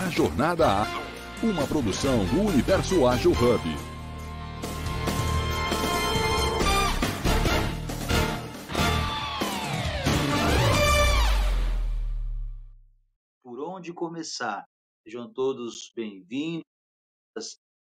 A 0.00 0.08
Jornada 0.08 0.64
A, 0.66 0.86
uma 1.44 1.66
produção 1.66 2.24
do 2.24 2.48
Universo 2.48 3.06
Ágil 3.06 3.32
Hub. 3.32 3.60
Por 13.42 13.60
onde 13.60 13.92
começar? 13.92 14.64
Sejam 15.04 15.30
todos 15.30 15.92
bem-vindos, 15.94 16.64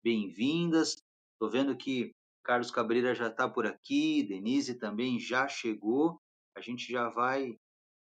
bem-vindas. 0.02 0.96
Estou 1.34 1.50
vendo 1.50 1.76
que 1.76 2.12
Carlos 2.42 2.70
Cabreira 2.70 3.14
já 3.14 3.28
está 3.28 3.46
por 3.46 3.66
aqui, 3.66 4.22
Denise 4.22 4.76
também 4.76 5.20
já 5.20 5.46
chegou. 5.46 6.18
A 6.56 6.62
gente 6.62 6.90
já 6.90 7.10
vai 7.10 7.54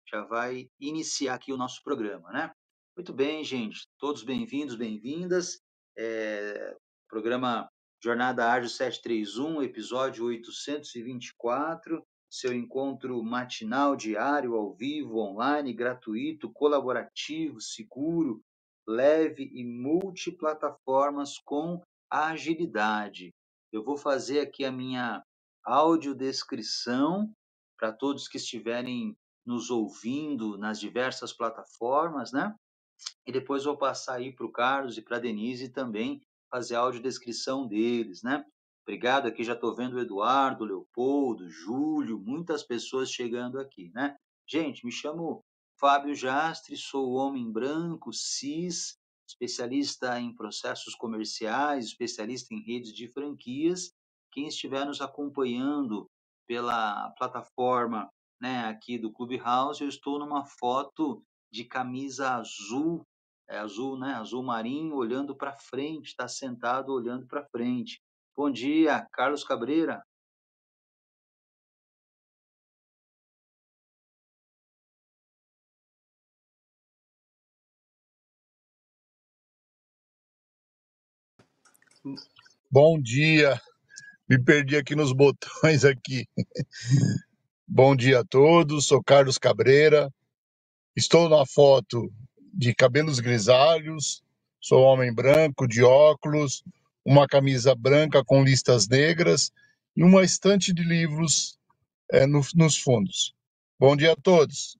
já 0.06 0.22
vai 0.26 0.68
iniciar 0.78 1.36
aqui 1.36 1.54
o 1.54 1.56
nosso 1.56 1.82
programa, 1.82 2.30
né? 2.30 2.52
Muito 2.96 3.12
bem, 3.12 3.42
gente. 3.42 3.88
Todos 3.98 4.22
bem-vindos, 4.22 4.76
bem-vindas. 4.76 5.60
É, 5.98 6.76
programa 7.08 7.68
Jornada 8.00 8.48
Ágil 8.48 8.70
731, 8.70 9.64
episódio 9.64 10.26
824. 10.26 12.00
Seu 12.30 12.54
encontro 12.54 13.20
matinal, 13.24 13.96
diário, 13.96 14.54
ao 14.54 14.72
vivo, 14.76 15.18
online, 15.18 15.72
gratuito, 15.72 16.52
colaborativo, 16.52 17.60
seguro, 17.60 18.40
leve 18.86 19.50
e 19.52 19.64
multiplataformas 19.64 21.36
com 21.44 21.82
agilidade. 22.08 23.34
Eu 23.72 23.82
vou 23.82 23.96
fazer 23.96 24.38
aqui 24.38 24.64
a 24.64 24.70
minha 24.70 25.20
audiodescrição 25.64 27.28
para 27.76 27.92
todos 27.92 28.28
que 28.28 28.36
estiverem 28.36 29.16
nos 29.44 29.68
ouvindo 29.68 30.56
nas 30.56 30.78
diversas 30.78 31.32
plataformas, 31.32 32.30
né? 32.30 32.54
E 33.26 33.32
depois 33.32 33.64
vou 33.64 33.76
passar 33.76 34.16
aí 34.16 34.32
para 34.32 34.46
o 34.46 34.52
Carlos 34.52 34.98
e 34.98 35.02
para 35.02 35.16
a 35.16 35.20
Denise 35.20 35.68
também 35.68 36.20
fazer 36.50 36.76
a 36.76 36.80
audiodescrição 36.80 37.66
deles, 37.66 38.22
né? 38.22 38.44
Obrigado, 38.86 39.26
aqui 39.26 39.42
já 39.42 39.54
estou 39.54 39.74
vendo 39.74 39.94
o 39.94 40.00
Eduardo, 40.00 40.64
Leopoldo, 40.64 41.48
Júlio, 41.48 42.18
muitas 42.18 42.62
pessoas 42.62 43.10
chegando 43.10 43.58
aqui, 43.58 43.90
né? 43.94 44.14
Gente, 44.46 44.84
me 44.84 44.92
chamo 44.92 45.42
Fábio 45.80 46.14
Jastre, 46.14 46.76
sou 46.76 47.14
homem 47.14 47.50
branco, 47.50 48.12
cis, 48.12 48.96
especialista 49.26 50.20
em 50.20 50.34
processos 50.34 50.94
comerciais, 50.94 51.86
especialista 51.86 52.54
em 52.54 52.60
redes 52.60 52.92
de 52.92 53.08
franquias. 53.08 53.90
Quem 54.30 54.46
estiver 54.46 54.84
nos 54.84 55.00
acompanhando 55.00 56.06
pela 56.46 57.10
plataforma 57.12 58.08
né, 58.40 58.66
aqui 58.66 58.98
do 58.98 59.10
Clubhouse, 59.10 59.82
eu 59.82 59.88
estou 59.88 60.18
numa 60.18 60.44
foto 60.44 61.24
de 61.54 61.64
camisa 61.64 62.34
azul, 62.34 63.06
é 63.48 63.56
azul, 63.58 63.96
né, 63.96 64.14
azul 64.14 64.42
marinho, 64.42 64.96
olhando 64.96 65.36
para 65.36 65.56
frente, 65.56 66.08
está 66.08 66.26
sentado 66.26 66.92
olhando 66.92 67.28
para 67.28 67.46
frente. 67.46 68.02
Bom 68.36 68.50
dia, 68.50 69.06
Carlos 69.12 69.44
Cabreira. 69.44 70.02
Bom 82.68 83.00
dia. 83.00 83.60
Me 84.28 84.42
perdi 84.42 84.76
aqui 84.76 84.96
nos 84.96 85.12
botões 85.12 85.84
aqui. 85.84 86.26
Bom 87.64 87.94
dia 87.94 88.20
a 88.20 88.24
todos. 88.24 88.86
Sou 88.86 89.00
Carlos 89.04 89.38
Cabreira. 89.38 90.12
Estou 90.96 91.28
na 91.28 91.44
foto 91.44 92.08
de 92.52 92.72
cabelos 92.72 93.18
grisalhos. 93.18 94.22
Sou 94.60 94.82
homem 94.82 95.12
branco, 95.12 95.66
de 95.66 95.82
óculos, 95.82 96.62
uma 97.04 97.26
camisa 97.26 97.74
branca 97.74 98.24
com 98.24 98.44
listas 98.44 98.86
negras 98.86 99.52
e 99.96 100.04
uma 100.04 100.22
estante 100.22 100.72
de 100.72 100.84
livros 100.84 101.58
é, 102.12 102.26
no, 102.26 102.40
nos 102.54 102.78
fundos. 102.78 103.34
Bom 103.76 103.96
dia 103.96 104.12
a 104.12 104.16
todos. 104.16 104.78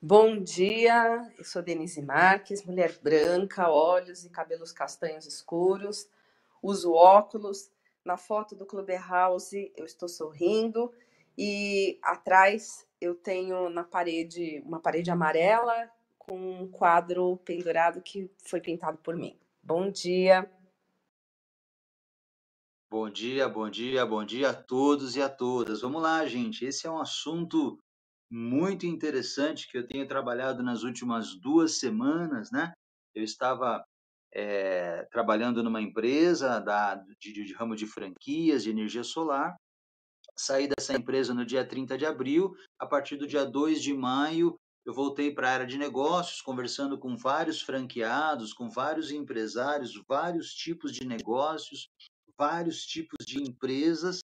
Bom 0.00 0.42
dia, 0.42 1.30
eu 1.36 1.44
sou 1.44 1.62
Denise 1.62 2.00
Marques, 2.00 2.64
mulher 2.64 2.98
branca, 3.02 3.68
olhos 3.68 4.24
e 4.24 4.30
cabelos 4.30 4.72
castanhos 4.72 5.26
escuros, 5.26 6.08
uso 6.62 6.94
óculos. 6.94 7.70
Na 8.02 8.16
foto 8.16 8.56
do 8.56 8.64
Clubhouse 8.64 9.70
eu 9.76 9.84
estou 9.84 10.08
sorrindo 10.08 10.90
e 11.36 11.98
atrás 12.02 12.86
eu 13.00 13.14
tenho 13.14 13.68
na 13.68 13.84
parede 13.84 14.62
uma 14.64 14.80
parede 14.80 15.10
amarela 15.10 15.90
com 16.18 16.62
um 16.62 16.70
quadro 16.70 17.36
pendurado 17.38 18.00
que 18.00 18.30
foi 18.44 18.60
pintado 18.60 18.98
por 18.98 19.16
mim. 19.16 19.36
Bom 19.62 19.90
dia. 19.90 20.48
Bom 22.90 23.08
dia, 23.08 23.48
bom 23.48 23.70
dia, 23.70 24.04
bom 24.04 24.24
dia 24.24 24.50
a 24.50 24.54
todos 24.54 25.16
e 25.16 25.22
a 25.22 25.28
todas. 25.28 25.80
Vamos 25.80 26.02
lá, 26.02 26.26
gente. 26.26 26.64
Esse 26.64 26.86
é 26.86 26.90
um 26.90 27.00
assunto 27.00 27.78
muito 28.30 28.86
interessante 28.86 29.66
que 29.70 29.78
eu 29.78 29.86
tenho 29.86 30.06
trabalhado 30.06 30.62
nas 30.62 30.82
últimas 30.82 31.34
duas 31.40 31.78
semanas, 31.78 32.50
né? 32.50 32.72
Eu 33.14 33.24
estava 33.24 33.84
é, 34.32 35.04
trabalhando 35.10 35.62
numa 35.62 35.80
empresa 35.80 36.58
da, 36.58 36.94
de, 37.18 37.32
de, 37.32 37.52
ramo 37.52 37.76
de 37.76 37.86
franquias 37.86 38.62
de 38.62 38.70
energia 38.70 39.04
solar. 39.04 39.54
Saí 40.42 40.66
dessa 40.66 40.92
empresa 40.92 41.32
no 41.32 41.46
dia 41.46 41.64
30 41.64 41.96
de 41.96 42.04
abril. 42.04 42.52
A 42.76 42.84
partir 42.84 43.16
do 43.16 43.28
dia 43.28 43.44
2 43.44 43.80
de 43.80 43.94
maio, 43.94 44.56
eu 44.84 44.92
voltei 44.92 45.32
para 45.32 45.48
a 45.48 45.52
área 45.52 45.66
de 45.66 45.78
negócios, 45.78 46.42
conversando 46.42 46.98
com 46.98 47.16
vários 47.16 47.62
franqueados, 47.62 48.52
com 48.52 48.68
vários 48.68 49.12
empresários, 49.12 49.92
vários 50.08 50.52
tipos 50.52 50.90
de 50.90 51.06
negócios, 51.06 51.86
vários 52.36 52.84
tipos 52.84 53.24
de 53.24 53.40
empresas. 53.40 54.18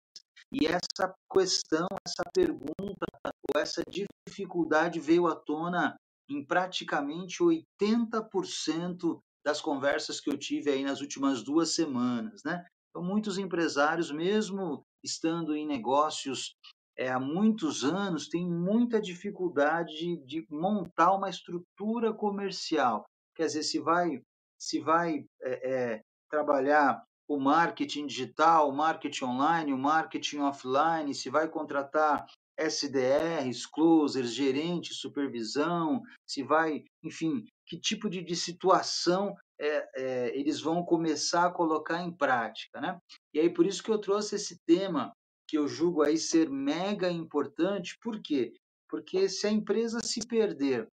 E 0.51 0.65
essa 0.65 1.13
questão, 1.31 1.85
essa 2.03 2.23
pergunta, 2.33 3.05
ou 3.53 3.61
essa 3.61 3.83
dificuldade 4.27 4.99
veio 4.99 5.27
à 5.27 5.35
tona 5.35 5.95
em 6.27 6.43
praticamente 6.43 7.43
80% 7.43 9.19
das 9.45 9.61
conversas 9.61 10.19
que 10.19 10.31
eu 10.31 10.37
tive 10.37 10.71
aí 10.71 10.83
nas 10.83 10.99
últimas 10.99 11.43
duas 11.43 11.75
semanas, 11.75 12.41
né? 12.43 12.65
Então, 12.89 13.07
muitos 13.07 13.37
empresários, 13.37 14.09
mesmo 14.09 14.83
estando 15.03 15.55
em 15.55 15.65
negócios 15.65 16.55
é, 16.97 17.09
há 17.09 17.19
muitos 17.19 17.83
anos, 17.83 18.27
têm 18.27 18.49
muita 18.49 18.99
dificuldade 18.99 19.93
de, 19.93 20.17
de, 20.25 20.47
montar 20.49 21.13
uma 21.13 21.29
estrutura 21.29 22.11
comercial. 22.11 23.05
Quer 23.35 23.45
dizer, 23.45 23.63
se 23.63 23.79
vai, 23.79 24.21
se 24.59 24.79
vai 24.79 25.25
é, 25.41 25.71
é, 25.71 26.01
trabalhar 26.29 27.03
o 27.27 27.39
marketing 27.39 28.07
digital, 28.07 28.69
o 28.69 28.75
marketing 28.75 29.25
online, 29.25 29.73
o 29.73 29.77
marketing 29.77 30.39
offline, 30.39 31.13
se 31.13 31.29
vai 31.29 31.47
contratar 31.47 32.25
SDRs, 32.57 33.67
closers, 33.67 34.33
gerente, 34.33 34.93
supervisão, 34.93 36.01
se 36.25 36.41
vai, 36.41 36.83
enfim, 37.03 37.45
que 37.67 37.79
tipo 37.79 38.09
de, 38.09 38.23
de 38.23 38.35
situação 38.35 39.35
é, 39.59 39.89
é, 39.95 40.37
eles 40.37 40.61
vão 40.61 40.83
começar 40.83 41.45
a 41.45 41.51
colocar 41.51 42.01
em 42.01 42.11
prática, 42.11 42.79
né? 42.79 42.99
E 43.33 43.39
aí 43.39 43.49
por 43.49 43.65
isso 43.65 43.83
que 43.83 43.91
eu 43.91 43.99
trouxe 43.99 44.35
esse 44.35 44.59
tema 44.65 45.13
que 45.47 45.57
eu 45.57 45.67
julgo 45.67 46.03
aí 46.03 46.17
ser 46.17 46.49
mega 46.49 47.09
importante, 47.09 47.97
por 48.01 48.21
quê? 48.21 48.53
Porque 48.89 49.29
se 49.29 49.47
a 49.47 49.51
empresa 49.51 49.99
se 50.03 50.19
perder, 50.27 50.87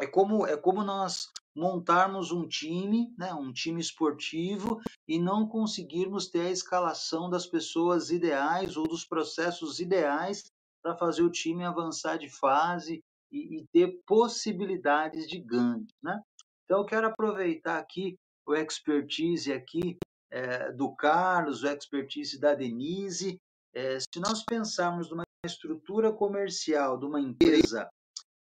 é 0.00 0.06
como 0.06 0.46
é 0.46 0.56
como 0.56 0.82
nós 0.82 1.28
montarmos 1.54 2.30
um 2.30 2.46
time, 2.46 3.12
né, 3.18 3.34
um 3.34 3.52
time 3.52 3.80
esportivo 3.80 4.80
e 5.06 5.18
não 5.18 5.46
conseguirmos 5.46 6.28
ter 6.28 6.46
a 6.46 6.50
escalação 6.50 7.28
das 7.28 7.46
pessoas 7.46 8.10
ideais 8.10 8.76
ou 8.76 8.86
dos 8.86 9.04
processos 9.04 9.80
ideais 9.80 10.44
para 10.82 10.96
fazer 10.96 11.22
o 11.22 11.30
time 11.30 11.64
avançar 11.64 12.16
de 12.16 12.30
fase 12.30 13.02
e, 13.30 13.58
e 13.58 13.66
ter 13.72 14.00
possibilidades 14.06 15.28
de 15.28 15.38
ganho, 15.38 15.86
né? 16.02 16.20
Então, 16.70 16.82
eu 16.82 16.86
quero 16.86 17.08
aproveitar 17.08 17.80
aqui 17.80 18.16
o 18.46 18.54
expertise 18.54 19.52
aqui 19.52 19.98
é, 20.30 20.70
do 20.70 20.94
Carlos, 20.94 21.64
o 21.64 21.66
expertise 21.66 22.38
da 22.38 22.54
Denise. 22.54 23.40
É, 23.74 23.98
se 23.98 24.20
nós 24.20 24.44
pensarmos 24.44 25.10
numa 25.10 25.24
estrutura 25.44 26.12
comercial 26.12 26.96
de 26.96 27.06
uma 27.06 27.20
empresa, 27.20 27.90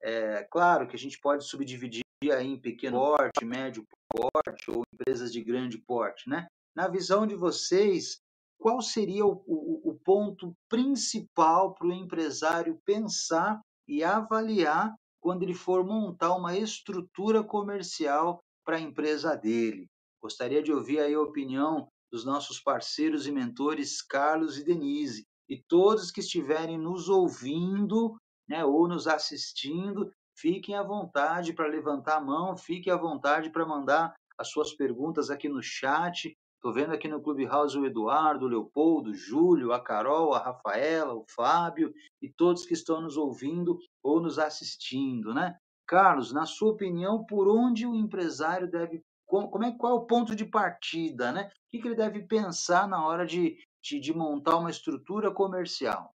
é, 0.01 0.43
claro 0.49 0.87
que 0.87 0.95
a 0.95 0.97
gente 0.97 1.19
pode 1.19 1.45
subdividir 1.45 2.01
aí 2.35 2.47
em 2.47 2.59
pequeno 2.59 2.97
porte, 2.97 3.45
médio 3.45 3.85
porte 4.09 4.71
ou 4.71 4.81
empresas 4.91 5.31
de 5.31 5.43
grande 5.43 5.77
porte, 5.77 6.27
né? 6.27 6.47
Na 6.75 6.87
visão 6.87 7.27
de 7.27 7.35
vocês, 7.35 8.17
qual 8.57 8.81
seria 8.81 9.23
o, 9.23 9.43
o, 9.45 9.91
o 9.91 9.99
ponto 10.03 10.51
principal 10.67 11.75
para 11.75 11.85
o 11.89 11.93
empresário 11.93 12.81
pensar 12.83 13.61
e 13.87 14.03
avaliar 14.03 14.95
quando 15.25 15.41
ele 15.41 15.55
for 15.55 15.83
montar 15.83 16.35
uma 16.35 16.55
estrutura 16.55 17.43
comercial 17.43 18.43
para 18.63 18.77
a 18.77 18.79
empresa 18.79 19.35
dele. 19.35 19.89
Gostaria 20.21 20.61
de 20.61 20.71
ouvir 20.71 20.99
aí 20.99 21.15
a 21.15 21.19
opinião 21.19 21.87
dos 22.11 22.23
nossos 22.23 22.59
parceiros 22.59 23.25
e 23.25 23.31
mentores 23.31 24.03
Carlos 24.03 24.59
e 24.59 24.63
Denise 24.63 25.25
e 25.49 25.59
todos 25.67 26.11
que 26.11 26.19
estiverem 26.19 26.77
nos 26.77 27.09
ouvindo, 27.09 28.15
né, 28.47 28.63
ou 28.63 28.87
nos 28.87 29.07
assistindo, 29.07 30.11
fiquem 30.37 30.75
à 30.75 30.83
vontade 30.83 31.53
para 31.53 31.65
levantar 31.65 32.17
a 32.17 32.21
mão, 32.21 32.55
fiquem 32.55 32.93
à 32.93 32.95
vontade 32.95 33.49
para 33.49 33.65
mandar 33.65 34.13
as 34.37 34.51
suas 34.51 34.75
perguntas 34.75 35.31
aqui 35.31 35.49
no 35.49 35.63
chat. 35.63 36.37
Estou 36.65 36.73
vendo 36.73 36.93
aqui 36.93 37.07
no 37.07 37.21
Clubhouse 37.21 37.77
o 37.77 37.85
Eduardo, 37.85 38.45
o 38.45 38.47
Leopoldo, 38.47 39.11
o 39.11 39.13
Júlio, 39.13 39.71
a 39.71 39.79
Carol, 39.79 40.33
a 40.33 40.39
Rafaela, 40.39 41.13
o 41.13 41.23
Fábio 41.29 41.93
e 42.19 42.27
todos 42.27 42.65
que 42.65 42.73
estão 42.73 42.99
nos 43.01 43.17
ouvindo 43.17 43.77
ou 44.01 44.19
nos 44.19 44.39
assistindo, 44.39 45.31
né? 45.31 45.55
Carlos, 45.85 46.33
na 46.33 46.47
sua 46.47 46.71
opinião, 46.71 47.23
por 47.23 47.47
onde 47.47 47.85
o 47.85 47.93
empresário 47.93 48.67
deve 48.67 49.03
como 49.27 49.63
é 49.63 49.77
qual 49.77 49.91
é 49.91 49.95
o 49.95 50.07
ponto 50.07 50.35
de 50.35 50.43
partida, 50.43 51.31
né? 51.31 51.51
O 51.51 51.51
que, 51.69 51.79
que 51.79 51.87
ele 51.87 51.95
deve 51.95 52.23
pensar 52.23 52.87
na 52.87 53.05
hora 53.05 53.27
de, 53.27 53.59
de, 53.79 53.99
de 53.99 54.11
montar 54.11 54.57
uma 54.57 54.71
estrutura 54.71 55.29
comercial? 55.29 56.15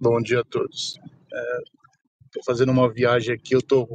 Bom 0.00 0.20
dia 0.20 0.40
a 0.40 0.44
todos. 0.44 0.98
Estou 2.24 2.42
é, 2.42 2.44
fazendo 2.44 2.72
uma 2.72 2.92
viagem 2.92 3.32
aqui, 3.32 3.54
eu 3.54 3.62
tô, 3.62 3.86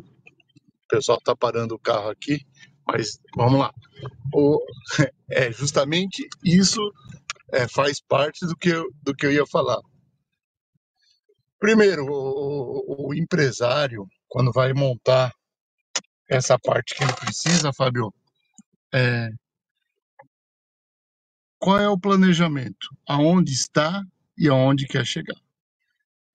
o 0.90 0.96
pessoal 0.96 1.20
está 1.20 1.36
parando 1.36 1.76
o 1.76 1.80
carro 1.80 2.10
aqui, 2.10 2.46
mas 2.88 3.20
vamos 3.36 3.60
lá. 3.60 3.72
O, 4.34 4.60
é 5.30 5.52
justamente 5.52 6.28
isso 6.44 6.82
é, 7.52 7.68
faz 7.68 8.02
parte 8.02 8.46
do 8.48 8.56
que, 8.56 8.70
eu, 8.70 8.90
do 9.04 9.14
que 9.14 9.28
eu 9.28 9.32
ia 9.32 9.46
falar. 9.46 9.80
Primeiro, 11.60 12.06
o, 12.06 13.06
o, 13.06 13.10
o 13.10 13.14
empresário, 13.14 14.08
quando 14.28 14.52
vai 14.52 14.74
montar 14.74 15.32
essa 16.28 16.58
parte 16.58 16.96
que 16.96 17.04
ele 17.04 17.14
precisa, 17.14 17.72
Fábio, 17.72 18.12
é, 18.94 19.30
qual 21.60 21.80
é 21.80 21.90
o 21.90 22.00
planejamento? 22.00 22.88
Aonde 23.08 23.52
está 23.52 24.04
e 24.38 24.48
aonde 24.48 24.88
quer 24.88 25.06
chegar? 25.06 25.38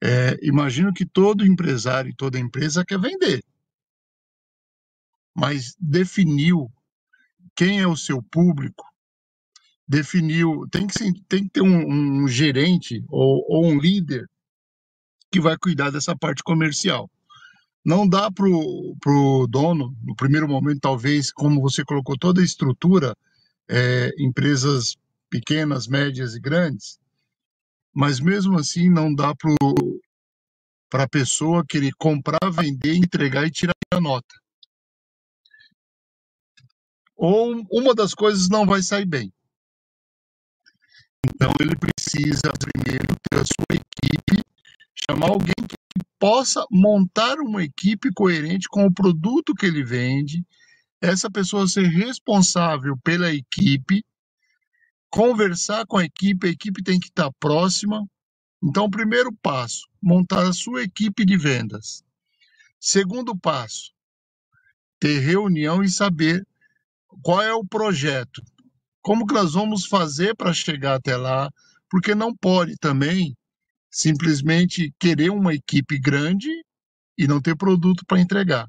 É, 0.01 0.37
imagino 0.43 0.93
que 0.93 1.05
todo 1.05 1.45
empresário 1.45 2.11
e 2.11 2.15
toda 2.15 2.39
empresa 2.39 2.85
quer 2.85 2.99
vender, 2.99 3.43
mas 5.35 5.75
definiu 5.79 6.71
quem 7.55 7.81
é 7.81 7.87
o 7.87 7.97
seu 7.97 8.21
público, 8.23 8.85
definiu, 9.87 10.65
tem 10.71 10.87
que, 10.87 11.21
tem 11.27 11.43
que 11.43 11.49
ter 11.49 11.61
um, 11.61 12.23
um 12.23 12.27
gerente 12.27 13.03
ou, 13.09 13.45
ou 13.47 13.65
um 13.65 13.77
líder 13.77 14.27
que 15.31 15.39
vai 15.39 15.57
cuidar 15.57 15.91
dessa 15.91 16.15
parte 16.15 16.41
comercial. 16.41 17.09
Não 17.83 18.07
dá 18.07 18.31
para 18.31 18.47
o 18.47 19.47
dono, 19.47 19.95
no 20.03 20.15
primeiro 20.15 20.47
momento, 20.47 20.79
talvez, 20.79 21.31
como 21.31 21.61
você 21.61 21.83
colocou 21.83 22.17
toda 22.17 22.41
a 22.41 22.43
estrutura, 22.43 23.15
é, 23.69 24.09
empresas 24.17 24.97
pequenas, 25.29 25.87
médias 25.87 26.35
e 26.35 26.39
grandes, 26.39 26.97
mas 27.93 28.19
mesmo 28.19 28.57
assim 28.57 28.89
não 28.89 29.13
dá 29.13 29.33
para 30.89 31.03
a 31.03 31.09
pessoa 31.09 31.65
querer 31.67 31.91
comprar, 31.97 32.49
vender, 32.51 32.95
entregar 32.95 33.45
e 33.45 33.51
tirar 33.51 33.73
a 33.91 34.01
nota. 34.01 34.35
Ou 37.15 37.65
uma 37.71 37.93
das 37.93 38.13
coisas 38.13 38.49
não 38.49 38.65
vai 38.65 38.81
sair 38.81 39.05
bem. 39.05 39.31
Então 41.25 41.51
ele 41.59 41.75
precisa 41.75 42.51
primeiro 42.59 43.07
ter 43.29 43.39
a 43.39 43.45
sua 43.45 43.73
equipe, 43.73 44.43
chamar 45.09 45.29
alguém 45.29 45.55
que 45.67 45.75
possa 46.19 46.65
montar 46.69 47.39
uma 47.39 47.63
equipe 47.63 48.11
coerente 48.13 48.67
com 48.69 48.85
o 48.85 48.93
produto 48.93 49.55
que 49.55 49.65
ele 49.65 49.83
vende, 49.83 50.45
essa 51.01 51.29
pessoa 51.29 51.67
ser 51.67 51.87
responsável 51.87 52.97
pela 53.03 53.33
equipe, 53.33 54.03
conversar 55.09 55.85
com 55.85 55.97
a 55.97 56.05
equipe, 56.05 56.47
a 56.47 56.51
equipe 56.51 56.83
tem 56.83 56.99
que 56.99 57.07
estar 57.07 57.31
próxima. 57.39 58.05
Então, 58.63 58.89
primeiro 58.89 59.31
passo, 59.41 59.87
montar 60.01 60.47
a 60.47 60.53
sua 60.53 60.83
equipe 60.83 61.25
de 61.25 61.37
vendas. 61.37 62.03
Segundo 62.79 63.37
passo, 63.37 63.91
ter 64.99 65.19
reunião 65.19 65.83
e 65.83 65.89
saber 65.89 66.45
qual 67.21 67.41
é 67.41 67.53
o 67.53 67.65
projeto, 67.65 68.41
como 69.01 69.25
que 69.25 69.33
nós 69.33 69.53
vamos 69.53 69.85
fazer 69.85 70.35
para 70.35 70.53
chegar 70.53 70.95
até 70.95 71.15
lá, 71.15 71.49
porque 71.89 72.15
não 72.15 72.35
pode 72.35 72.75
também 72.77 73.35
simplesmente 73.91 74.93
querer 74.99 75.29
uma 75.29 75.53
equipe 75.53 75.97
grande 75.97 76.49
e 77.17 77.27
não 77.27 77.41
ter 77.41 77.55
produto 77.55 78.05
para 78.05 78.19
entregar. 78.19 78.67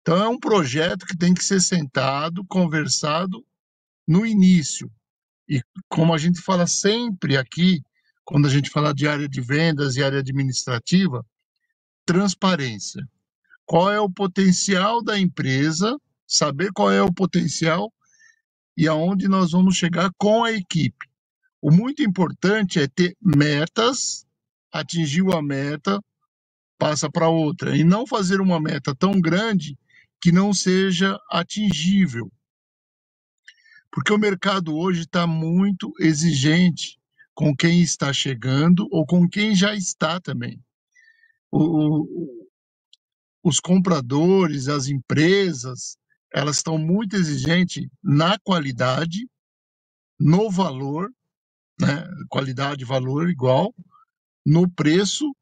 Então 0.00 0.22
é 0.22 0.28
um 0.28 0.38
projeto 0.38 1.06
que 1.06 1.16
tem 1.16 1.34
que 1.34 1.44
ser 1.44 1.60
sentado, 1.60 2.44
conversado 2.46 3.44
no 4.06 4.24
início. 4.24 4.90
E 5.48 5.62
como 5.88 6.14
a 6.14 6.18
gente 6.18 6.40
fala 6.40 6.66
sempre 6.66 7.36
aqui, 7.36 7.82
quando 8.24 8.46
a 8.46 8.50
gente 8.50 8.70
fala 8.70 8.94
de 8.94 9.06
área 9.06 9.28
de 9.28 9.40
vendas 9.40 9.96
e 9.96 10.02
área 10.02 10.20
administrativa, 10.20 11.24
transparência. 12.06 13.06
Qual 13.66 13.90
é 13.90 14.00
o 14.00 14.10
potencial 14.10 15.02
da 15.02 15.18
empresa, 15.18 15.98
saber 16.34 16.72
qual 16.72 16.90
é 16.90 17.02
o 17.02 17.12
potencial 17.12 17.92
e 18.76 18.88
aonde 18.88 19.28
nós 19.28 19.52
vamos 19.52 19.76
chegar 19.76 20.10
com 20.18 20.44
a 20.44 20.52
equipe. 20.52 21.06
O 21.62 21.70
muito 21.70 22.02
importante 22.02 22.78
é 22.78 22.86
ter 22.88 23.16
metas 23.20 24.24
atingiu 24.74 25.30
a 25.32 25.40
meta, 25.40 26.00
passa 26.76 27.08
para 27.08 27.28
outra. 27.28 27.76
E 27.76 27.84
não 27.84 28.04
fazer 28.04 28.40
uma 28.40 28.60
meta 28.60 28.92
tão 28.94 29.20
grande 29.20 29.78
que 30.20 30.32
não 30.32 30.52
seja 30.52 31.16
atingível. 31.30 32.30
Porque 33.92 34.12
o 34.12 34.18
mercado 34.18 34.74
hoje 34.74 35.02
está 35.02 35.28
muito 35.28 35.92
exigente 36.00 36.98
com 37.32 37.54
quem 37.54 37.80
está 37.80 38.12
chegando 38.12 38.88
ou 38.90 39.06
com 39.06 39.28
quem 39.28 39.54
já 39.54 39.74
está 39.74 40.20
também. 40.20 40.60
O, 41.52 42.02
o, 42.02 42.48
os 43.44 43.60
compradores, 43.60 44.66
as 44.66 44.88
empresas, 44.88 45.96
elas 46.34 46.56
estão 46.56 46.76
muito 46.76 47.14
exigentes 47.14 47.88
na 48.02 48.36
qualidade, 48.40 49.30
no 50.18 50.50
valor, 50.50 51.14
né? 51.80 52.04
qualidade 52.28 52.82
e 52.82 52.86
valor 52.86 53.30
igual, 53.30 53.72
no 54.44 54.68
preço, 54.68 55.32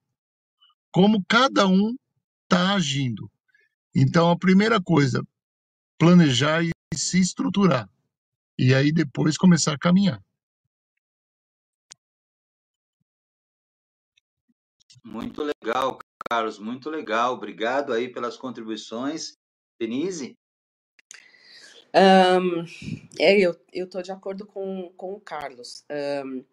como 0.91 1.25
cada 1.25 1.67
um 1.67 1.97
está 2.43 2.75
agindo. 2.75 3.31
Então, 3.95 4.31
a 4.31 4.39
primeira 4.39 4.83
coisa, 4.83 5.27
planejar 5.99 6.63
e 6.63 6.73
se 6.95 7.19
estruturar. 7.19 7.89
E 8.59 8.75
aí 8.75 8.93
depois 8.93 9.39
começar 9.39 9.73
a 9.73 9.79
caminhar. 9.79 10.23
Muito 15.03 15.43
legal, 15.43 15.99
Carlos, 16.29 16.59
muito 16.59 16.91
legal. 16.91 17.33
Obrigado 17.33 17.95
aí 17.95 18.13
pelas 18.13 18.37
contribuições. 18.37 19.39
Denise? 19.81 20.37
Um, 21.95 22.65
é, 23.21 23.39
eu 23.39 23.55
estou 23.73 24.03
de 24.03 24.11
acordo 24.11 24.47
com, 24.47 24.91
com 24.97 25.13
o 25.13 25.21
Carlos. 25.21 25.85
Um, 26.25 26.45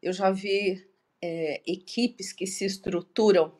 eu 0.00 0.12
já 0.12 0.30
vi 0.30 0.86
é, 1.20 1.62
equipes 1.66 2.32
que 2.32 2.46
se 2.46 2.64
estruturam 2.64 3.52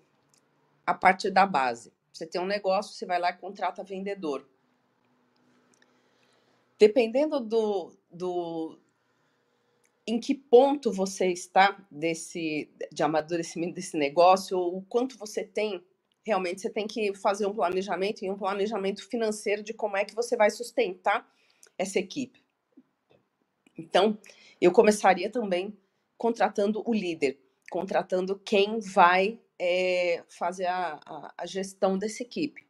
a 0.86 0.94
partir 0.94 1.30
da 1.30 1.46
base. 1.46 1.92
Você 2.12 2.26
tem 2.26 2.40
um 2.40 2.46
negócio, 2.46 2.94
você 2.94 3.06
vai 3.06 3.18
lá 3.18 3.30
e 3.30 3.38
contrata 3.38 3.82
vendedor. 3.82 4.46
Dependendo 6.78 7.40
do, 7.40 7.96
do 8.10 8.78
em 10.06 10.18
que 10.18 10.34
ponto 10.34 10.92
você 10.92 11.28
está 11.28 11.84
desse 11.90 12.68
de 12.92 13.02
amadurecimento 13.02 13.74
desse 13.74 13.96
negócio, 13.96 14.58
ou 14.58 14.78
o 14.78 14.82
quanto 14.82 15.16
você 15.16 15.44
tem, 15.44 15.82
realmente 16.24 16.60
você 16.60 16.70
tem 16.70 16.86
que 16.86 17.14
fazer 17.14 17.46
um 17.46 17.54
planejamento 17.54 18.24
e 18.24 18.30
um 18.30 18.36
planejamento 18.36 19.06
financeiro 19.08 19.62
de 19.62 19.74
como 19.74 19.96
é 19.96 20.04
que 20.04 20.14
você 20.14 20.36
vai 20.36 20.50
sustentar 20.50 21.28
essa 21.78 21.98
equipe. 21.98 22.42
Então, 23.76 24.18
eu 24.60 24.70
começaria 24.70 25.30
também 25.30 25.76
contratando 26.16 26.82
o 26.86 26.92
líder 26.92 27.38
contratando 27.72 28.38
quem 28.38 28.80
vai 28.80 29.40
é, 29.58 30.22
fazer 30.28 30.66
a, 30.66 31.00
a, 31.06 31.34
a, 31.38 31.46
gestão 31.46 31.96
dessa 31.96 32.22
equipe. 32.22 32.66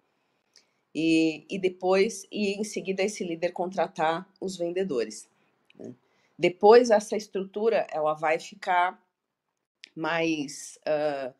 E, 0.94 1.44
e 1.50 1.58
depois, 1.58 2.24
e 2.30 2.52
em 2.52 2.62
seguida, 2.62 3.02
esse 3.02 3.24
líder 3.24 3.50
contratar 3.50 4.30
os 4.40 4.56
vendedores. 4.56 5.28
Né? 5.76 5.92
Depois, 6.38 6.90
essa 6.90 7.16
estrutura 7.16 7.84
ela 7.90 8.14
vai 8.14 8.38
ficar 8.38 9.02
mais, 9.92 10.78
uh, 10.86 11.34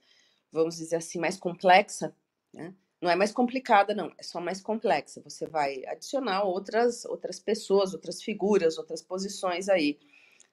vamos 0.53 0.77
dizer 0.77 0.97
assim, 0.97 1.19
mais 1.19 1.37
complexa. 1.37 2.15
Né? 2.53 2.75
Não 3.01 3.11
é 3.11 3.17
mais 3.17 3.33
complicada, 3.33 3.95
não, 3.95 4.13
é 4.19 4.23
só 4.23 4.41
mais 4.41 4.61
complexa. 4.61 5.21
Você 5.23 5.47
vai 5.47 5.85
adicionar 5.87 6.45
outras, 6.45 7.05
outras 7.05 7.41
pessoas, 7.41 7.95
outras 7.95 8.23
figuras, 8.23 8.79
outras 8.79 9.03
posições 9.03 9.69
aí, 9.69 9.99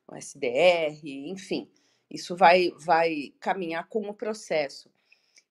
o 0.08 0.15
SDR, 0.15 1.00
enfim. 1.03 1.70
Isso 2.10 2.36
vai, 2.36 2.72
vai 2.79 3.34
caminhar 3.39 3.88
com 3.88 4.10
o 4.10 4.13
processo. 4.13 4.89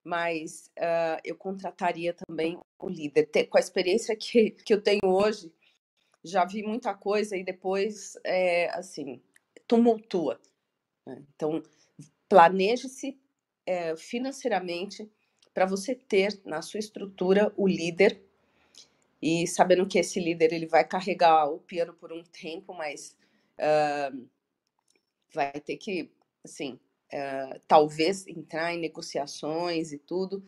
Mas 0.03 0.71
uh, 0.79 1.21
eu 1.23 1.37
contrataria 1.37 2.15
também 2.15 2.59
o 2.79 2.89
líder. 2.89 3.29
Com 3.49 3.59
a 3.59 3.61
experiência 3.61 4.17
que, 4.17 4.51
que 4.51 4.73
eu 4.75 4.83
tenho 4.83 5.05
hoje, 5.05 5.53
já 6.25 6.45
vi 6.45 6.63
muita 6.63 6.95
coisa 6.95 7.37
e 7.37 7.45
depois, 7.45 8.19
é, 8.25 8.71
assim, 8.71 9.23
tumultua. 9.69 10.41
Né? 11.07 11.23
Então, 11.35 11.63
planeje-se 12.29 13.17
é, 13.69 13.95
financeiramente 13.99 15.07
para 15.53 15.67
você 15.67 15.95
ter 15.95 16.41
na 16.43 16.63
sua 16.63 16.81
estrutura 16.81 17.53
o 17.55 17.69
líder 17.69 18.19
e 19.21 19.47
sabendo 19.47 19.87
que 19.87 19.99
esse 19.99 20.19
líder 20.19 20.55
ele 20.55 20.67
vai 20.67 20.85
carregar 20.85 21.47
o 21.51 21.59
piano 21.59 21.93
por 21.93 22.11
um 22.11 22.23
tempo, 22.23 22.73
mas 22.73 23.15
uh, 23.59 24.27
vai 25.35 25.53
ter 25.53 25.77
que, 25.77 26.11
assim, 26.43 26.79
uh, 27.13 27.61
talvez 27.67 28.27
entrar 28.27 28.73
em 28.73 28.79
negociações 28.79 29.93
e 29.93 29.99
tudo, 29.99 30.43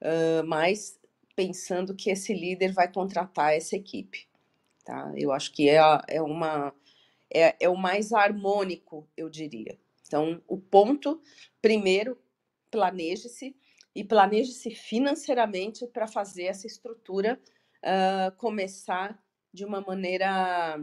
uh, 0.00 0.46
mas 0.46 1.00
pensando 1.34 1.96
que 1.96 2.10
esse 2.10 2.32
líder 2.32 2.72
vai 2.72 2.92
contratar 2.92 3.54
essa 3.54 3.74
equipe, 3.74 4.28
tá? 4.84 5.12
Eu 5.16 5.32
acho 5.32 5.50
que 5.52 5.68
é, 5.68 5.80
é 6.06 6.22
uma 6.22 6.72
é, 7.34 7.56
é 7.58 7.68
o 7.68 7.76
mais 7.76 8.12
harmônico, 8.12 9.08
eu 9.16 9.28
diria. 9.28 9.76
Então, 10.06 10.42
o 10.46 10.58
ponto 10.58 11.22
primeiro, 11.62 12.18
planeje-se 12.72 13.54
e 13.94 14.02
planeje-se 14.02 14.70
financeiramente 14.70 15.86
para 15.86 16.08
fazer 16.08 16.44
essa 16.44 16.66
estrutura 16.66 17.38
uh, 17.84 18.34
começar 18.36 19.22
de 19.52 19.64
uma 19.64 19.82
maneira 19.82 20.80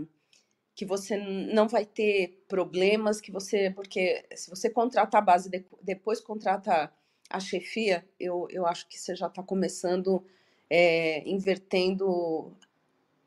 que 0.75 0.85
você 0.85 1.17
não 1.17 1.67
vai 1.67 1.85
ter 1.85 2.45
problemas, 2.47 3.19
que 3.19 3.31
você, 3.31 3.71
porque 3.71 4.23
se 4.33 4.49
você 4.49 4.69
contrata 4.69 5.17
a 5.17 5.21
base 5.21 5.49
depois 5.81 6.21
contrata 6.21 6.93
a 7.29 7.39
chefia, 7.39 8.07
eu, 8.17 8.47
eu 8.49 8.65
acho 8.65 8.87
que 8.87 8.97
você 8.97 9.15
já 9.15 9.27
está 9.27 9.43
começando 9.43 10.23
é, 10.69 11.27
invertendo 11.27 12.53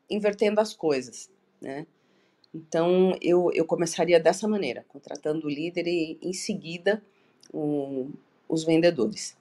invertendo 0.09 0.61
as 0.61 0.73
coisas, 0.73 1.29
né? 1.61 1.85
Então 2.53 3.17
eu, 3.21 3.51
eu 3.53 3.65
começaria 3.65 4.19
dessa 4.19 4.47
maneira, 4.47 4.85
contratando 4.87 5.47
o 5.47 5.49
líder 5.49 5.87
e 5.87 6.19
em 6.21 6.33
seguida 6.33 7.03
um, 7.53 8.11
os 8.53 8.63
vendedores, 8.63 9.35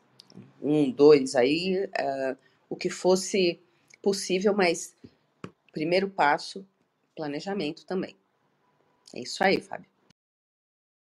um, 0.61 0.90
dois, 0.90 1.35
aí 1.35 1.85
uh, 1.85 2.37
o 2.69 2.75
que 2.75 2.88
fosse 2.88 3.61
possível, 4.02 4.54
mas 4.54 4.97
primeiro 5.71 6.09
passo, 6.09 6.66
planejamento 7.14 7.85
também. 7.85 8.16
É 9.14 9.21
isso 9.21 9.45
aí, 9.45 9.61
Fábio. 9.61 9.90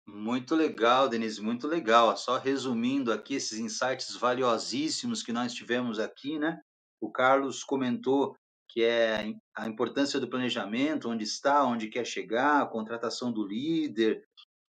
Muito 0.08 0.56
legal, 0.56 1.08
Denise, 1.08 1.40
muito 1.40 1.68
legal. 1.68 2.18
Só 2.18 2.38
resumindo 2.38 3.14
aqui 3.14 3.36
esses 3.36 3.60
insights 3.60 4.16
valiosíssimos 4.16 5.22
que 5.22 5.32
nós 5.32 5.54
tivemos 5.54 6.00
aqui, 6.00 6.40
né? 6.40 6.60
O 7.00 7.12
Carlos 7.12 7.64
comentou 7.64 8.36
que 8.68 8.84
é 8.84 9.36
a 9.54 9.68
importância 9.68 10.20
do 10.20 10.30
planejamento, 10.30 11.10
onde 11.10 11.26
está, 11.26 11.64
onde 11.66 11.90
quer 11.90 12.06
chegar, 12.06 12.62
a 12.62 12.66
contratação 12.66 13.32
do 13.32 13.46
líder, 13.46 14.24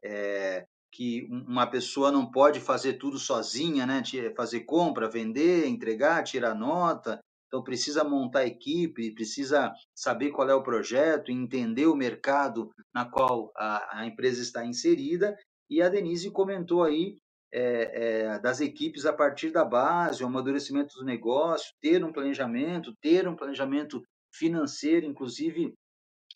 é, 0.03 0.65
que 0.91 1.27
uma 1.29 1.65
pessoa 1.65 2.12
não 2.12 2.29
pode 2.29 2.60
fazer 2.60 2.93
tudo 2.93 3.17
sozinha, 3.17 3.86
né? 3.86 4.03
Fazer 4.36 4.62
compra, 4.62 5.10
vender, 5.10 5.67
entregar, 5.67 6.24
tirar 6.24 6.53
nota. 6.53 7.19
Então, 7.48 7.63
precisa 7.63 8.03
montar 8.03 8.45
equipe, 8.45 9.13
precisa 9.13 9.74
saber 9.95 10.31
qual 10.31 10.50
é 10.50 10.55
o 10.55 10.63
projeto, 10.63 11.31
entender 11.31 11.86
o 11.86 11.95
mercado 11.95 12.69
na 12.93 13.05
qual 13.05 13.51
a, 13.57 14.00
a 14.00 14.05
empresa 14.05 14.41
está 14.41 14.65
inserida. 14.65 15.36
E 15.69 15.81
a 15.81 15.89
Denise 15.89 16.31
comentou 16.31 16.83
aí 16.83 17.17
é, 17.53 18.31
é, 18.31 18.39
das 18.39 18.62
equipes 18.62 19.05
a 19.05 19.13
partir 19.13 19.51
da 19.51 19.65
base, 19.65 20.24
o 20.24 20.27
amadurecimento 20.27 20.95
do 20.95 21.03
negócio, 21.03 21.74
ter 21.81 22.03
um 22.03 22.12
planejamento, 22.12 22.93
ter 23.01 23.27
um 23.27 23.36
planejamento 23.36 24.01
financeiro, 24.33 25.05
inclusive 25.05 25.74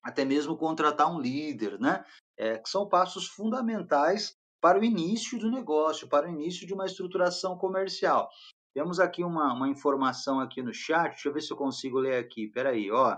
até 0.03 0.25
mesmo 0.25 0.57
contratar 0.57 1.11
um 1.11 1.19
líder, 1.19 1.79
né? 1.79 2.03
É, 2.37 2.57
que 2.57 2.69
são 2.69 2.87
passos 2.87 3.27
fundamentais 3.27 4.33
para 4.65 4.79
o 4.79 4.83
início 4.83 5.37
do 5.37 5.51
negócio, 5.51 6.09
para 6.09 6.25
o 6.25 6.31
início 6.31 6.65
de 6.65 6.73
uma 6.73 6.87
estruturação 6.87 7.55
comercial. 7.55 8.27
Temos 8.73 8.99
aqui 8.99 9.23
uma, 9.23 9.53
uma 9.53 9.69
informação 9.69 10.39
aqui 10.39 10.59
no 10.59 10.73
chat, 10.73 11.09
deixa 11.09 11.29
eu 11.29 11.33
ver 11.33 11.41
se 11.41 11.53
eu 11.53 11.55
consigo 11.55 11.99
ler 11.99 12.17
aqui. 12.17 12.47
Peraí, 12.47 12.89
ó. 12.89 13.15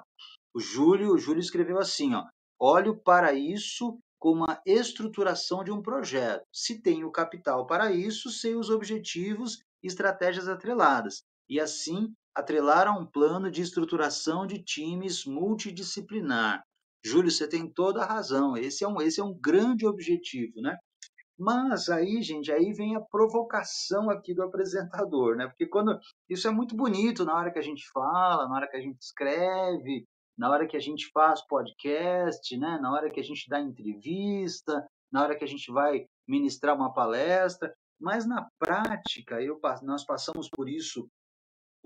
O 0.53 0.59
Júlio, 0.59 1.13
o 1.13 1.17
Júlio 1.17 1.39
escreveu 1.39 1.79
assim, 1.79 2.13
ó. 2.13 2.25
Olho 2.59 2.97
para 2.97 3.31
isso 3.31 3.97
como 4.19 4.43
a 4.43 4.61
estruturação 4.65 5.63
de 5.63 5.71
um 5.71 5.81
projeto. 5.81 6.43
Se 6.53 6.81
tem 6.81 7.05
o 7.05 7.11
capital 7.11 7.65
para 7.65 7.93
isso, 7.93 8.29
sei 8.29 8.53
os 8.53 8.69
objetivos 8.69 9.61
e 9.81 9.87
estratégias 9.87 10.49
atreladas. 10.49 11.21
E 11.49 11.61
assim, 11.61 12.11
atrelar 12.35 12.89
a 12.89 12.91
um 12.91 13.05
plano 13.05 13.49
de 13.49 13.61
estruturação 13.61 14.45
de 14.45 14.61
times 14.61 15.23
multidisciplinar. 15.23 16.61
Júlio, 17.05 17.31
você 17.31 17.47
tem 17.47 17.71
toda 17.71 18.03
a 18.03 18.05
razão. 18.05 18.57
Esse 18.57 18.83
é 18.83 18.87
um, 18.89 19.01
esse 19.01 19.21
é 19.21 19.23
um 19.23 19.33
grande 19.33 19.87
objetivo, 19.87 20.59
né? 20.59 20.77
Mas 21.37 21.87
aí, 21.87 22.21
gente, 22.21 22.51
aí 22.51 22.73
vem 22.73 22.95
a 22.95 23.01
provocação 23.01 24.09
aqui 24.09 24.33
do 24.33 24.41
apresentador, 24.41 25.35
né? 25.35 25.47
Porque 25.47 25.67
quando 25.67 25.99
isso 26.27 26.47
é 26.47 26.51
muito 26.51 26.75
bonito 26.75 27.23
na 27.23 27.35
hora 27.35 27.51
que 27.51 27.59
a 27.59 27.63
gente 27.63 27.87
fala, 27.91 28.47
na 28.47 28.55
hora 28.55 28.67
que 28.67 28.77
a 28.77 28.81
gente 28.81 28.99
escreve, 28.99 30.05
na 30.37 30.49
hora 30.49 30.67
que 30.67 30.75
a 30.75 30.79
gente 30.79 31.09
faz 31.11 31.45
podcast, 31.45 32.57
né? 32.57 32.79
Na 32.81 32.91
hora 32.91 33.11
que 33.11 33.19
a 33.19 33.23
gente 33.23 33.47
dá 33.47 33.59
entrevista, 33.59 34.85
na 35.11 35.23
hora 35.23 35.37
que 35.37 35.43
a 35.43 35.47
gente 35.47 35.71
vai 35.71 36.05
ministrar 36.27 36.75
uma 36.75 36.91
palestra, 36.91 37.71
mas 37.99 38.27
na 38.27 38.47
prática, 38.59 39.41
eu, 39.41 39.59
nós 39.83 40.05
passamos 40.05 40.49
por 40.49 40.67
isso 40.67 41.07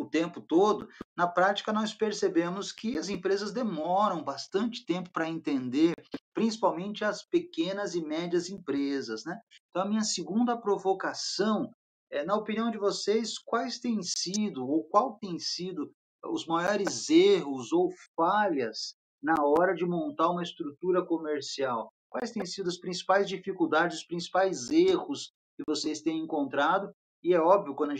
o 0.01 0.09
tempo 0.09 0.41
todo, 0.41 0.87
na 1.15 1.27
prática 1.27 1.71
nós 1.71 1.93
percebemos 1.93 2.71
que 2.71 2.97
as 2.97 3.09
empresas 3.09 3.51
demoram 3.51 4.23
bastante 4.23 4.85
tempo 4.85 5.09
para 5.11 5.29
entender, 5.29 5.93
principalmente 6.33 7.03
as 7.03 7.23
pequenas 7.23 7.95
e 7.95 8.01
médias 8.01 8.49
empresas, 8.49 9.23
né? 9.25 9.39
Então 9.69 9.83
a 9.83 9.87
minha 9.87 10.03
segunda 10.03 10.57
provocação 10.57 11.71
é, 12.11 12.25
na 12.25 12.35
opinião 12.35 12.69
de 12.69 12.77
vocês, 12.77 13.37
quais 13.39 13.79
têm 13.79 14.01
sido 14.03 14.67
ou 14.67 14.83
qual 14.83 15.17
tem 15.17 15.39
sido 15.39 15.89
os 16.25 16.45
maiores 16.45 17.09
erros 17.09 17.71
ou 17.71 17.89
falhas 18.15 18.95
na 19.23 19.35
hora 19.41 19.73
de 19.73 19.85
montar 19.85 20.29
uma 20.29 20.43
estrutura 20.43 21.05
comercial? 21.05 21.89
Quais 22.09 22.31
têm 22.31 22.45
sido 22.45 22.67
as 22.67 22.77
principais 22.77 23.29
dificuldades, 23.29 23.99
os 23.99 24.05
principais 24.05 24.69
erros 24.69 25.31
que 25.55 25.63
vocês 25.65 26.01
têm 26.01 26.19
encontrado? 26.19 26.91
E 27.23 27.33
é 27.33 27.39
óbvio, 27.39 27.75
quando 27.75 27.91
a 27.91 27.95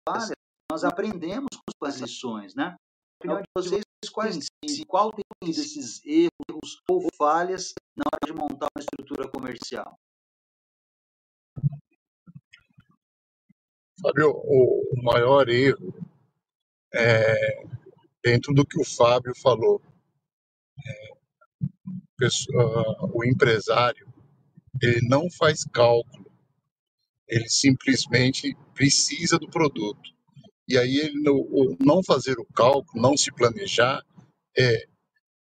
gente 0.00 0.04
falha, 0.04 0.34
nós 0.70 0.84
aprendemos 0.84 1.48
com 1.78 1.86
as 1.86 1.96
lições, 1.96 2.54
né? 2.54 2.76
Opinião 3.18 3.42
de 3.42 3.48
vocês, 3.54 3.82
quais 4.12 4.46
qual 4.86 5.12
tem 5.12 5.24
sido 5.44 5.60
esses 5.60 6.04
erros 6.04 6.82
ou 6.88 7.06
falhas 7.16 7.74
na 7.96 8.04
hora 8.06 8.26
de 8.26 8.32
montar 8.32 8.68
uma 8.74 8.80
estrutura 8.80 9.28
comercial? 9.28 9.98
Fábio, 14.00 14.30
o, 14.30 14.94
o 14.94 15.02
maior 15.02 15.48
erro 15.48 15.92
é 16.94 17.62
dentro 18.22 18.54
do 18.54 18.64
que 18.64 18.80
o 18.80 18.84
Fábio 18.84 19.34
falou. 19.42 19.82
É, 20.86 21.12
pessoa, 22.16 23.10
o 23.14 23.22
empresário 23.24 24.10
ele 24.80 25.06
não 25.06 25.30
faz 25.30 25.62
cálculo 25.64 26.29
ele 27.30 27.48
simplesmente 27.48 28.54
precisa 28.74 29.38
do 29.38 29.48
produto. 29.48 30.10
E 30.68 30.76
aí 30.76 30.98
ele 30.98 31.20
não, 31.22 31.76
não 31.80 32.02
fazer 32.02 32.38
o 32.38 32.46
cálculo, 32.46 33.00
não 33.00 33.16
se 33.16 33.32
planejar, 33.32 34.02
é 34.58 34.84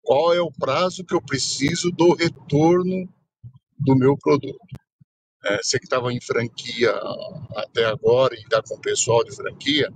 qual 0.03 0.35
é 0.35 0.41
o 0.41 0.53
prazo 0.53 1.05
que 1.05 1.15
eu 1.15 1.21
preciso 1.21 1.91
do 1.91 2.15
retorno 2.15 3.09
do 3.79 3.97
meu 3.97 4.17
produto. 4.17 4.59
É, 5.45 5.57
você 5.63 5.79
que 5.79 5.87
estava 5.87 6.13
em 6.13 6.21
franquia 6.21 6.93
até 7.57 7.85
agora 7.87 8.35
e 8.35 8.41
está 8.41 8.63
com 8.63 8.75
o 8.75 8.81
pessoal 8.81 9.25
de 9.25 9.35
franquia, 9.35 9.91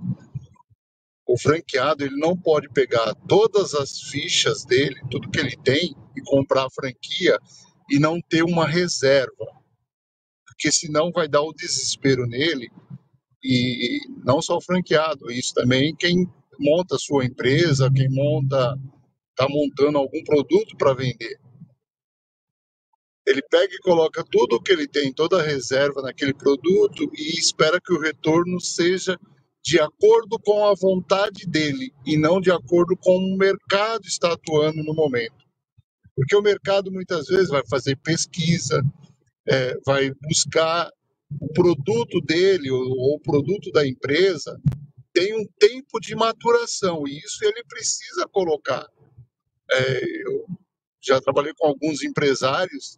o 1.27 1.37
franqueado 1.37 2.03
ele 2.03 2.17
não 2.17 2.35
pode 2.37 2.69
pegar 2.69 3.13
todas 3.27 3.73
as 3.73 4.01
fichas 4.01 4.65
dele, 4.65 4.99
tudo 5.09 5.29
que 5.29 5.39
ele 5.39 5.55
tem, 5.57 5.95
e 6.15 6.21
comprar 6.21 6.65
a 6.65 6.71
franquia 6.71 7.37
e 7.89 7.99
não 7.99 8.19
ter 8.21 8.43
uma 8.43 8.67
reserva 8.67 9.62
porque 10.63 10.71
senão 10.71 11.11
vai 11.11 11.27
dar 11.27 11.41
o 11.41 11.51
desespero 11.51 12.25
nele 12.25 12.71
e 13.43 13.99
não 14.23 14.41
só 14.41 14.55
o 14.55 14.61
franqueado, 14.61 15.29
isso 15.29 15.53
também 15.53 15.93
quem 15.93 16.25
monta 16.57 16.95
a 16.95 16.99
sua 16.99 17.25
empresa, 17.25 17.91
quem 17.93 18.09
monta, 18.09 18.79
está 19.31 19.45
montando 19.49 19.97
algum 19.97 20.23
produto 20.23 20.77
para 20.77 20.93
vender. 20.93 21.37
Ele 23.27 23.41
pega 23.41 23.73
e 23.73 23.79
coloca 23.79 24.23
tudo 24.31 24.55
o 24.55 24.61
que 24.61 24.71
ele 24.71 24.87
tem, 24.87 25.11
toda 25.11 25.41
a 25.41 25.43
reserva 25.43 26.01
naquele 26.01 26.33
produto 26.33 27.11
e 27.13 27.37
espera 27.37 27.81
que 27.81 27.91
o 27.91 27.99
retorno 27.99 28.61
seja 28.61 29.19
de 29.61 29.81
acordo 29.81 30.39
com 30.39 30.65
a 30.65 30.73
vontade 30.75 31.45
dele 31.45 31.91
e 32.05 32.17
não 32.17 32.39
de 32.39 32.51
acordo 32.51 32.95
com 32.95 33.17
o 33.17 33.37
mercado 33.37 34.05
está 34.05 34.31
atuando 34.31 34.81
no 34.81 34.93
momento. 34.93 35.43
Porque 36.15 36.37
o 36.37 36.41
mercado 36.41 36.89
muitas 36.89 37.27
vezes 37.27 37.49
vai 37.49 37.63
fazer 37.67 37.97
pesquisa, 37.97 38.81
é, 39.47 39.75
vai 39.85 40.11
buscar 40.21 40.89
o 41.39 41.51
produto 41.53 42.21
dele 42.21 42.69
ou, 42.71 43.15
o 43.15 43.19
produto 43.19 43.71
da 43.71 43.87
empresa 43.87 44.59
tem 45.13 45.37
um 45.39 45.45
tempo 45.59 45.99
de 45.99 46.15
maturação 46.15 47.07
e 47.07 47.17
isso 47.19 47.43
ele 47.43 47.63
precisa 47.65 48.27
colocar. 48.31 48.87
É, 49.71 50.03
eu 50.25 50.45
já 51.01 51.21
trabalhei 51.21 51.53
com 51.57 51.67
alguns 51.67 52.03
empresários 52.03 52.97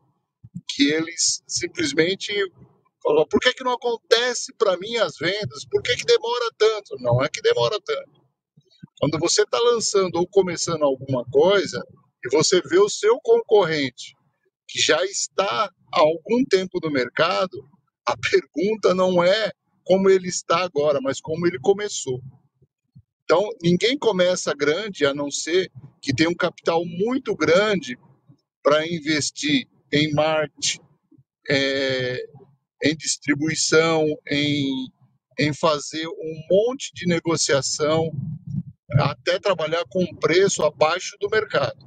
que 0.69 0.91
eles 0.91 1.43
simplesmente 1.47 2.33
Falou, 3.05 3.27
por 3.27 3.39
que, 3.39 3.53
que 3.53 3.63
não 3.63 3.73
acontece 3.73 4.51
para 4.57 4.75
mim 4.77 4.95
as 4.95 5.15
vendas? 5.19 5.63
Por 5.69 5.83
que, 5.83 5.95
que 5.95 6.05
demora 6.05 6.49
tanto? 6.57 6.95
Não 6.99 7.23
é 7.23 7.29
que 7.29 7.39
demora 7.39 7.79
tanto. 7.85 8.25
Quando 8.99 9.19
você 9.19 9.43
está 9.43 9.59
lançando 9.59 10.15
ou 10.15 10.27
começando 10.27 10.81
alguma 10.81 11.23
coisa 11.25 11.85
e 12.23 12.35
você 12.35 12.59
vê 12.61 12.79
o 12.79 12.89
seu 12.89 13.19
concorrente 13.21 14.15
que 14.67 14.81
já 14.81 15.03
está 15.05 15.69
há 15.95 16.01
algum 16.01 16.43
tempo 16.43 16.79
no 16.83 16.91
mercado, 16.91 17.67
a 18.05 18.15
pergunta 18.17 18.93
não 18.93 19.23
é 19.23 19.51
como 19.83 20.09
ele 20.09 20.27
está 20.27 20.59
agora, 20.63 20.99
mas 21.01 21.21
como 21.21 21.47
ele 21.47 21.59
começou. 21.59 22.21
Então, 23.23 23.49
ninguém 23.61 23.97
começa 23.97 24.53
grande 24.53 25.05
a 25.05 25.13
não 25.13 25.31
ser 25.31 25.71
que 26.01 26.13
tenha 26.13 26.29
um 26.29 26.35
capital 26.35 26.83
muito 26.85 27.35
grande 27.35 27.97
para 28.61 28.85
investir 28.87 29.67
em 29.91 30.13
marketing, 30.13 30.79
é, 31.49 32.23
em 32.83 32.95
distribuição, 32.95 34.05
em, 34.29 34.87
em 35.39 35.53
fazer 35.53 36.07
um 36.07 36.45
monte 36.49 36.93
de 36.93 37.07
negociação, 37.07 38.11
até 38.99 39.39
trabalhar 39.39 39.83
com 39.89 40.05
preço 40.17 40.63
abaixo 40.63 41.15
do 41.19 41.29
mercado. 41.29 41.77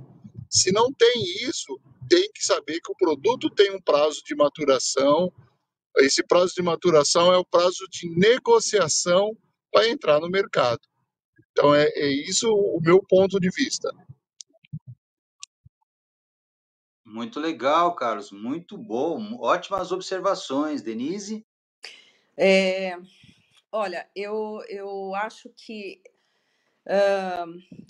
Se 0.50 0.72
não 0.72 0.92
tem 0.92 1.22
isso, 1.48 1.78
tem 2.08 2.30
que 2.32 2.44
saber 2.44 2.80
que 2.80 2.92
o 2.92 2.96
produto 2.96 3.50
tem 3.50 3.74
um 3.74 3.80
prazo 3.80 4.22
de 4.24 4.34
maturação. 4.34 5.32
Esse 5.98 6.22
prazo 6.22 6.54
de 6.54 6.62
maturação 6.62 7.32
é 7.32 7.36
o 7.36 7.44
prazo 7.44 7.86
de 7.90 8.08
negociação 8.10 9.36
para 9.72 9.88
entrar 9.88 10.20
no 10.20 10.28
mercado. 10.28 10.80
Então, 11.50 11.74
é, 11.74 11.88
é 11.88 12.08
isso 12.08 12.48
o 12.52 12.80
meu 12.80 13.02
ponto 13.08 13.38
de 13.40 13.50
vista. 13.50 13.90
Muito 17.04 17.40
legal, 17.40 17.96
Carlos, 17.96 18.30
muito 18.30 18.76
bom. 18.76 19.38
Ótimas 19.40 19.90
observações, 19.90 20.82
Denise. 20.82 21.44
É, 22.36 22.96
olha, 23.72 24.08
eu, 24.14 24.62
eu 24.68 25.14
acho 25.14 25.48
que 25.56 26.02
uh, 26.86 27.88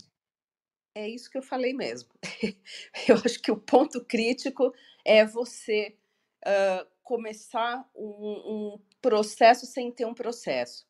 é 0.99 1.09
isso 1.09 1.31
que 1.31 1.39
eu 1.39 1.43
falei 1.43 1.73
mesmo. 1.73 2.11
eu 3.09 3.17
acho 3.25 3.41
que 3.41 3.51
o 3.51 3.57
ponto 3.57 4.05
crítico 4.05 4.73
é 5.05 5.25
você 5.25 5.97
uh, 6.47 6.87
começar 7.03 7.89
um, 7.95 8.75
um 8.75 8.81
processo 9.01 9.67
sem 9.67 9.91
ter 9.91 10.05
um 10.05 10.15
processo 10.15 10.89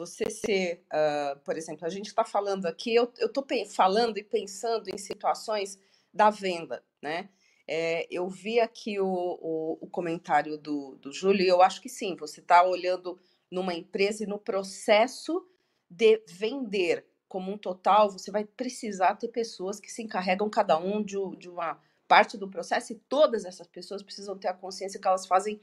você 0.00 0.30
ser, 0.30 0.82
uh, 0.86 1.38
por 1.40 1.58
exemplo, 1.58 1.84
a 1.84 1.90
gente 1.90 2.06
está 2.06 2.24
falando 2.24 2.64
aqui, 2.64 2.94
eu 2.94 3.12
estou 3.18 3.46
falando 3.68 4.16
e 4.16 4.24
pensando 4.24 4.88
em 4.88 4.96
situações 4.96 5.78
da 6.12 6.30
venda, 6.30 6.82
né? 7.02 7.28
É, 7.68 8.06
eu 8.10 8.26
vi 8.26 8.58
aqui 8.58 8.98
o, 8.98 9.06
o, 9.06 9.78
o, 9.82 9.86
comentário 9.86 10.56
do, 10.56 10.96
do 10.96 11.12
Júlio 11.12 11.44
e 11.44 11.48
eu 11.48 11.62
acho 11.62 11.80
que 11.80 11.88
sim, 11.88 12.16
você 12.16 12.40
está 12.40 12.64
olhando 12.64 13.20
numa 13.48 13.74
empresa 13.74 14.24
e 14.24 14.26
no 14.26 14.38
processo 14.38 15.46
de 15.88 16.20
vender 16.26 17.06
como 17.30 17.52
um 17.52 17.56
total, 17.56 18.10
você 18.10 18.28
vai 18.28 18.44
precisar 18.44 19.14
ter 19.14 19.28
pessoas 19.28 19.78
que 19.78 19.90
se 19.90 20.02
encarregam 20.02 20.50
cada 20.50 20.76
um 20.76 21.00
de, 21.00 21.14
de 21.38 21.48
uma 21.48 21.80
parte 22.08 22.36
do 22.36 22.48
processo 22.48 22.92
e 22.92 22.96
todas 23.08 23.44
essas 23.44 23.68
pessoas 23.68 24.02
precisam 24.02 24.36
ter 24.36 24.48
a 24.48 24.52
consciência 24.52 25.00
que 25.00 25.06
elas 25.06 25.26
fazem 25.26 25.60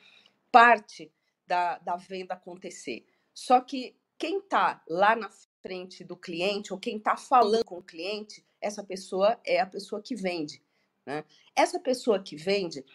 parte 0.50 1.12
da, 1.46 1.78
da 1.80 1.98
venda 1.98 2.36
acontecer. 2.36 3.06
Só 3.34 3.60
que 3.60 3.94
quem 4.18 4.38
está 4.38 4.82
lá 4.88 5.14
na 5.14 5.30
frente 5.62 6.06
do 6.06 6.16
cliente 6.16 6.72
ou 6.72 6.80
quem 6.80 6.96
está 6.96 7.18
falando 7.18 7.66
com 7.66 7.80
o 7.80 7.84
cliente, 7.84 8.46
essa 8.62 8.82
pessoa 8.82 9.38
é 9.46 9.60
a 9.60 9.68
pessoa 9.68 10.02
que 10.02 10.16
vende. 10.16 10.64
Né? 11.06 11.26
Essa 11.54 11.82
pessoa 11.82 12.24
que 12.24 12.38
vende, 12.38 12.86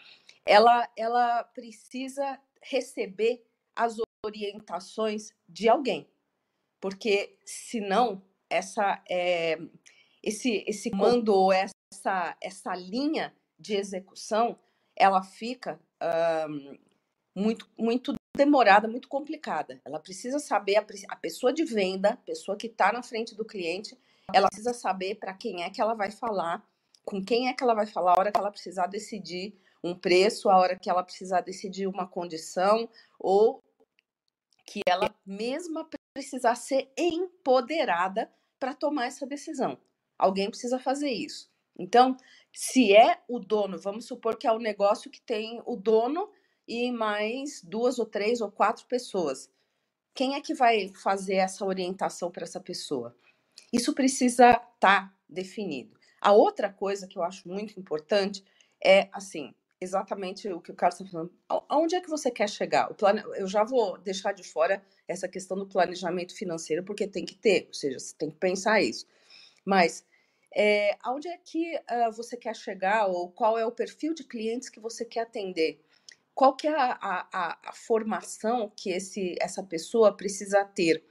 ela, 0.47 0.91
ela 0.97 1.45
precisa 1.45 2.41
receber 2.63 3.45
as 3.77 3.99
orientações 4.25 5.31
de 5.47 5.69
alguém, 5.69 6.09
porque 6.81 7.37
senão 7.45 8.23
essa 8.53 9.03
é, 9.09 9.59
esse 10.23 10.65
esse 10.67 10.91
mando 10.95 11.35
ou 11.35 11.53
essa 11.53 12.37
essa 12.41 12.75
linha 12.75 13.35
de 13.59 13.75
execução 13.75 14.59
ela 14.97 15.23
fica 15.23 15.81
um, 16.49 16.79
muito 17.35 17.69
muito 17.79 18.15
demorada, 18.37 18.89
muito 18.89 19.09
complicada. 19.09 19.81
Ela 19.85 20.01
precisa 20.01 20.39
saber 20.39 20.77
a, 20.77 20.87
a 21.09 21.17
pessoa 21.17 21.53
de 21.53 21.65
venda, 21.65 22.11
a 22.11 22.17
pessoa 22.17 22.57
que 22.57 22.67
está 22.67 22.93
na 22.93 23.03
frente 23.03 23.35
do 23.35 23.45
cliente, 23.45 23.97
ela 24.33 24.49
precisa 24.49 24.73
saber 24.73 25.17
para 25.17 25.35
quem 25.35 25.63
é 25.63 25.71
que 25.71 25.81
ela 25.81 25.95
vai 25.95 26.11
falar 26.11 26.67
com 27.05 27.23
quem 27.23 27.49
é 27.49 27.53
que 27.53 27.63
ela 27.63 27.75
vai 27.75 27.87
falar 27.87 28.13
a 28.13 28.21
hora 28.21 28.33
que 28.33 28.39
ela 28.39 28.51
precisar 28.51 28.87
decidir 28.87 29.55
um 29.83 29.95
preço, 29.95 30.49
a 30.49 30.57
hora 30.57 30.79
que 30.79 30.89
ela 30.89 31.03
precisar 31.03 31.41
decidir 31.41 31.89
uma 31.89 32.07
condição, 32.07 32.89
ou 33.19 33.61
que 34.65 34.81
ela 34.87 35.13
mesma 35.27 35.89
precisar 36.15 36.55
ser 36.55 36.93
empoderada 36.97 38.31
para 38.63 38.75
tomar 38.75 39.07
essa 39.07 39.27
decisão. 39.27 39.77
Alguém 40.17 40.49
precisa 40.49 40.79
fazer 40.79 41.11
isso. 41.11 41.51
Então, 41.77 42.17
se 42.53 42.95
é 42.95 43.21
o 43.27 43.41
dono, 43.41 43.77
vamos 43.77 44.05
supor 44.07 44.37
que 44.39 44.47
é 44.47 44.53
um 44.53 44.61
negócio 44.61 45.11
que 45.11 45.21
tem 45.21 45.61
o 45.67 45.75
dono 45.75 46.31
e 46.69 46.93
mais 46.93 47.61
duas 47.65 47.99
ou 47.99 48.07
três 48.07 48.41
ou 48.41 48.53
quatro 48.53 48.87
pessoas. 48.87 49.51
Quem 50.15 50.37
é 50.37 50.41
que 50.41 50.55
vai 50.55 50.91
fazer 50.91 51.39
essa 51.39 51.65
orientação 51.65 52.31
para 52.31 52.45
essa 52.45 52.61
pessoa? 52.61 53.17
Isso 53.73 53.93
precisa 53.93 54.51
estar 54.51 54.77
tá 54.79 55.15
definido. 55.29 55.99
A 56.21 56.31
outra 56.31 56.73
coisa 56.73 57.09
que 57.09 57.19
eu 57.19 57.25
acho 57.25 57.49
muito 57.49 57.81
importante 57.81 58.45
é, 58.81 59.09
assim, 59.13 59.53
exatamente 59.83 60.49
o 60.49 60.61
que 60.61 60.71
o 60.71 60.75
Carlos 60.75 61.01
está 61.01 61.11
falando. 61.11 61.33
Aonde 61.69 61.97
é 61.97 62.01
que 62.01 62.09
você 62.09 62.31
quer 62.31 62.49
chegar? 62.49 62.93
Plane... 62.95 63.23
Eu 63.37 63.47
já 63.47 63.65
vou 63.65 63.99
deixar 63.99 64.33
de 64.33 64.45
fora 64.45 64.83
essa 65.09 65.29
questão 65.29 65.57
do 65.57 65.67
planejamento 65.67 66.35
financeiro, 66.35 66.85
porque 66.85 67.07
tem 67.07 67.25
que 67.25 67.35
ter, 67.35 67.67
ou 67.69 67.75
seja, 67.75 67.99
você 67.99 68.15
tem 68.17 68.31
que 68.31 68.37
pensar 68.37 68.81
isso. 68.81 69.07
Mas 69.65 70.05
é, 70.55 70.97
aonde 71.03 71.29
é 71.29 71.37
que 71.37 71.77
uh, 71.77 72.13
você 72.13 72.37
quer 72.37 72.55
chegar 72.55 73.07
ou 73.07 73.31
qual 73.31 73.59
é 73.59 73.67
o 73.67 73.73
perfil 73.73 74.15
de 74.15 74.25
clientes 74.25 74.69
que 74.69 74.81
você 74.81 75.05
quer 75.05 75.23
atender? 75.23 75.81
Qual 76.35 76.55
que 76.55 76.67
é 76.67 76.75
a, 76.75 76.99
a, 77.01 77.59
a 77.65 77.73
formação 77.73 78.73
que 78.75 78.91
esse, 78.91 79.37
essa 79.41 79.63
pessoa 79.63 80.17
precisa 80.17 80.65
ter? 80.65 81.05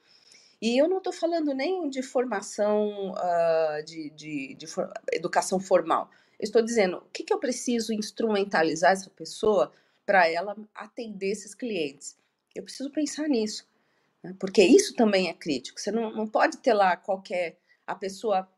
E 0.62 0.78
eu 0.80 0.88
não 0.88 1.00
estou 1.00 1.12
falando 1.12 1.54
nem 1.54 1.90
de 1.90 2.04
formação, 2.04 3.12
uh, 3.12 3.84
de, 3.84 4.12
de, 4.12 4.56
de 4.56 4.68
for 4.68 4.92
educação 5.12 5.60
formal. 5.60 6.10
Estou 6.42 6.62
dizendo 6.62 6.98
o 6.98 7.10
que, 7.14 7.24
que 7.24 7.34
eu 7.34 7.40
preciso 7.40 7.94
instrumentalizar 7.94 8.92
essa 8.92 9.10
pessoa 9.10 9.72
para 10.06 10.28
ela 10.28 10.58
atender 10.74 11.32
esses 11.32 11.54
clientes. 11.54 12.18
Eu 12.56 12.64
preciso 12.64 12.90
pensar 12.90 13.28
nisso, 13.30 13.66
né? 14.24 14.36
porque 14.40 14.64
isso 14.64 14.96
também 14.96 15.30
é 15.30 15.34
crítico. 15.34 15.80
Você 15.80 15.92
não, 15.92 16.12
não 16.12 16.28
pode 16.28 16.58
ter 16.58 16.74
lá 16.74 16.98
qualquer 16.98 17.58
a 17.86 17.96
pessoa 17.96 18.50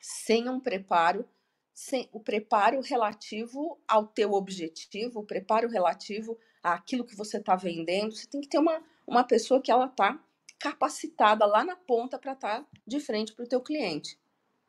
sem 0.00 0.48
um 0.48 0.60
preparo, 0.60 1.28
sem 1.74 2.08
o 2.12 2.20
preparo 2.20 2.80
relativo 2.80 3.78
ao 3.86 4.06
teu 4.06 4.32
objetivo, 4.32 5.20
o 5.20 5.26
preparo 5.26 5.68
relativo 5.68 6.38
àquilo 6.62 7.04
que 7.04 7.16
você 7.16 7.38
está 7.38 7.56
vendendo. 7.56 8.14
Você 8.14 8.26
tem 8.26 8.40
que 8.40 8.48
ter 8.48 8.58
uma, 8.58 8.82
uma 9.06 9.24
pessoa 9.24 9.60
que 9.60 9.70
ela 9.70 9.86
está 9.86 10.22
capacitada 10.58 11.44
lá 11.46 11.64
na 11.64 11.74
ponta 11.74 12.18
para 12.18 12.32
estar 12.32 12.60
tá 12.60 12.66
de 12.86 13.00
frente 13.00 13.32
para 13.32 13.44
o 13.44 13.48
teu 13.48 13.60
cliente. 13.60 14.18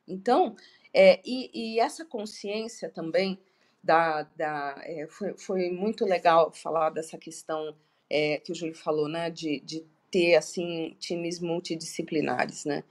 Então, 0.08 0.56
é, 0.94 1.20
e, 1.24 1.50
e, 1.54 1.80
essa 1.80 2.04
consciência 2.04 2.88
também 2.88 3.38
da, 3.82 4.22
da 4.36 4.74
é, 4.84 5.06
foi, 5.08 5.34
foi, 5.38 5.70
muito 5.70 6.04
legal 6.04 6.52
falar 6.52 6.90
dessa 6.90 7.16
questão 7.16 7.74
é, 8.10 8.38
que 8.38 8.52
o 8.52 8.54
Júlio 8.54 8.74
falou, 8.74 9.08
né, 9.08 9.30
de, 9.30 9.60
de 9.60 9.84
ter 10.10 10.36
assim 10.36 10.94
times 10.98 11.40
multidisciplinares, 11.40 12.64
né? 12.64 12.84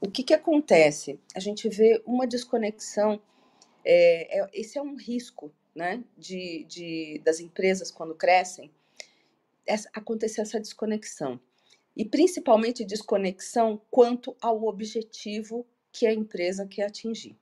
O 0.00 0.10
que 0.10 0.22
que 0.22 0.32
acontece? 0.32 1.18
A 1.34 1.40
gente 1.40 1.68
vê 1.68 2.00
uma 2.06 2.26
desconexão. 2.26 3.20
É, 3.84 4.40
é, 4.40 4.50
esse 4.54 4.78
é 4.78 4.82
um 4.82 4.96
risco, 4.96 5.52
né, 5.74 6.02
de, 6.16 6.64
de 6.64 7.20
das 7.24 7.40
empresas 7.40 7.90
quando 7.90 8.14
crescem, 8.14 8.70
essa, 9.66 9.88
acontecer 9.92 10.40
essa 10.40 10.60
desconexão 10.60 11.40
e 11.96 12.04
principalmente 12.04 12.84
desconexão 12.84 13.80
quanto 13.90 14.36
ao 14.40 14.64
objetivo 14.64 15.66
que 15.92 16.06
a 16.06 16.12
empresa 16.12 16.66
quer 16.66 16.86
atingir. 16.86 17.36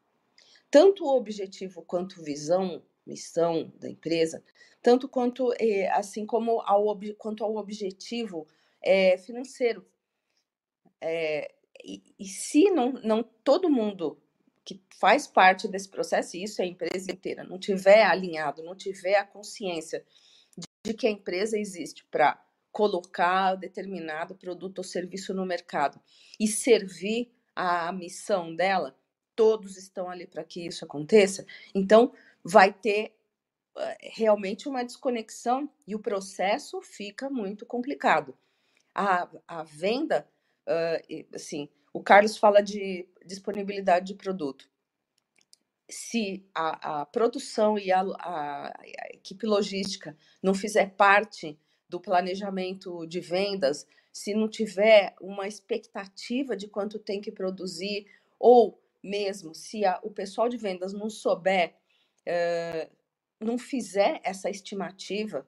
Tanto 0.71 1.05
o 1.05 1.17
objetivo 1.17 1.83
quanto 1.83 2.23
visão, 2.23 2.83
missão 3.07 3.73
da 3.79 3.89
empresa, 3.89 4.43
tanto 4.83 5.09
quanto 5.09 5.53
eh, 5.59 5.89
assim 5.91 6.27
como 6.27 6.61
ao 6.61 6.99
quanto 7.17 7.43
ao 7.43 7.57
objetivo 7.57 8.47
é, 8.83 9.17
financeiro. 9.19 9.87
É, 11.01 11.53
e, 11.85 12.03
e, 12.19 12.27
se 12.27 12.71
não, 12.71 12.93
não 12.93 13.23
todo 13.23 13.71
mundo 13.71 14.21
que 14.65 14.83
faz 14.99 15.27
parte 15.27 15.67
desse 15.69 15.89
processo, 15.89 16.37
e 16.37 16.43
isso 16.43 16.61
é 16.61 16.65
a 16.65 16.69
empresa 16.69 17.11
inteira, 17.11 17.45
não 17.45 17.59
tiver 17.59 18.03
alinhado, 18.05 18.63
não 18.63 18.77
tiver 18.77 19.15
a 19.15 19.25
consciência 19.25 20.05
de, 20.57 20.67
de 20.85 20.95
que 20.95 21.07
a 21.07 21.11
empresa 21.11 21.59
existe 21.59 22.05
para 22.11 22.43
colocar 22.71 23.55
determinado 23.55 24.35
produto 24.35 24.79
ou 24.79 24.85
serviço 24.85 25.33
no 25.33 25.47
mercado 25.47 26.01
e 26.39 26.47
servir 26.47 27.33
a 27.59 27.91
missão 27.91 28.55
dela, 28.55 28.97
todos 29.35 29.77
estão 29.77 30.09
ali 30.09 30.29
para 30.29 30.45
que 30.45 30.65
isso 30.65 30.85
aconteça, 30.85 31.45
então 31.75 32.13
vai 32.45 32.73
ter 32.73 33.17
é, 33.77 33.99
realmente 34.01 34.69
uma 34.69 34.85
desconexão 34.85 35.69
e 35.85 35.93
o 35.93 35.99
processo 35.99 36.81
fica 36.81 37.29
muito 37.29 37.67
complicado. 37.67 38.39
A, 38.95 39.29
a 39.49 39.65
venda, 39.65 40.29
uh, 40.69 41.35
assim, 41.35 41.69
o 41.93 42.01
Carlos 42.01 42.37
fala 42.37 42.63
de 42.63 43.09
disponibilidade 43.27 44.07
de 44.07 44.15
produto. 44.15 44.71
Se 45.91 46.49
a, 46.55 47.01
a 47.01 47.07
produção 47.07 47.77
e 47.77 47.91
a, 47.91 48.03
a, 48.03 48.69
a 48.69 49.09
equipe 49.15 49.47
logística 49.47 50.17
não 50.41 50.55
fizer 50.55 50.95
parte 50.95 51.59
do 51.89 52.01
planejamento 52.01 53.05
de 53.07 53.19
vendas, 53.21 53.85
se 54.19 54.35
não 54.35 54.49
tiver 54.49 55.15
uma 55.21 55.47
expectativa 55.47 56.57
de 56.57 56.67
quanto 56.67 56.99
tem 56.99 57.21
que 57.21 57.31
produzir, 57.31 58.07
ou 58.39 58.83
mesmo 59.01 59.55
se 59.55 59.85
a, 59.85 60.01
o 60.03 60.11
pessoal 60.11 60.49
de 60.49 60.57
vendas 60.57 60.93
não 60.93 61.09
souber, 61.09 61.75
uh, 62.27 62.91
não 63.39 63.57
fizer 63.57 64.21
essa 64.25 64.51
estimativa, 64.51 65.47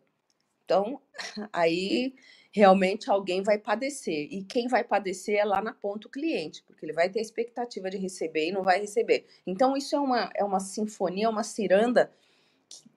então 0.64 1.02
aí 1.52 2.14
realmente 2.52 3.11
alguém 3.11 3.42
vai 3.42 3.59
padecer. 3.59 4.28
E 4.30 4.44
quem 4.44 4.68
vai 4.68 4.85
padecer 4.85 5.37
é 5.37 5.44
lá 5.44 5.61
na 5.61 5.72
ponta 5.72 6.06
o 6.06 6.11
cliente, 6.11 6.62
porque 6.62 6.87
ele 6.87 6.92
vai 6.92 7.11
ter 7.11 7.20
expectativa 7.20 7.90
de 7.90 7.98
receber 7.98 8.48
e 8.48 8.52
não 8.52 8.62
vai 8.62 8.80
receber. 8.80 9.26
Então, 9.44 9.76
isso 9.76 9.96
é 9.96 10.00
uma, 10.00 10.30
é 10.35 10.44
uma 10.44 10.61
sinfonia, 10.61 11.28
uma 11.28 11.42
ciranda 11.42 12.12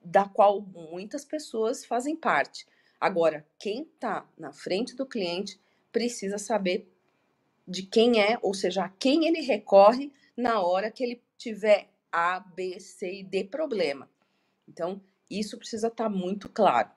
da 0.04 0.28
qual 0.28 0.60
muitas 0.60 1.24
pessoas 1.24 1.84
fazem 1.84 2.14
parte. 2.14 2.64
Agora, 3.00 3.44
quem 3.58 3.82
está 3.82 4.28
na 4.38 4.52
frente 4.52 4.94
do 4.94 5.04
cliente 5.04 5.60
precisa 5.94 6.38
saber 6.38 6.92
de 7.66 7.84
quem 7.84 8.20
é, 8.20 8.36
ou 8.42 8.52
seja, 8.52 8.84
a 8.84 8.88
quem 8.88 9.28
ele 9.28 9.40
recorre 9.40 10.12
na 10.36 10.60
hora 10.60 10.90
que 10.90 11.04
ele 11.04 11.22
tiver 11.38 11.88
A, 12.10 12.40
B, 12.40 12.80
C 12.80 13.20
e 13.20 13.24
D 13.24 13.44
problema. 13.44 14.10
Então, 14.68 15.00
isso 15.30 15.56
precisa 15.56 15.86
estar 15.86 16.04
tá 16.04 16.10
muito 16.10 16.48
claro. 16.48 16.90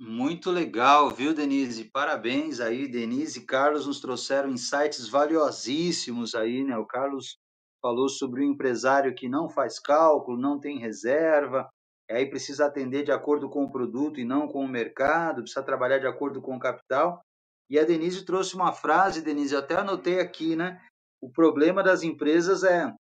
Muito 0.00 0.50
legal, 0.50 1.10
viu, 1.10 1.34
Denise? 1.34 1.84
Parabéns 1.84 2.58
aí, 2.58 2.88
Denise 2.88 3.40
e 3.40 3.46
Carlos 3.46 3.86
nos 3.86 4.00
trouxeram 4.00 4.50
insights 4.50 5.08
valiosíssimos 5.08 6.34
aí, 6.34 6.64
né? 6.64 6.76
O 6.76 6.86
Carlos 6.86 7.38
falou 7.82 8.08
sobre 8.08 8.40
o 8.40 8.44
empresário 8.44 9.14
que 9.14 9.28
não 9.28 9.48
faz 9.48 9.78
cálculo, 9.78 10.38
não 10.38 10.58
tem 10.58 10.78
reserva, 10.78 11.68
aí 12.14 12.28
precisa 12.28 12.66
atender 12.66 13.04
de 13.04 13.12
acordo 13.12 13.48
com 13.48 13.64
o 13.64 13.70
produto 13.70 14.20
e 14.20 14.24
não 14.24 14.46
com 14.46 14.64
o 14.64 14.68
mercado, 14.68 15.42
precisa 15.42 15.62
trabalhar 15.62 15.98
de 15.98 16.06
acordo 16.06 16.40
com 16.40 16.56
o 16.56 16.60
capital. 16.60 17.20
E 17.68 17.78
a 17.78 17.84
Denise 17.84 18.24
trouxe 18.24 18.54
uma 18.54 18.72
frase, 18.72 19.22
Denise, 19.22 19.54
eu 19.54 19.60
até 19.60 19.76
anotei 19.76 20.20
aqui, 20.20 20.54
né? 20.54 20.80
O 21.20 21.30
problema 21.30 21.82
das 21.82 22.02
empresas 22.02 22.62
é 22.62 22.92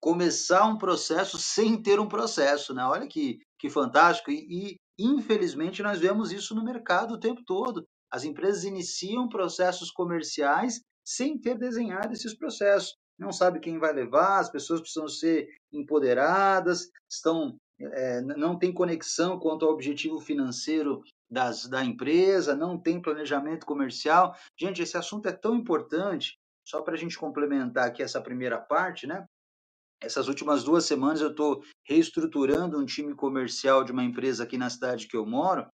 começar 0.00 0.64
um 0.66 0.78
processo 0.78 1.38
sem 1.38 1.82
ter 1.82 1.98
um 1.98 2.06
processo, 2.06 2.72
né? 2.72 2.84
Olha 2.84 3.08
que, 3.08 3.38
que 3.58 3.68
fantástico. 3.68 4.30
E, 4.30 4.46
e 4.48 4.76
Infelizmente, 4.98 5.80
nós 5.80 6.00
vemos 6.00 6.32
isso 6.32 6.54
no 6.54 6.64
mercado 6.64 7.14
o 7.14 7.20
tempo 7.20 7.42
todo. 7.44 7.86
As 8.10 8.24
empresas 8.24 8.64
iniciam 8.64 9.28
processos 9.28 9.90
comerciais 9.92 10.80
sem 11.04 11.38
ter 11.38 11.56
desenhado 11.56 12.12
esses 12.12 12.36
processos. 12.36 12.96
Não 13.16 13.30
sabe 13.30 13.60
quem 13.60 13.78
vai 13.78 13.92
levar, 13.92 14.40
as 14.40 14.50
pessoas 14.50 14.80
precisam 14.80 15.08
ser 15.08 15.48
empoderadas, 15.72 16.90
estão 17.08 17.56
é, 17.80 18.20
não 18.20 18.58
tem 18.58 18.72
conexão 18.72 19.38
quanto 19.38 19.64
ao 19.64 19.72
objetivo 19.72 20.20
financeiro 20.20 21.02
das, 21.30 21.66
da 21.66 21.84
empresa, 21.84 22.56
não 22.56 22.78
tem 22.78 23.00
planejamento 23.00 23.64
comercial. 23.64 24.34
Gente, 24.58 24.82
esse 24.82 24.96
assunto 24.96 25.26
é 25.26 25.32
tão 25.32 25.54
importante, 25.54 26.38
só 26.66 26.82
para 26.82 26.94
a 26.94 26.98
gente 26.98 27.18
complementar 27.18 27.86
aqui 27.86 28.02
essa 28.02 28.20
primeira 28.20 28.58
parte, 28.58 29.06
né? 29.06 29.24
Essas 30.00 30.28
últimas 30.28 30.62
duas 30.62 30.84
semanas 30.84 31.20
eu 31.20 31.30
estou 31.30 31.62
reestruturando 31.86 32.78
um 32.78 32.86
time 32.86 33.14
comercial 33.14 33.82
de 33.82 33.90
uma 33.90 34.04
empresa 34.04 34.44
aqui 34.44 34.56
na 34.56 34.70
cidade 34.70 35.08
que 35.08 35.16
eu 35.16 35.26
moro, 35.26 35.66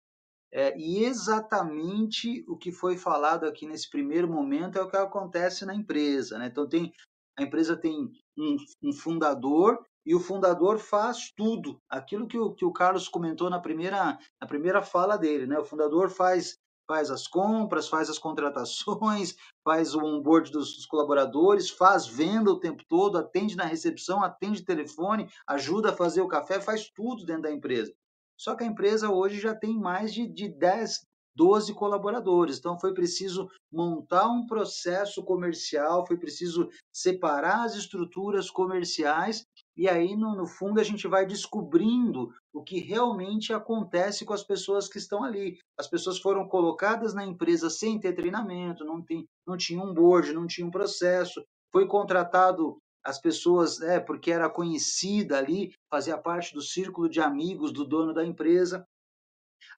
é, 0.56 0.78
e 0.78 1.04
exatamente 1.04 2.46
o 2.48 2.56
que 2.56 2.72
foi 2.72 2.96
falado 2.96 3.46
aqui 3.46 3.66
nesse 3.66 3.90
primeiro 3.90 4.28
momento 4.28 4.78
é 4.78 4.84
o 4.84 4.90
que 4.90 4.96
acontece 4.96 5.66
na 5.66 5.74
empresa. 5.74 6.38
Né? 6.38 6.46
Então, 6.46 6.70
tem, 6.70 6.94
a 7.38 7.42
empresa 7.42 7.76
tem 7.76 8.12
um, 8.38 8.58
um 8.84 8.94
fundador 8.94 9.84
e 10.06 10.14
o 10.14 10.20
fundador 10.20 10.80
faz 10.80 11.32
tudo, 11.36 11.80
aquilo 11.90 12.28
que 12.28 12.38
o, 12.38 12.54
que 12.54 12.66
o 12.66 12.74
Carlos 12.74 13.08
comentou 13.08 13.50
na 13.50 13.60
primeira, 13.60 14.18
na 14.40 14.48
primeira 14.48 14.82
fala 14.82 15.18
dele. 15.18 15.48
Né? 15.48 15.58
O 15.58 15.66
fundador 15.66 16.10
faz 16.10 16.58
faz 16.86 17.10
as 17.10 17.28
compras, 17.28 17.88
faz 17.88 18.10
as 18.10 18.20
contratações, 18.20 19.36
faz 19.64 19.96
o 19.96 20.04
onboard 20.04 20.52
dos, 20.52 20.76
dos, 20.76 20.86
colaboradores, 20.86 21.70
faz 21.70 22.06
venda 22.06 22.52
o 22.52 22.60
tempo 22.60 22.84
todo, 22.88 23.18
atende 23.18 23.56
na 23.56 23.64
recepção, 23.64 24.22
atende 24.22 24.66
telefone, 24.66 25.30
ajuda 25.48 25.90
a 25.90 25.96
fazer 25.96 26.22
o 26.22 26.28
café, 26.28 26.60
faz 26.60 26.90
tudo 26.90 27.26
dentro 27.26 27.44
da 27.44 27.52
empresa. 27.52 27.94
Só 28.38 28.56
que 28.56 28.64
a 28.64 28.68
empresa 28.68 29.10
hoje 29.10 29.40
já 29.40 29.56
tem 29.56 29.80
mais 29.80 30.14
de, 30.14 30.28
de 30.28 30.50
10, 30.50 31.06
12 31.36 31.74
colaboradores. 31.74 32.58
Então 32.58 32.80
foi 32.80 32.94
preciso 32.94 33.50
montar 33.72 34.28
um 34.28 34.46
processo 34.46 35.24
comercial, 35.24 36.06
foi 36.06 36.18
preciso 36.18 36.70
separar 36.92 37.64
as 37.64 37.76
estruturas 37.76 38.50
comerciais 38.50 39.46
e 39.76 39.90
aí, 39.90 40.16
no, 40.16 40.36
no, 40.36 40.46
fundo, 40.46 40.80
a 40.80 40.84
gente 40.84 41.08
vai 41.08 41.26
descobrindo 41.26 42.32
o 42.54 42.64
que 42.64 42.80
realmente 42.80 43.52
acontece 43.52 44.24
com 44.24 44.34
as 44.34 44.44
pessoas 44.44 44.88
que 44.88 45.00
estão 45.00 45.24
ali. 45.24 45.58
As 45.78 45.88
pessoas 45.88 46.20
foram 46.20 46.48
colocadas 46.48 47.14
na 47.14 47.26
empresa 47.26 47.72
sem 47.72 48.00
ter 48.00 48.14
treinamento, 48.14 48.86
não, 48.86 49.02
tem, 49.02 49.28
não 49.48 49.58
tinha 49.58 49.82
um 49.82 49.94
board, 49.94 50.32
não 50.32 50.46
tinha 50.46 50.68
um 50.68 50.72
processo. 50.72 51.44
Foi 51.72 51.88
contratado 51.88 52.78
as 53.04 53.20
pessoas, 53.20 53.82
é, 53.82 54.00
porque 54.00 54.32
era 54.32 54.48
conhecida 54.48 55.40
ali, 55.40 55.74
fazia 55.90 56.18
parte 56.18 56.54
do 56.54 56.62
círculo 56.62 57.10
de 57.10 57.20
amigos 57.20 57.74
do 57.74 57.84
dono 57.84 58.14
da 58.14 58.24
empresa. 58.24 58.86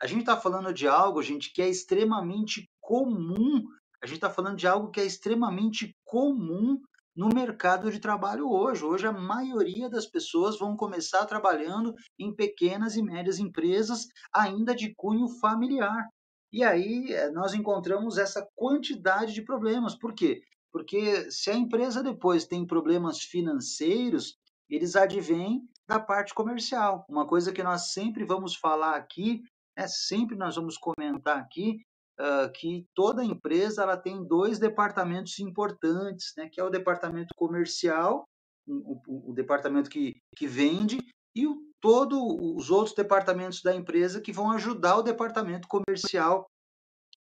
A 0.01 0.07
gente 0.07 0.19
está 0.19 0.35
falando 0.35 0.73
de 0.73 0.87
algo, 0.89 1.23
gente, 1.23 1.53
que 1.53 1.61
é 1.61 1.69
extremamente 1.69 2.69
comum. 2.81 3.63
A 4.03 4.05
gente 4.05 4.17
está 4.17 4.29
falando 4.29 4.57
de 4.57 4.67
algo 4.67 4.91
que 4.91 4.99
é 4.99 5.05
extremamente 5.05 5.95
comum 6.03 6.81
no 7.15 7.29
mercado 7.29 7.89
de 7.89 7.99
trabalho 7.99 8.49
hoje. 8.49 8.83
Hoje, 8.83 9.07
a 9.07 9.11
maioria 9.11 9.89
das 9.89 10.05
pessoas 10.05 10.59
vão 10.59 10.75
começar 10.75 11.25
trabalhando 11.25 11.93
em 12.19 12.35
pequenas 12.35 12.95
e 12.95 13.01
médias 13.01 13.39
empresas, 13.39 14.07
ainda 14.33 14.75
de 14.75 14.93
cunho 14.93 15.27
familiar. 15.39 16.09
E 16.51 16.63
aí 16.63 17.11
eh, 17.11 17.31
nós 17.31 17.53
encontramos 17.53 18.17
essa 18.17 18.47
quantidade 18.55 19.33
de 19.33 19.41
problemas. 19.41 19.95
Por 19.95 20.13
quê? 20.13 20.41
Porque 20.71 21.31
se 21.31 21.49
a 21.49 21.55
empresa 21.55 22.03
depois 22.03 22.45
tem 22.45 22.67
problemas 22.67 23.21
financeiros, 23.21 24.37
eles 24.69 24.95
advêm 24.95 25.61
da 25.87 25.99
parte 25.99 26.33
comercial. 26.33 27.05
Uma 27.07 27.25
coisa 27.25 27.53
que 27.53 27.63
nós 27.63 27.93
sempre 27.93 28.25
vamos 28.25 28.55
falar 28.55 28.95
aqui, 28.95 29.41
é 29.75 29.87
sempre 29.87 30.35
nós 30.35 30.55
vamos 30.55 30.77
comentar 30.77 31.37
aqui, 31.37 31.77
uh, 32.19 32.51
que 32.51 32.87
toda 32.93 33.23
empresa 33.23 33.83
ela 33.83 33.97
tem 33.97 34.23
dois 34.23 34.59
departamentos 34.59 35.39
importantes, 35.39 36.33
né, 36.37 36.49
que 36.49 36.59
é 36.59 36.63
o 36.63 36.69
departamento 36.69 37.33
comercial, 37.35 38.25
o, 38.67 39.01
o, 39.07 39.31
o 39.31 39.33
departamento 39.33 39.89
que, 39.89 40.15
que 40.35 40.47
vende, 40.47 40.99
e 41.35 41.45
o, 41.47 41.57
todos 41.81 42.17
os 42.19 42.71
outros 42.71 42.95
departamentos 42.95 43.61
da 43.61 43.75
empresa 43.75 44.21
que 44.21 44.31
vão 44.31 44.51
ajudar 44.51 44.97
o 44.97 45.03
departamento 45.03 45.67
comercial 45.67 46.47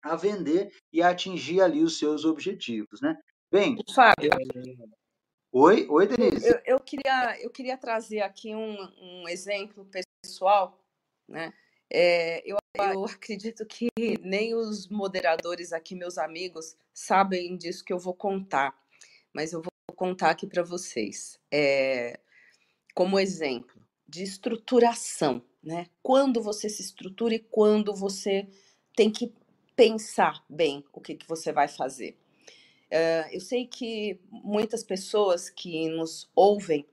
a 0.02 0.16
vender 0.16 0.72
e 0.92 1.02
a 1.02 1.10
atingir 1.10 1.60
ali 1.60 1.82
os 1.82 1.98
seus 1.98 2.24
objetivos, 2.24 3.00
né? 3.00 3.16
Bem, 3.50 3.76
Fábio. 3.94 4.30
Oi, 5.52 5.86
oi, 5.88 6.06
Denise. 6.06 6.48
Eu, 6.48 6.60
eu, 6.64 6.80
queria, 6.80 7.40
eu 7.40 7.50
queria 7.50 7.76
trazer 7.78 8.20
aqui 8.20 8.54
um, 8.54 8.76
um 9.00 9.28
exemplo 9.28 9.88
pessoal, 10.22 10.78
né? 11.28 11.52
É, 11.90 12.42
eu, 12.44 12.56
eu 12.94 13.04
acredito 13.04 13.64
que 13.66 13.88
nem 14.22 14.54
os 14.54 14.88
moderadores 14.88 15.72
aqui, 15.72 15.94
meus 15.94 16.18
amigos, 16.18 16.76
sabem 16.92 17.56
disso 17.56 17.84
que 17.84 17.92
eu 17.92 17.98
vou 17.98 18.14
contar, 18.14 18.74
mas 19.32 19.52
eu 19.52 19.62
vou 19.62 19.72
contar 19.96 20.30
aqui 20.30 20.46
para 20.46 20.62
vocês. 20.62 21.38
É, 21.52 22.18
como 22.94 23.18
exemplo 23.18 23.74
de 24.08 24.22
estruturação, 24.22 25.42
né? 25.62 25.86
Quando 26.02 26.42
você 26.42 26.68
se 26.68 26.82
estrutura 26.82 27.34
e 27.34 27.38
quando 27.38 27.94
você 27.94 28.46
tem 28.94 29.10
que 29.10 29.32
pensar 29.74 30.44
bem 30.48 30.84
o 30.92 31.00
que, 31.00 31.14
que 31.14 31.26
você 31.26 31.52
vai 31.52 31.66
fazer. 31.66 32.16
É, 32.90 33.28
eu 33.34 33.40
sei 33.40 33.66
que 33.66 34.20
muitas 34.30 34.84
pessoas 34.84 35.50
que 35.50 35.88
nos 35.88 36.30
ouvem 36.34 36.86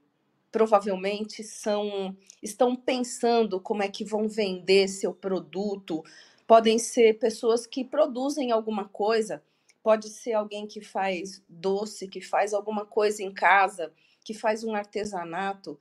provavelmente 0.51 1.43
são 1.43 2.15
estão 2.41 2.75
pensando 2.75 3.59
como 3.59 3.83
é 3.83 3.87
que 3.87 4.03
vão 4.03 4.27
vender 4.27 4.87
seu 4.87 5.13
produto. 5.13 6.03
Podem 6.45 6.77
ser 6.77 7.19
pessoas 7.19 7.65
que 7.65 7.83
produzem 7.83 8.51
alguma 8.51 8.89
coisa, 8.89 9.41
pode 9.81 10.09
ser 10.09 10.33
alguém 10.33 10.67
que 10.67 10.81
faz 10.81 11.41
doce, 11.47 12.07
que 12.07 12.19
faz 12.19 12.53
alguma 12.53 12.85
coisa 12.85 13.23
em 13.23 13.31
casa, 13.31 13.93
que 14.23 14.33
faz 14.33 14.63
um 14.63 14.75
artesanato. 14.75 15.79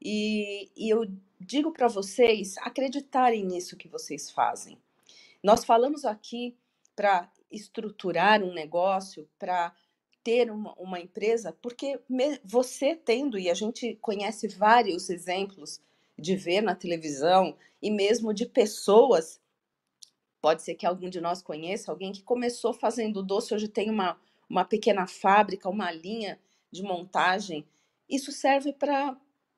E, 0.00 0.70
e 0.76 0.88
eu 0.90 1.06
digo 1.40 1.72
para 1.72 1.88
vocês 1.88 2.56
acreditarem 2.58 3.44
nisso 3.44 3.76
que 3.76 3.88
vocês 3.88 4.30
fazem. 4.30 4.78
Nós 5.42 5.64
falamos 5.64 6.04
aqui 6.04 6.56
para 6.94 7.28
estruturar 7.50 8.42
um 8.42 8.52
negócio, 8.52 9.28
para 9.38 9.74
ter 10.22 10.50
uma, 10.50 10.72
uma 10.74 11.00
empresa, 11.00 11.56
porque 11.60 12.00
me, 12.08 12.40
você 12.44 12.94
tendo, 12.94 13.38
e 13.38 13.50
a 13.50 13.54
gente 13.54 13.96
conhece 14.00 14.48
vários 14.48 15.10
exemplos 15.10 15.80
de 16.18 16.36
ver 16.36 16.60
na 16.60 16.74
televisão 16.74 17.56
e 17.80 17.90
mesmo 17.90 18.32
de 18.32 18.46
pessoas, 18.46 19.40
pode 20.40 20.62
ser 20.62 20.74
que 20.74 20.86
algum 20.86 21.08
de 21.08 21.20
nós 21.20 21.42
conheça 21.42 21.90
alguém 21.90 22.12
que 22.12 22.22
começou 22.22 22.72
fazendo 22.72 23.22
doce, 23.22 23.54
hoje 23.54 23.68
tem 23.68 23.90
uma, 23.90 24.18
uma 24.48 24.64
pequena 24.64 25.06
fábrica, 25.06 25.68
uma 25.68 25.90
linha 25.90 26.38
de 26.70 26.82
montagem. 26.82 27.66
Isso 28.08 28.32
serve 28.32 28.72
para 28.72 29.16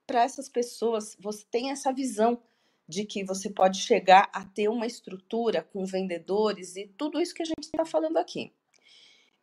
essas 0.08 0.48
pessoas. 0.48 1.16
Você 1.20 1.44
tem 1.50 1.70
essa 1.70 1.92
visão 1.92 2.40
de 2.86 3.04
que 3.04 3.24
você 3.24 3.50
pode 3.50 3.80
chegar 3.80 4.28
a 4.32 4.44
ter 4.44 4.68
uma 4.68 4.86
estrutura 4.86 5.62
com 5.62 5.84
vendedores 5.84 6.76
e 6.76 6.86
tudo 6.98 7.20
isso 7.20 7.34
que 7.34 7.42
a 7.42 7.46
gente 7.46 7.64
está 7.64 7.84
falando 7.84 8.18
aqui. 8.18 8.52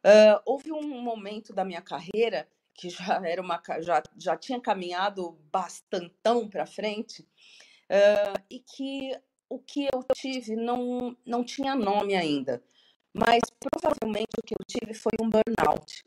Uh, 0.04 0.42
houve 0.46 0.72
um 0.72 1.02
momento 1.02 1.54
da 1.54 1.64
minha 1.64 1.82
carreira 1.82 2.48
que 2.74 2.90
já 2.90 3.22
era 3.26 3.42
uma 3.42 3.62
já, 3.82 4.02
já 4.18 4.36
tinha 4.36 4.60
caminhado 4.60 5.38
bastantão 5.52 6.50
para 6.50 6.66
frente 6.66 7.22
uh, 7.22 8.42
e 8.50 8.60
que 8.60 9.12
o 9.50 9.60
que 9.60 9.86
eu 9.86 10.04
tive 10.16 10.56
não 10.56 11.16
não 11.26 11.44
tinha 11.44 11.76
nome 11.76 12.16
ainda, 12.16 12.64
mas 13.14 13.42
provavelmente 13.60 14.40
o 14.40 14.44
que 14.44 14.56
eu 14.56 14.66
tive 14.66 14.94
foi 14.94 15.14
um 15.22 15.30
burnout. 15.30 16.04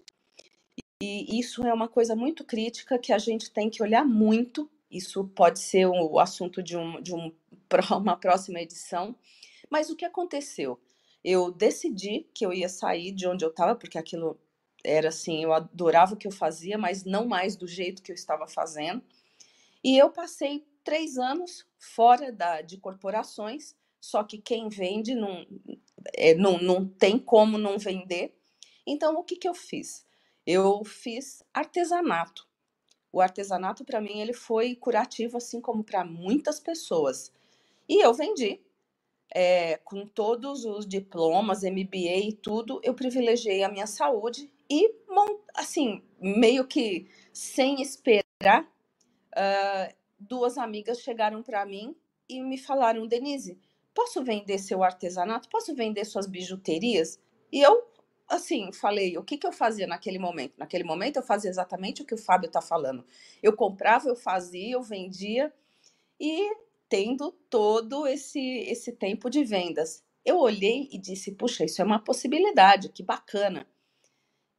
E 1.02 1.38
isso 1.38 1.64
é 1.66 1.72
uma 1.72 1.88
coisa 1.88 2.16
muito 2.16 2.44
crítica 2.44 2.98
que 2.98 3.12
a 3.12 3.18
gente 3.18 3.50
tem 3.50 3.68
que 3.68 3.82
olhar 3.82 4.04
muito 4.04 4.70
isso 4.94 5.24
pode 5.34 5.58
ser 5.58 5.86
o 5.86 6.20
assunto 6.20 6.62
de, 6.62 6.76
um, 6.76 7.02
de 7.02 7.12
um, 7.12 7.32
uma 7.98 8.16
próxima 8.16 8.60
edição. 8.60 9.16
Mas 9.68 9.90
o 9.90 9.96
que 9.96 10.04
aconteceu? 10.04 10.80
Eu 11.24 11.50
decidi 11.50 12.26
que 12.34 12.44
eu 12.44 12.52
ia 12.52 12.68
sair 12.68 13.12
de 13.12 13.26
onde 13.26 13.44
eu 13.44 13.50
estava, 13.50 13.74
porque 13.74 13.98
aquilo 13.98 14.38
era 14.84 15.08
assim, 15.08 15.42
eu 15.42 15.52
adorava 15.52 16.14
o 16.14 16.16
que 16.16 16.26
eu 16.26 16.32
fazia, 16.32 16.76
mas 16.76 17.04
não 17.04 17.26
mais 17.26 17.56
do 17.56 17.66
jeito 17.66 18.02
que 18.02 18.12
eu 18.12 18.14
estava 18.14 18.46
fazendo. 18.46 19.02
E 19.82 19.96
eu 19.96 20.10
passei 20.10 20.66
três 20.84 21.16
anos 21.16 21.66
fora 21.78 22.30
da, 22.30 22.60
de 22.60 22.76
corporações, 22.76 23.74
só 24.00 24.22
que 24.22 24.38
quem 24.38 24.68
vende 24.68 25.14
não, 25.14 25.46
é, 26.14 26.34
não, 26.34 26.58
não 26.58 26.86
tem 26.86 27.18
como 27.18 27.56
não 27.56 27.78
vender. 27.78 28.36
Então, 28.86 29.16
o 29.16 29.24
que, 29.24 29.36
que 29.36 29.48
eu 29.48 29.54
fiz? 29.54 30.06
Eu 30.46 30.84
fiz 30.84 31.42
artesanato 31.54 32.46
o 33.14 33.20
artesanato 33.20 33.84
para 33.84 34.00
mim 34.00 34.20
ele 34.20 34.32
foi 34.32 34.74
curativo 34.74 35.36
assim 35.36 35.60
como 35.60 35.84
para 35.84 36.04
muitas 36.04 36.58
pessoas. 36.58 37.30
E 37.88 38.04
eu 38.04 38.12
vendi 38.12 38.60
é, 39.34 39.78
com 39.78 40.06
todos 40.06 40.64
os 40.64 40.86
diplomas, 40.86 41.64
MBA 41.64 42.28
e 42.28 42.32
tudo, 42.32 42.80
eu 42.84 42.94
privilegiei 42.94 43.64
a 43.64 43.68
minha 43.68 43.86
saúde 43.86 44.48
e 44.70 44.94
assim 45.54 46.02
meio 46.20 46.66
que 46.66 47.08
sem 47.32 47.82
esperar, 47.82 48.62
uh, 48.62 49.94
duas 50.18 50.56
amigas 50.56 51.00
chegaram 51.00 51.42
para 51.42 51.66
mim 51.66 51.96
e 52.28 52.40
me 52.40 52.56
falaram, 52.56 53.06
Denise, 53.06 53.58
posso 53.92 54.22
vender 54.22 54.58
seu 54.58 54.82
artesanato? 54.82 55.48
Posso 55.48 55.74
vender 55.74 56.04
suas 56.04 56.26
bijuterias? 56.26 57.20
E 57.52 57.60
eu 57.60 57.88
assim, 58.26 58.72
falei, 58.72 59.18
o 59.18 59.22
que, 59.22 59.36
que 59.36 59.46
eu 59.46 59.52
fazia 59.52 59.86
naquele 59.86 60.18
momento? 60.18 60.54
Naquele 60.56 60.84
momento 60.84 61.16
eu 61.16 61.22
fazia 61.22 61.50
exatamente 61.50 62.02
o 62.02 62.06
que 62.06 62.14
o 62.14 62.18
Fábio 62.18 62.46
está 62.46 62.62
falando. 62.62 63.04
Eu 63.42 63.54
comprava, 63.54 64.08
eu 64.08 64.16
fazia, 64.16 64.72
eu 64.74 64.82
vendia 64.82 65.52
e 66.18 66.50
tendo 66.94 67.32
todo 67.50 68.06
esse, 68.06 68.38
esse 68.38 68.92
tempo 68.92 69.28
de 69.28 69.42
vendas. 69.42 70.04
Eu 70.24 70.38
olhei 70.38 70.88
e 70.92 70.96
disse, 70.96 71.32
puxa, 71.32 71.64
isso 71.64 71.82
é 71.82 71.84
uma 71.84 71.98
possibilidade, 71.98 72.88
que 72.88 73.02
bacana. 73.02 73.66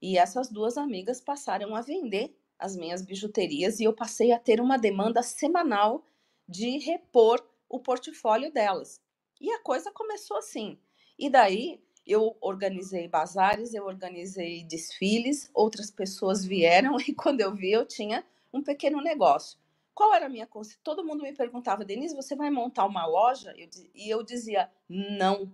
E 0.01 0.17
essas 0.17 0.49
duas 0.49 0.77
amigas 0.77 1.21
passaram 1.21 1.73
a 1.73 1.81
vender 1.81 2.37
as 2.59 2.75
minhas 2.75 3.01
bijuterias 3.01 3.79
e 3.79 3.85
eu 3.85 3.93
passei 3.93 4.33
a 4.33 4.37
ter 4.37 4.59
uma 4.59 4.75
demanda 4.77 5.23
semanal 5.23 6.03
de 6.45 6.77
repor 6.79 7.41
o 7.69 7.79
portfólio 7.79 8.51
delas. 8.51 8.99
E 9.39 9.49
a 9.51 9.59
coisa 9.59 9.89
começou 9.89 10.35
assim. 10.35 10.77
E 11.17 11.29
daí 11.29 11.81
eu 12.05 12.35
organizei 12.41 13.07
bazares, 13.07 13.73
eu 13.73 13.85
organizei 13.85 14.65
desfiles, 14.65 15.49
outras 15.53 15.89
pessoas 15.89 16.43
vieram 16.43 16.97
e 17.07 17.13
quando 17.13 17.39
eu 17.39 17.55
vi, 17.55 17.71
eu 17.71 17.85
tinha 17.85 18.25
um 18.53 18.61
pequeno 18.61 18.99
negócio. 18.99 19.57
Qual 19.95 20.13
era 20.13 20.25
a 20.25 20.29
minha 20.29 20.45
consciência? 20.45 20.81
Todo 20.83 21.05
mundo 21.05 21.23
me 21.23 21.33
perguntava, 21.33 21.85
Denise, 21.85 22.13
você 22.13 22.35
vai 22.35 22.51
montar 22.51 22.85
uma 22.85 23.05
loja? 23.05 23.53
Eu, 23.57 23.69
e 23.95 24.09
eu 24.13 24.21
dizia, 24.21 24.69
não, 24.89 25.51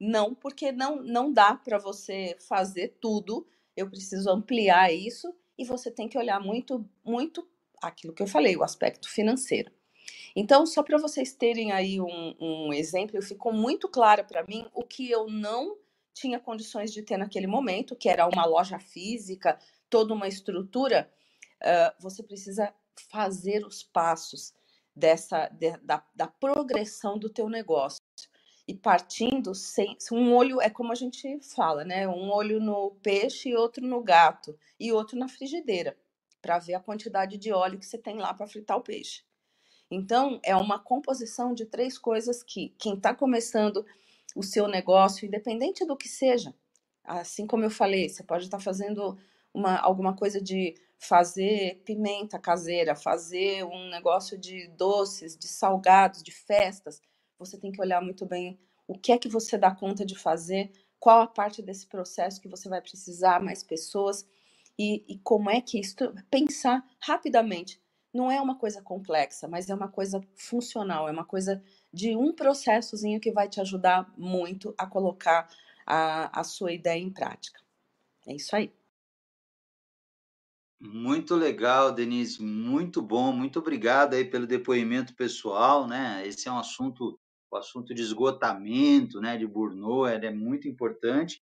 não, 0.00 0.34
porque 0.34 0.72
não, 0.72 1.02
não 1.02 1.30
dá 1.30 1.54
para 1.54 1.76
você 1.76 2.34
fazer 2.48 2.96
tudo. 2.98 3.46
Eu 3.76 3.88
preciso 3.90 4.30
ampliar 4.30 4.90
isso 4.90 5.34
e 5.58 5.66
você 5.66 5.90
tem 5.90 6.08
que 6.08 6.16
olhar 6.16 6.40
muito, 6.40 6.88
muito 7.04 7.46
aquilo 7.82 8.14
que 8.14 8.22
eu 8.22 8.26
falei, 8.26 8.56
o 8.56 8.64
aspecto 8.64 9.08
financeiro. 9.08 9.70
Então, 10.34 10.64
só 10.64 10.82
para 10.82 10.96
vocês 10.96 11.34
terem 11.34 11.70
aí 11.70 12.00
um, 12.00 12.34
um 12.40 12.72
exemplo, 12.72 13.20
ficou 13.20 13.52
muito 13.52 13.86
claro 13.86 14.24
para 14.24 14.44
mim 14.44 14.66
o 14.72 14.82
que 14.82 15.10
eu 15.10 15.28
não 15.28 15.76
tinha 16.14 16.40
condições 16.40 16.90
de 16.90 17.02
ter 17.02 17.18
naquele 17.18 17.46
momento, 17.46 17.94
que 17.94 18.08
era 18.08 18.26
uma 18.26 18.46
loja 18.46 18.78
física, 18.78 19.58
toda 19.90 20.14
uma 20.14 20.26
estrutura, 20.26 21.10
uh, 21.60 22.02
você 22.02 22.22
precisa 22.22 22.72
fazer 23.10 23.64
os 23.64 23.82
passos 23.82 24.52
dessa 24.94 25.48
de, 25.48 25.76
da, 25.78 26.04
da 26.14 26.26
progressão 26.26 27.18
do 27.18 27.28
teu 27.28 27.48
negócio 27.48 28.00
e 28.66 28.74
partindo 28.74 29.54
sem 29.54 29.96
um 30.10 30.32
olho 30.34 30.60
é 30.60 30.70
como 30.70 30.92
a 30.92 30.94
gente 30.94 31.38
fala, 31.54 31.84
né? 31.84 32.08
Um 32.08 32.30
olho 32.30 32.60
no 32.60 32.92
peixe 33.02 33.50
e 33.50 33.56
outro 33.56 33.86
no 33.86 34.02
gato 34.02 34.58
e 34.80 34.90
outro 34.92 35.18
na 35.18 35.28
frigideira 35.28 35.96
para 36.40 36.58
ver 36.58 36.74
a 36.74 36.80
quantidade 36.80 37.36
de 37.36 37.52
óleo 37.52 37.78
que 37.78 37.86
você 37.86 37.98
tem 37.98 38.16
lá 38.16 38.32
para 38.32 38.46
fritar 38.46 38.76
o 38.76 38.82
peixe. 38.82 39.22
Então 39.90 40.40
é 40.42 40.56
uma 40.56 40.78
composição 40.78 41.54
de 41.54 41.66
três 41.66 41.98
coisas 41.98 42.42
que 42.42 42.74
quem 42.78 42.94
está 42.94 43.14
começando 43.14 43.84
o 44.34 44.42
seu 44.42 44.66
negócio, 44.66 45.26
independente 45.26 45.86
do 45.86 45.96
que 45.96 46.08
seja. 46.08 46.54
Assim 47.04 47.46
como 47.46 47.64
eu 47.64 47.70
falei, 47.70 48.08
você 48.08 48.22
pode 48.22 48.44
estar 48.44 48.58
fazendo 48.58 49.16
uma, 49.54 49.78
alguma 49.78 50.14
coisa 50.14 50.40
de 50.42 50.74
fazer 50.98 51.82
pimenta 51.84 52.38
caseira, 52.38 52.96
fazer 52.96 53.64
um 53.64 53.88
negócio 53.90 54.36
de 54.36 54.66
doces, 54.68 55.36
de 55.36 55.46
salgados, 55.46 56.22
de 56.22 56.32
festas. 56.32 57.00
Você 57.38 57.58
tem 57.58 57.70
que 57.70 57.80
olhar 57.80 58.02
muito 58.02 58.26
bem 58.26 58.58
o 58.86 58.98
que 58.98 59.12
é 59.12 59.18
que 59.18 59.28
você 59.28 59.56
dá 59.56 59.74
conta 59.74 60.04
de 60.04 60.14
fazer, 60.18 60.72
qual 60.98 61.20
a 61.20 61.26
parte 61.26 61.62
desse 61.62 61.86
processo 61.86 62.40
que 62.40 62.48
você 62.48 62.68
vai 62.68 62.80
precisar 62.80 63.42
mais 63.42 63.62
pessoas 63.62 64.26
e, 64.78 65.04
e 65.08 65.18
como 65.18 65.50
é 65.50 65.60
que 65.60 65.78
isso 65.78 65.96
pensar 66.30 66.84
rapidamente. 67.00 67.80
Não 68.12 68.30
é 68.30 68.40
uma 68.40 68.56
coisa 68.56 68.80
complexa, 68.80 69.48
mas 69.48 69.68
é 69.68 69.74
uma 69.74 69.88
coisa 69.88 70.20
funcional, 70.36 71.08
é 71.08 71.12
uma 71.12 71.24
coisa 71.24 71.62
de 71.92 72.16
um 72.16 72.32
processozinho 72.32 73.20
que 73.20 73.32
vai 73.32 73.48
te 73.48 73.60
ajudar 73.60 74.12
muito 74.16 74.74
a 74.78 74.86
colocar 74.86 75.48
a, 75.84 76.40
a 76.40 76.44
sua 76.44 76.72
ideia 76.72 77.00
em 77.00 77.10
prática. 77.10 77.60
É 78.26 78.34
isso 78.34 78.54
aí. 78.54 78.72
Muito 80.84 81.34
legal, 81.34 81.92
Denise, 81.92 82.42
muito 82.42 83.00
bom, 83.00 83.32
muito 83.32 83.58
obrigado 83.58 84.14
aí 84.14 84.24
pelo 84.24 84.46
depoimento 84.46 85.14
pessoal, 85.14 85.86
né? 85.86 86.22
Esse 86.26 86.46
é 86.46 86.52
um 86.52 86.58
assunto, 86.58 87.18
o 87.50 87.56
assunto 87.56 87.94
de 87.94 88.02
esgotamento, 88.02 89.20
né, 89.20 89.38
de 89.38 89.46
burnout, 89.46 90.24
é 90.24 90.30
muito 90.30 90.68
importante. 90.68 91.42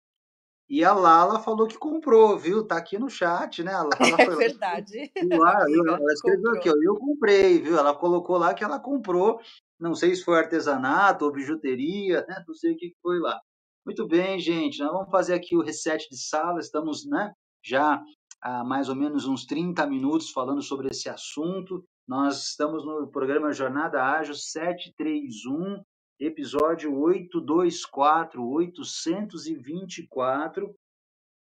E 0.69 0.86
a 0.86 0.93
Lala 0.93 1.39
falou 1.39 1.67
que 1.67 1.77
comprou, 1.77 2.38
viu? 2.38 2.65
Tá 2.65 2.77
aqui 2.77 2.97
no 2.97 3.10
chat, 3.10 3.63
né? 3.63 3.73
A 3.73 3.82
Lala 4.15 4.21
é 4.21 4.25
foi 4.25 4.36
verdade. 4.36 5.12
Lá, 5.32 5.65
ela 5.67 6.13
escreveu 6.13 6.51
aqui, 6.51 6.69
ó, 6.69 6.73
eu 6.82 6.95
comprei, 6.95 7.60
viu? 7.60 7.77
Ela 7.77 7.95
colocou 7.95 8.38
lá 8.38 8.54
que 8.54 8.63
ela 8.63 8.80
comprou 8.80 9.41
não 9.82 9.95
sei 9.95 10.15
se 10.15 10.23
foi 10.23 10.38
artesanato 10.38 11.25
ou 11.25 11.32
bijuteria, 11.32 12.23
né? 12.30 12.43
não 12.47 12.54
sei 12.54 12.73
o 12.73 12.77
que 12.77 12.95
foi 13.01 13.19
lá. 13.19 13.41
Muito 13.84 14.08
bem, 14.08 14.39
gente, 14.39 14.80
nós 14.80 14.91
vamos 14.91 15.10
fazer 15.10 15.34
aqui 15.34 15.58
o 15.58 15.63
reset 15.63 16.08
de 16.08 16.17
sala, 16.17 16.60
estamos 16.60 17.04
né, 17.04 17.34
já 17.65 17.99
há 18.41 18.63
mais 18.63 18.89
ou 18.89 18.95
menos 18.95 19.25
uns 19.25 19.45
30 19.45 19.86
minutos 19.86 20.32
falando 20.32 20.62
sobre 20.62 20.89
esse 20.89 21.10
assunto. 21.10 21.86
Nós 22.08 22.49
estamos 22.49 22.86
no 22.86 23.08
programa 23.08 23.54
Jornada 23.54 24.04
Ágil 24.04 24.36
731, 24.36 25.84
episódio 26.19 26.97
824, 26.97 28.43
824. 28.43 30.75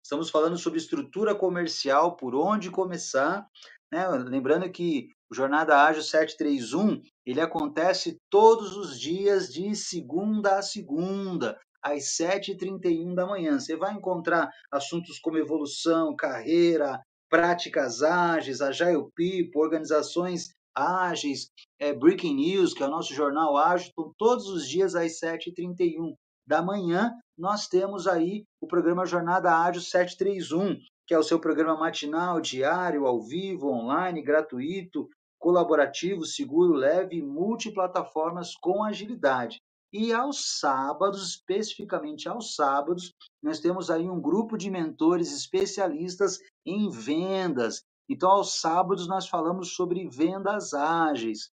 Estamos 0.05 0.29
falando 0.29 0.59
sobre 0.59 0.79
estrutura 0.79 1.35
comercial, 1.35 2.16
por 2.16 2.35
onde 2.35 2.70
começar. 2.70 3.49
Né? 3.90 4.07
Lembrando 4.09 4.70
que 4.70 5.09
o 5.31 5.35
Jornada 5.35 5.87
Ágil 5.87 6.03
731 6.03 7.01
ele 7.25 7.40
acontece 7.40 8.20
todos 8.29 8.77
os 8.77 9.01
dias 9.01 9.49
de 9.49 9.75
segunda 9.75 10.59
a 10.59 10.62
segunda, 10.62 11.59
às 11.85 12.16
7h31 12.16 13.14
da 13.14 13.27
manhã. 13.27 13.61
Você 13.61 13.77
vai 13.77 13.92
encontrar 13.92 14.51
assuntos 14.73 15.18
como 15.18 15.38
evolução, 15.38 16.16
carreira, 16.16 17.01
práticas 17.29 18.03
ágeis, 18.03 18.61
Agile 18.61 19.05
People, 19.14 19.61
organizações 19.61 20.55
ágeis, 20.75 21.51
é, 21.79 21.92
Breaking 21.92 22.35
News, 22.35 22.73
que 22.73 22.83
é 22.83 22.87
o 22.87 22.90
nosso 22.90 23.14
jornal 23.14 23.57
ágil, 23.57 23.90
então, 23.92 24.12
todos 24.18 24.49
os 24.49 24.68
dias 24.68 24.94
às 24.94 25.20
7h31 25.20 26.14
da 26.47 26.62
manhã, 26.62 27.12
nós 27.38 27.68
temos 27.68 28.07
aí 28.07 28.44
o 28.61 28.66
programa 28.66 29.07
Jornada 29.07 29.53
Ágil 29.57 29.83
731. 29.83 30.77
que 31.07 31.12
é 31.12 31.18
o 31.18 31.23
seu 31.23 31.38
programa 31.38 31.77
matinal, 31.77 32.40
diário, 32.40 33.07
ao 33.07 33.20
vivo, 33.20 33.68
online, 33.68 34.23
gratuito, 34.23 35.07
colaborativo, 35.38 36.25
seguro, 36.25 36.73
leve, 36.73 37.20
multiplataformas 37.20 38.55
com 38.59 38.83
agilidade. 38.83 39.61
E 39.96 40.12
aos 40.12 40.59
sábados, 40.59 41.24
especificamente 41.28 42.28
aos 42.28 42.57
sábados, 42.57 43.14
nós 43.40 43.61
temos 43.61 43.92
aí 43.92 44.11
um 44.11 44.20
grupo 44.20 44.59
de 44.59 44.68
mentores 44.68 45.33
especialistas 45.33 46.40
em 46.66 46.90
vendas. 46.90 47.85
Então, 48.09 48.28
aos 48.28 48.61
sábados, 48.61 49.07
nós 49.07 49.28
falamos 49.28 49.76
sobre 49.76 50.09
vendas 50.09 50.74
ágeis. 50.74 51.48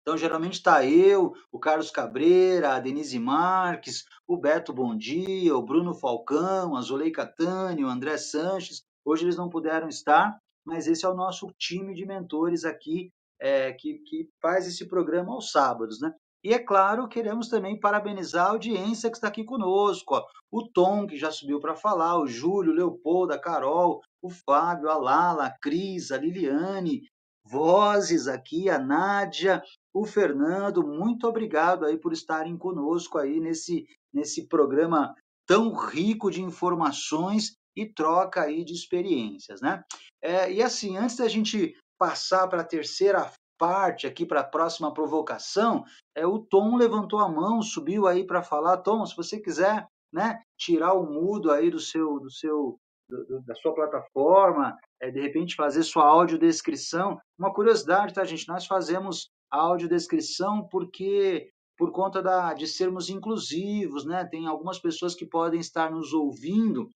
Então, 0.00 0.16
geralmente 0.16 0.54
está 0.54 0.86
eu, 0.86 1.34
o 1.52 1.58
Carlos 1.58 1.90
Cabreira, 1.90 2.76
a 2.76 2.80
Denise 2.80 3.18
Marques, 3.18 4.06
o 4.26 4.38
Beto 4.38 4.72
Bom 4.72 4.96
Dia, 4.96 5.54
o 5.54 5.62
Bruno 5.62 5.92
Falcão, 5.92 6.74
a 6.74 6.80
Zolei 6.80 7.10
Catani, 7.10 7.84
o 7.84 7.88
André 7.88 8.16
Sanches. 8.16 8.82
Hoje 9.04 9.26
eles 9.26 9.36
não 9.36 9.50
puderam 9.50 9.86
estar, 9.86 10.34
mas 10.64 10.86
esse 10.86 11.04
é 11.04 11.08
o 11.10 11.14
nosso 11.14 11.52
time 11.58 11.92
de 11.92 12.06
mentores 12.06 12.64
aqui 12.64 13.12
é, 13.38 13.74
que, 13.74 13.98
que 13.98 14.30
faz 14.40 14.66
esse 14.66 14.88
programa 14.88 15.34
aos 15.34 15.50
sábados, 15.50 16.00
né? 16.00 16.10
E 16.42 16.54
é 16.54 16.58
claro, 16.58 17.06
queremos 17.06 17.48
também 17.48 17.78
parabenizar 17.78 18.46
a 18.46 18.50
audiência 18.50 19.10
que 19.10 19.16
está 19.16 19.28
aqui 19.28 19.44
conosco. 19.44 20.14
Ó. 20.14 20.26
O 20.50 20.66
Tom, 20.66 21.06
que 21.06 21.16
já 21.16 21.30
subiu 21.30 21.60
para 21.60 21.76
falar, 21.76 22.18
o 22.18 22.26
Júlio, 22.26 22.72
o 22.72 22.74
Leopoldo, 22.74 23.34
a 23.34 23.38
Carol, 23.38 24.00
o 24.22 24.30
Fábio, 24.30 24.88
a 24.88 24.96
Lala, 24.96 25.46
a 25.46 25.58
Cris, 25.58 26.10
a 26.10 26.16
Liliane, 26.16 27.02
vozes 27.44 28.26
aqui, 28.26 28.70
a 28.70 28.78
Nádia, 28.78 29.62
o 29.92 30.06
Fernando. 30.06 30.86
Muito 30.86 31.26
obrigado 31.26 31.84
aí 31.84 31.98
por 31.98 32.12
estarem 32.12 32.56
conosco 32.56 33.18
aí 33.18 33.38
nesse, 33.38 33.84
nesse 34.12 34.46
programa 34.48 35.14
tão 35.46 35.74
rico 35.74 36.30
de 36.30 36.40
informações 36.42 37.54
e 37.76 37.86
troca 37.86 38.42
aí 38.42 38.64
de 38.64 38.72
experiências, 38.72 39.60
né? 39.60 39.82
É, 40.22 40.52
e 40.52 40.62
assim, 40.62 40.96
antes 40.96 41.16
da 41.16 41.28
gente 41.28 41.74
passar 41.98 42.48
para 42.48 42.62
a 42.62 42.64
terceira 42.64 43.30
parte 43.60 44.06
aqui 44.06 44.24
para 44.24 44.40
a 44.40 44.44
próxima 44.44 44.92
provocação, 44.94 45.84
é 46.14 46.26
o 46.26 46.38
Tom 46.38 46.76
levantou 46.76 47.18
a 47.18 47.28
mão, 47.28 47.60
subiu 47.60 48.06
aí 48.06 48.26
para 48.26 48.42
falar, 48.42 48.78
Tom, 48.78 49.04
se 49.04 49.14
você 49.14 49.38
quiser, 49.38 49.86
né, 50.10 50.40
tirar 50.58 50.94
o 50.94 51.04
mudo 51.04 51.50
aí 51.50 51.70
do 51.70 51.78
seu 51.78 52.18
do 52.18 52.30
seu 52.30 52.78
do, 53.06 53.42
da 53.42 53.54
sua 53.56 53.74
plataforma, 53.74 54.78
é, 54.98 55.10
de 55.10 55.20
repente 55.20 55.54
fazer 55.54 55.82
sua 55.82 56.04
audiodescrição. 56.04 57.18
Uma 57.38 57.52
curiosidade, 57.52 58.14
tá, 58.14 58.24
gente? 58.24 58.48
Nós 58.48 58.66
fazemos 58.66 59.28
audiodescrição 59.50 60.66
porque 60.66 61.50
por 61.76 61.92
conta 61.92 62.22
da, 62.22 62.54
de 62.54 62.66
sermos 62.66 63.10
inclusivos, 63.10 64.06
né? 64.06 64.24
Tem 64.24 64.46
algumas 64.46 64.78
pessoas 64.78 65.14
que 65.14 65.26
podem 65.26 65.60
estar 65.60 65.90
nos 65.90 66.14
ouvindo 66.14 66.88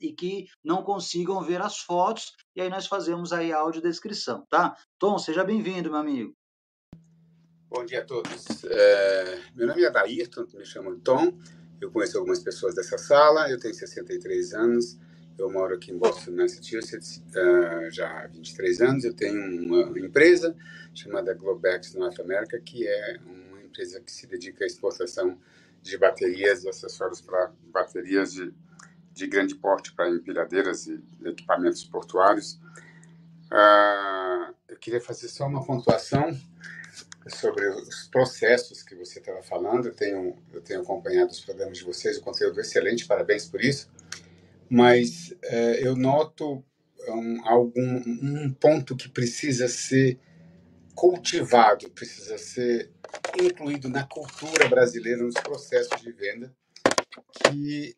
e 0.00 0.12
que 0.12 0.46
não 0.62 0.82
consigam 0.82 1.42
ver 1.42 1.60
as 1.60 1.78
fotos, 1.78 2.32
e 2.54 2.60
aí 2.60 2.68
nós 2.68 2.86
fazemos 2.86 3.32
aí 3.32 3.52
a 3.52 3.58
audiodescrição, 3.58 4.44
tá? 4.48 4.76
Tom, 4.98 5.18
seja 5.18 5.44
bem-vindo, 5.44 5.90
meu 5.90 5.98
amigo. 5.98 6.34
Bom 7.68 7.84
dia 7.84 8.00
a 8.00 8.04
todos. 8.04 8.64
É, 8.64 9.42
meu 9.54 9.66
nome 9.66 9.82
é 9.82 9.90
Daírton, 9.90 10.46
me 10.54 10.64
chamo 10.64 10.98
Tom, 11.00 11.36
eu 11.80 11.90
conheço 11.90 12.16
algumas 12.16 12.38
pessoas 12.38 12.74
dessa 12.74 12.96
sala, 12.96 13.50
eu 13.50 13.58
tenho 13.58 13.74
63 13.74 14.54
anos, 14.54 14.98
eu 15.36 15.50
moro 15.50 15.74
aqui 15.74 15.90
em 15.90 15.98
Boston, 15.98 16.32
Massachusetts, 16.32 17.22
uh, 17.30 17.90
já 17.90 18.08
há 18.22 18.26
23 18.28 18.80
anos, 18.80 19.04
eu 19.04 19.14
tenho 19.14 19.40
uma 19.60 19.98
empresa 19.98 20.56
chamada 20.94 21.34
Globex 21.34 21.94
North 21.94 22.20
America, 22.20 22.60
que 22.60 22.86
é 22.86 23.18
uma 23.26 23.62
empresa 23.62 24.00
que 24.00 24.12
se 24.12 24.26
dedica 24.26 24.64
à 24.64 24.66
exportação 24.66 25.38
de 25.82 25.98
baterias 25.98 26.64
e 26.64 26.68
acessórios 26.68 27.20
para 27.20 27.52
baterias 27.72 28.32
de 28.32 28.54
de 29.14 29.26
grande 29.26 29.54
porte 29.54 29.94
para 29.94 30.10
empilhadeiras 30.10 30.86
e 30.86 31.02
equipamentos 31.24 31.84
portuários. 31.84 32.60
Uh, 33.44 34.52
eu 34.68 34.76
queria 34.78 35.00
fazer 35.00 35.28
só 35.28 35.46
uma 35.46 35.64
pontuação 35.64 36.36
sobre 37.28 37.66
os 37.68 38.08
processos 38.08 38.82
que 38.82 38.94
você 38.96 39.20
estava 39.20 39.42
falando. 39.42 39.86
Eu 39.86 39.94
tenho, 39.94 40.36
eu 40.52 40.60
tenho 40.60 40.80
acompanhado 40.80 41.30
os 41.30 41.40
programas 41.40 41.78
de 41.78 41.84
vocês, 41.84 42.18
o 42.18 42.22
conteúdo 42.22 42.58
é 42.58 42.62
excelente, 42.62 43.06
parabéns 43.06 43.46
por 43.46 43.62
isso. 43.62 43.88
Mas 44.68 45.30
uh, 45.44 45.76
eu 45.78 45.94
noto 45.94 46.64
um, 47.08 47.48
algum 47.48 48.02
um 48.06 48.52
ponto 48.52 48.96
que 48.96 49.08
precisa 49.08 49.68
ser 49.68 50.18
cultivado, 50.94 51.88
precisa 51.90 52.36
ser 52.36 52.90
incluído 53.40 53.88
na 53.88 54.04
cultura 54.04 54.68
brasileira, 54.68 55.22
nos 55.22 55.34
processos 55.34 56.00
de 56.00 56.10
venda, 56.12 56.54
que 57.32 57.94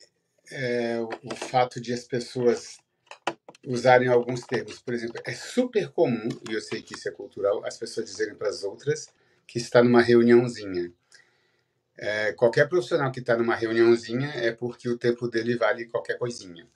é, 0.50 0.98
o 1.00 1.34
fato 1.34 1.80
de 1.80 1.92
as 1.92 2.04
pessoas 2.04 2.78
usarem 3.66 4.08
alguns 4.08 4.42
termos. 4.42 4.80
Por 4.80 4.94
exemplo, 4.94 5.20
é 5.24 5.32
super 5.32 5.90
comum, 5.90 6.28
e 6.48 6.54
eu 6.54 6.60
sei 6.60 6.80
que 6.82 6.94
isso 6.94 7.08
é 7.08 7.12
cultural, 7.12 7.64
as 7.64 7.76
pessoas 7.76 8.06
dizerem 8.06 8.34
para 8.34 8.48
as 8.48 8.62
outras 8.62 9.08
que 9.46 9.58
está 9.58 9.82
numa 9.82 10.00
reuniãozinha. 10.00 10.92
É, 11.98 12.32
qualquer 12.32 12.68
profissional 12.68 13.10
que 13.10 13.20
está 13.20 13.36
numa 13.36 13.54
reuniãozinha 13.54 14.28
é 14.34 14.52
porque 14.52 14.88
o 14.88 14.98
tempo 14.98 15.28
dele 15.28 15.56
vale 15.56 15.86
qualquer 15.86 16.18
coisinha. 16.18 16.66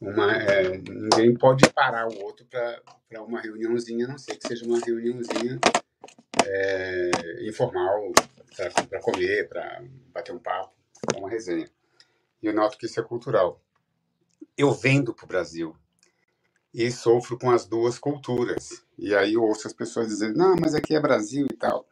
Uma, 0.00 0.32
é, 0.32 0.76
ninguém 0.76 1.34
pode 1.34 1.68
parar 1.70 2.08
o 2.08 2.22
outro 2.22 2.46
para 2.46 2.82
uma 3.22 3.40
reuniãozinha, 3.40 4.06
a 4.06 4.08
não 4.08 4.18
ser 4.18 4.36
que 4.36 4.46
seja 4.46 4.64
uma 4.64 4.80
reuniãozinha 4.80 5.58
é, 6.44 7.10
informal, 7.48 8.12
para 8.88 9.00
comer, 9.00 9.48
para 9.48 9.82
bater 10.12 10.32
um 10.32 10.38
papo, 10.38 10.74
uma 11.16 11.28
resenha. 11.28 11.68
E 12.42 12.46
eu 12.46 12.54
noto 12.54 12.78
que 12.78 12.86
isso 12.86 13.00
é 13.00 13.02
cultural. 13.02 13.60
Eu 14.56 14.72
vendo 14.72 15.14
para 15.14 15.24
o 15.24 15.28
Brasil 15.28 15.76
e 16.72 16.90
sofro 16.90 17.38
com 17.38 17.50
as 17.50 17.66
duas 17.66 17.98
culturas. 17.98 18.84
E 18.98 19.14
aí 19.14 19.34
eu 19.34 19.42
ouço 19.42 19.66
as 19.66 19.72
pessoas 19.72 20.08
dizendo: 20.08 20.36
não, 20.36 20.56
mas 20.60 20.74
aqui 20.74 20.94
é 20.94 21.00
Brasil 21.00 21.46
e 21.50 21.56
tal. 21.56 21.86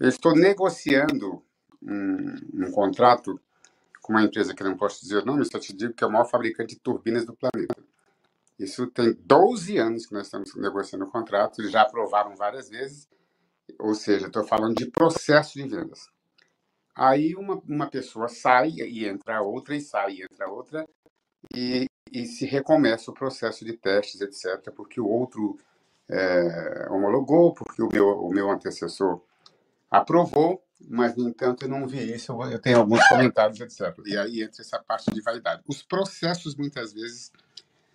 Eu 0.00 0.08
estou 0.08 0.34
negociando 0.34 1.42
um, 1.82 2.34
um 2.54 2.70
contrato 2.72 3.40
com 4.02 4.12
uma 4.12 4.22
empresa 4.22 4.54
que 4.54 4.62
não 4.62 4.76
posso 4.76 5.00
dizer 5.00 5.22
o 5.22 5.24
nome, 5.24 5.44
só 5.44 5.58
te 5.58 5.72
digo 5.72 5.94
que 5.94 6.04
é 6.04 6.06
o 6.06 6.10
maior 6.10 6.26
fabricante 6.26 6.74
de 6.74 6.80
turbinas 6.80 7.24
do 7.24 7.34
planeta. 7.34 7.82
Isso 8.58 8.86
tem 8.88 9.14
12 9.14 9.78
anos 9.78 10.06
que 10.06 10.12
nós 10.12 10.26
estamos 10.26 10.54
negociando 10.56 11.06
o 11.06 11.10
contrato, 11.10 11.60
eles 11.60 11.72
já 11.72 11.82
aprovaram 11.82 12.36
várias 12.36 12.68
vezes, 12.68 13.08
ou 13.78 13.94
seja, 13.94 14.26
estou 14.26 14.44
falando 14.44 14.74
de 14.74 14.90
processo 14.90 15.54
de 15.54 15.66
vendas. 15.66 16.06
Aí 16.94 17.34
uma, 17.34 17.60
uma 17.68 17.90
pessoa 17.90 18.28
sai 18.28 18.70
e 18.70 19.06
entra 19.06 19.42
outra, 19.42 19.74
e 19.74 19.80
sai 19.80 20.14
e 20.14 20.22
entra 20.22 20.48
outra, 20.48 20.86
e, 21.54 21.86
e 22.12 22.26
se 22.26 22.46
recomeça 22.46 23.10
o 23.10 23.14
processo 23.14 23.64
de 23.64 23.72
testes, 23.76 24.20
etc., 24.20 24.72
porque 24.72 25.00
o 25.00 25.08
outro 25.08 25.58
é, 26.08 26.86
homologou, 26.90 27.52
porque 27.52 27.82
o 27.82 27.88
meu, 27.88 28.08
o 28.20 28.30
meu 28.30 28.50
antecessor 28.50 29.20
aprovou, 29.90 30.62
mas, 30.88 31.16
no 31.16 31.28
entanto, 31.28 31.64
eu 31.64 31.68
não 31.68 31.86
vi 31.86 32.12
isso, 32.12 32.32
eu, 32.32 32.42
eu 32.50 32.58
tenho 32.58 32.78
alguns 32.78 33.06
comentários, 33.08 33.60
etc. 33.60 33.96
E 34.06 34.16
aí 34.16 34.42
entra 34.42 34.60
essa 34.60 34.78
parte 34.78 35.10
de 35.12 35.20
vaidade. 35.22 35.62
Os 35.66 35.82
processos, 35.82 36.54
muitas 36.54 36.92
vezes, 36.92 37.32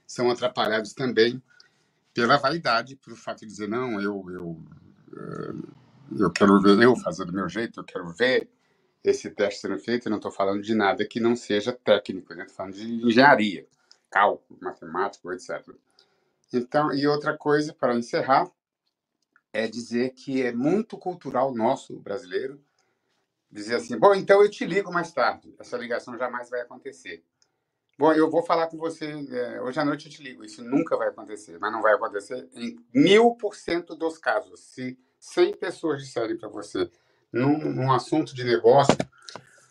são 0.08 0.30
atrapalhados 0.30 0.94
também 0.94 1.42
pela 2.14 2.38
vaidade, 2.38 2.96
pelo 2.96 3.16
fato 3.16 3.42
de 3.42 3.46
dizer, 3.46 3.68
não, 3.68 4.02
eu, 4.02 4.26
eu, 4.30 4.62
eh, 5.16 5.54
eu 6.20 6.32
quero 6.32 6.60
ver 6.62 6.82
eu 6.82 6.96
fazer 6.96 7.26
do 7.26 7.34
meu 7.34 7.48
jeito, 7.48 7.80
eu 7.80 7.84
quero 7.84 8.12
ver 8.14 8.50
esse 9.04 9.30
teste 9.30 9.62
sendo 9.62 9.78
feito, 9.78 10.08
eu 10.08 10.10
não 10.10 10.18
estou 10.18 10.32
falando 10.32 10.62
de 10.62 10.76
nada 10.76 11.06
que 11.06 11.20
não 11.20 11.36
seja 11.36 11.72
técnico, 11.72 12.34
estou 12.34 12.56
falando 12.56 12.74
de 12.74 13.06
engenharia, 13.06 13.66
cálculo, 14.10 14.60
matemática, 14.62 15.34
etc. 15.34 15.68
Então, 16.54 16.94
e 16.94 17.08
outra 17.08 17.38
coisa, 17.38 17.74
para 17.74 17.96
encerrar, 17.96 18.52
é 19.54 19.68
dizer 19.68 20.12
que 20.12 20.42
é 20.42 20.52
muito 20.52 20.98
cultural 20.98 21.54
nosso, 21.54 22.00
brasileiro, 22.00 22.62
dizer 23.52 23.76
assim, 23.76 23.98
bom, 23.98 24.14
então 24.14 24.44
eu 24.44 24.50
te 24.50 24.66
ligo 24.66 24.92
mais 24.92 25.12
tarde, 25.12 25.54
essa 25.60 25.78
ligação 25.78 26.18
jamais 26.18 26.50
vai 26.50 26.62
acontecer. 26.62 27.24
Bom, 27.98 28.14
eu 28.14 28.30
vou 28.30 28.44
falar 28.44 28.68
com 28.68 28.78
você, 28.78 29.08
é, 29.30 29.62
hoje 29.62 29.80
à 29.80 29.84
noite 29.84 30.06
eu 30.06 30.12
te 30.12 30.24
ligo, 30.24 30.44
isso 30.46 30.64
nunca 30.64 30.96
vai 30.96 31.10
acontecer, 31.10 31.58
mas 31.60 31.72
não 31.72 31.82
vai 31.82 31.94
acontecer 31.94 32.48
em 32.54 32.78
mil 32.94 33.36
por 33.36 33.56
cento 33.56 33.96
dos 33.96 34.18
casos. 34.18 34.60
Se 34.62 34.98
100 35.20 35.58
pessoas 35.58 36.02
disserem 36.02 36.38
para 36.38 36.48
você, 36.48 36.90
num, 37.32 37.58
num 37.58 37.92
assunto 37.92 38.34
de 38.34 38.44
negócio. 38.44 38.98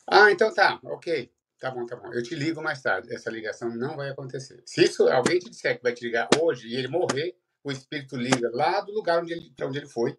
Ah, 0.06 0.30
então 0.30 0.52
tá, 0.52 0.78
ok. 0.84 1.30
Tá 1.59 1.70
bom, 1.72 1.84
tá 1.86 1.96
bom. 1.96 2.12
Eu 2.12 2.22
te 2.22 2.34
ligo 2.34 2.62
mais 2.62 2.80
tarde. 2.80 3.12
Essa 3.12 3.30
ligação 3.30 3.68
não 3.74 3.96
vai 3.96 4.11
acontecer. 4.11 4.62
Se 4.64 4.84
isso 4.84 5.09
alguém 5.09 5.38
te 5.40 5.50
disser 5.50 5.76
que 5.76 5.82
vai 5.82 5.92
te 5.92 6.04
ligar 6.04 6.28
hoje 6.40 6.68
e 6.68 6.76
ele 6.76 6.88
morrer, 6.88 7.36
o 7.64 7.72
espírito 7.72 8.16
liga 8.16 8.48
lá 8.52 8.80
do 8.80 8.92
lugar 8.92 9.20
onde 9.20 9.32
ele, 9.32 9.52
onde 9.62 9.78
ele 9.78 9.88
foi, 9.88 10.16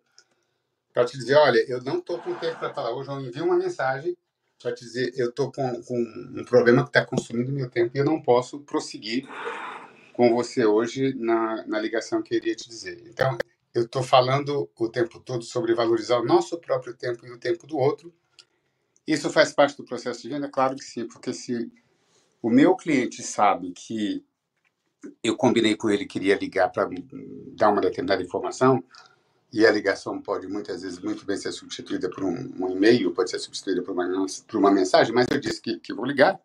para 0.94 1.06
te 1.06 1.18
dizer, 1.18 1.36
olha, 1.36 1.60
eu 1.70 1.82
não 1.82 2.02
tô 2.02 2.18
com 2.20 2.34
tempo 2.36 2.60
para 2.60 2.74
falar 2.74 2.92
hoje, 2.94 3.10
eu 3.10 3.22
envio 3.22 3.46
uma 3.46 3.58
mensagem 3.58 4.18
para 4.62 4.74
te 4.74 4.84
dizer, 4.84 5.14
eu 5.16 5.32
tô 5.32 5.50
com, 5.50 5.82
com 5.84 5.98
um 5.98 6.44
problema 6.44 6.84
que 6.84 6.90
está 6.90 7.06
consumindo 7.06 7.52
meu 7.52 7.70
tempo 7.70 7.96
e 7.96 8.00
eu 8.00 8.06
não 8.06 8.22
posso 8.22 8.60
prosseguir 8.60 9.26
com 10.12 10.36
você 10.36 10.66
hoje 10.66 11.14
na, 11.18 11.66
na 11.66 11.80
ligação 11.80 12.22
que 12.22 12.34
eu 12.34 12.38
iria 12.38 12.56
te 12.56 12.68
dizer. 12.68 13.02
Então, 13.08 13.38
eu 13.80 13.86
estou 13.86 14.04
falando 14.04 14.70
o 14.78 14.90
tempo 14.90 15.20
todo 15.20 15.44
sobre 15.44 15.74
valorizar 15.74 16.20
o 16.20 16.26
nosso 16.26 16.58
próprio 16.60 16.94
tempo 16.94 17.26
e 17.26 17.32
o 17.32 17.40
tempo 17.40 17.66
do 17.66 17.78
outro. 17.78 18.14
Isso 19.08 19.30
faz 19.30 19.52
parte 19.54 19.76
do 19.76 19.86
processo 19.86 20.22
de 20.22 20.30
venda? 20.30 20.50
Claro 20.50 20.76
que 20.76 20.84
sim, 20.84 21.08
porque 21.08 21.34
se 21.34 21.72
o 22.42 22.50
meu 22.50 22.76
cliente 22.76 23.24
sabe 23.24 23.72
que 23.72 24.24
eu 25.24 25.36
combinei 25.36 25.76
com 25.76 25.90
ele 25.90 26.06
que 26.06 26.20
iria 26.20 26.38
ligar 26.38 26.70
para 26.70 26.90
dar 27.56 27.70
uma 27.70 27.82
determinada 27.82 28.22
informação, 28.22 28.84
e 29.52 29.66
a 29.66 29.72
ligação 29.72 30.22
pode 30.22 30.48
muitas 30.48 30.84
vezes 30.84 31.00
muito 31.00 31.26
bem 31.26 31.36
ser 31.36 31.52
substituída 31.52 32.10
por 32.10 32.24
um, 32.24 32.54
um 32.60 32.70
e-mail, 32.70 33.12
pode 33.14 33.32
ser 33.32 33.40
substituída 33.40 33.82
por 33.82 33.94
uma, 33.94 34.26
por 34.48 34.58
uma 34.58 34.72
mensagem, 34.72 35.14
mas 35.14 35.26
eu 35.32 35.40
disse 35.40 35.60
que, 35.60 35.80
que 35.80 35.94
vou 35.94 36.06
ligar. 36.06 36.40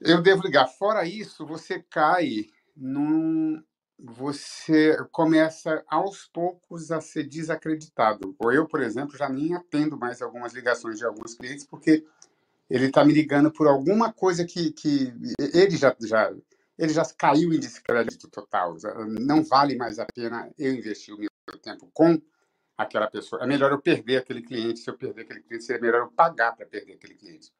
Eu 0.00 0.22
devo 0.22 0.42
ligar. 0.42 0.68
Fora 0.68 1.06
isso, 1.06 1.44
você 1.44 1.82
cai 1.90 2.46
num. 2.76 3.62
Você 3.98 4.96
começa 5.10 5.82
aos 5.88 6.26
poucos 6.26 6.90
a 6.90 7.00
ser 7.00 7.24
desacreditado. 7.24 8.34
Ou 8.38 8.52
eu, 8.52 8.66
por 8.66 8.82
exemplo, 8.82 9.16
já 9.16 9.28
nem 9.28 9.54
atendo 9.54 9.98
mais 9.98 10.20
algumas 10.20 10.52
ligações 10.52 10.98
de 10.98 11.04
alguns 11.04 11.34
clientes, 11.34 11.64
porque 11.64 12.04
ele 12.68 12.86
está 12.86 13.04
me 13.04 13.12
ligando 13.12 13.50
por 13.50 13.66
alguma 13.66 14.12
coisa 14.12 14.44
que, 14.44 14.70
que 14.72 15.14
ele 15.38 15.76
já, 15.76 15.96
já 16.00 16.30
ele 16.78 16.92
já 16.92 17.04
caiu 17.16 17.52
em 17.52 17.58
descrédito 17.58 18.28
total. 18.28 18.76
Não 19.06 19.42
vale 19.42 19.76
mais 19.76 19.98
a 19.98 20.04
pena 20.04 20.50
eu 20.58 20.74
investir 20.74 21.14
o 21.14 21.18
meu 21.18 21.30
tempo 21.62 21.90
com 21.94 22.20
aquela 22.76 23.06
pessoa. 23.06 23.42
É 23.42 23.46
melhor 23.46 23.72
eu 23.72 23.80
perder 23.80 24.18
aquele 24.18 24.42
cliente. 24.42 24.80
Se 24.80 24.90
eu 24.90 24.96
perder 24.96 25.22
aquele 25.22 25.40
cliente, 25.40 25.64
seria 25.64 25.80
melhor 25.80 26.02
eu 26.02 26.10
pagar 26.10 26.54
para 26.54 26.66
perder 26.66 26.94
aquele 26.94 27.14
cliente. 27.14 27.50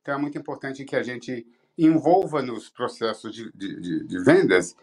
Então 0.00 0.14
é 0.14 0.18
muito 0.18 0.38
importante 0.38 0.84
que 0.84 0.96
a 0.96 1.02
gente 1.02 1.46
envolva 1.76 2.40
nos 2.42 2.70
processos 2.70 3.34
de, 3.34 3.52
de, 3.52 3.80
de, 3.80 4.04
de 4.04 4.24
vendas 4.24 4.74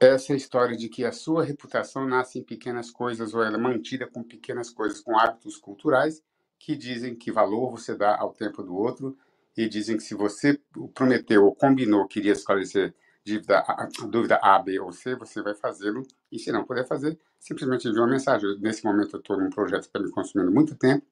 essa 0.00 0.34
história 0.34 0.76
de 0.76 0.88
que 0.88 1.04
a 1.04 1.12
sua 1.12 1.44
reputação 1.44 2.06
nasce 2.06 2.38
em 2.38 2.42
pequenas 2.42 2.90
coisas 2.90 3.34
ou 3.34 3.42
ela 3.42 3.56
é 3.56 3.60
mantida 3.60 4.06
com 4.06 4.22
pequenas 4.22 4.70
coisas, 4.70 5.00
com 5.00 5.18
hábitos 5.18 5.56
culturais 5.56 6.22
que 6.58 6.76
dizem 6.76 7.14
que 7.14 7.30
valor 7.30 7.70
você 7.70 7.94
dá 7.94 8.16
ao 8.16 8.32
tempo 8.32 8.62
do 8.62 8.74
outro 8.76 9.16
e 9.56 9.68
dizem 9.68 9.96
que 9.96 10.02
se 10.02 10.14
você 10.14 10.60
prometeu 10.94 11.44
ou 11.44 11.54
combinou 11.54 12.06
que 12.06 12.18
iria 12.18 12.32
esclarecer 12.32 12.94
dívida, 13.24 13.64
dúvida 14.08 14.38
A, 14.42 14.58
B 14.58 14.78
ou 14.80 14.92
C, 14.92 15.14
você 15.14 15.42
vai 15.42 15.54
fazê-lo. 15.54 16.02
E 16.30 16.38
se 16.38 16.50
não 16.50 16.64
puder 16.64 16.86
fazer, 16.86 17.18
simplesmente 17.38 17.88
envie 17.88 17.98
uma 17.98 18.06
mensagem. 18.06 18.58
Nesse 18.60 18.84
momento 18.84 19.16
eu 19.16 19.20
estou 19.20 19.38
num 19.38 19.50
projeto 19.50 19.82
que 19.82 19.88
está 19.88 20.00
me 20.00 20.10
consumindo 20.10 20.50
muito 20.50 20.74
tempo. 20.74 21.04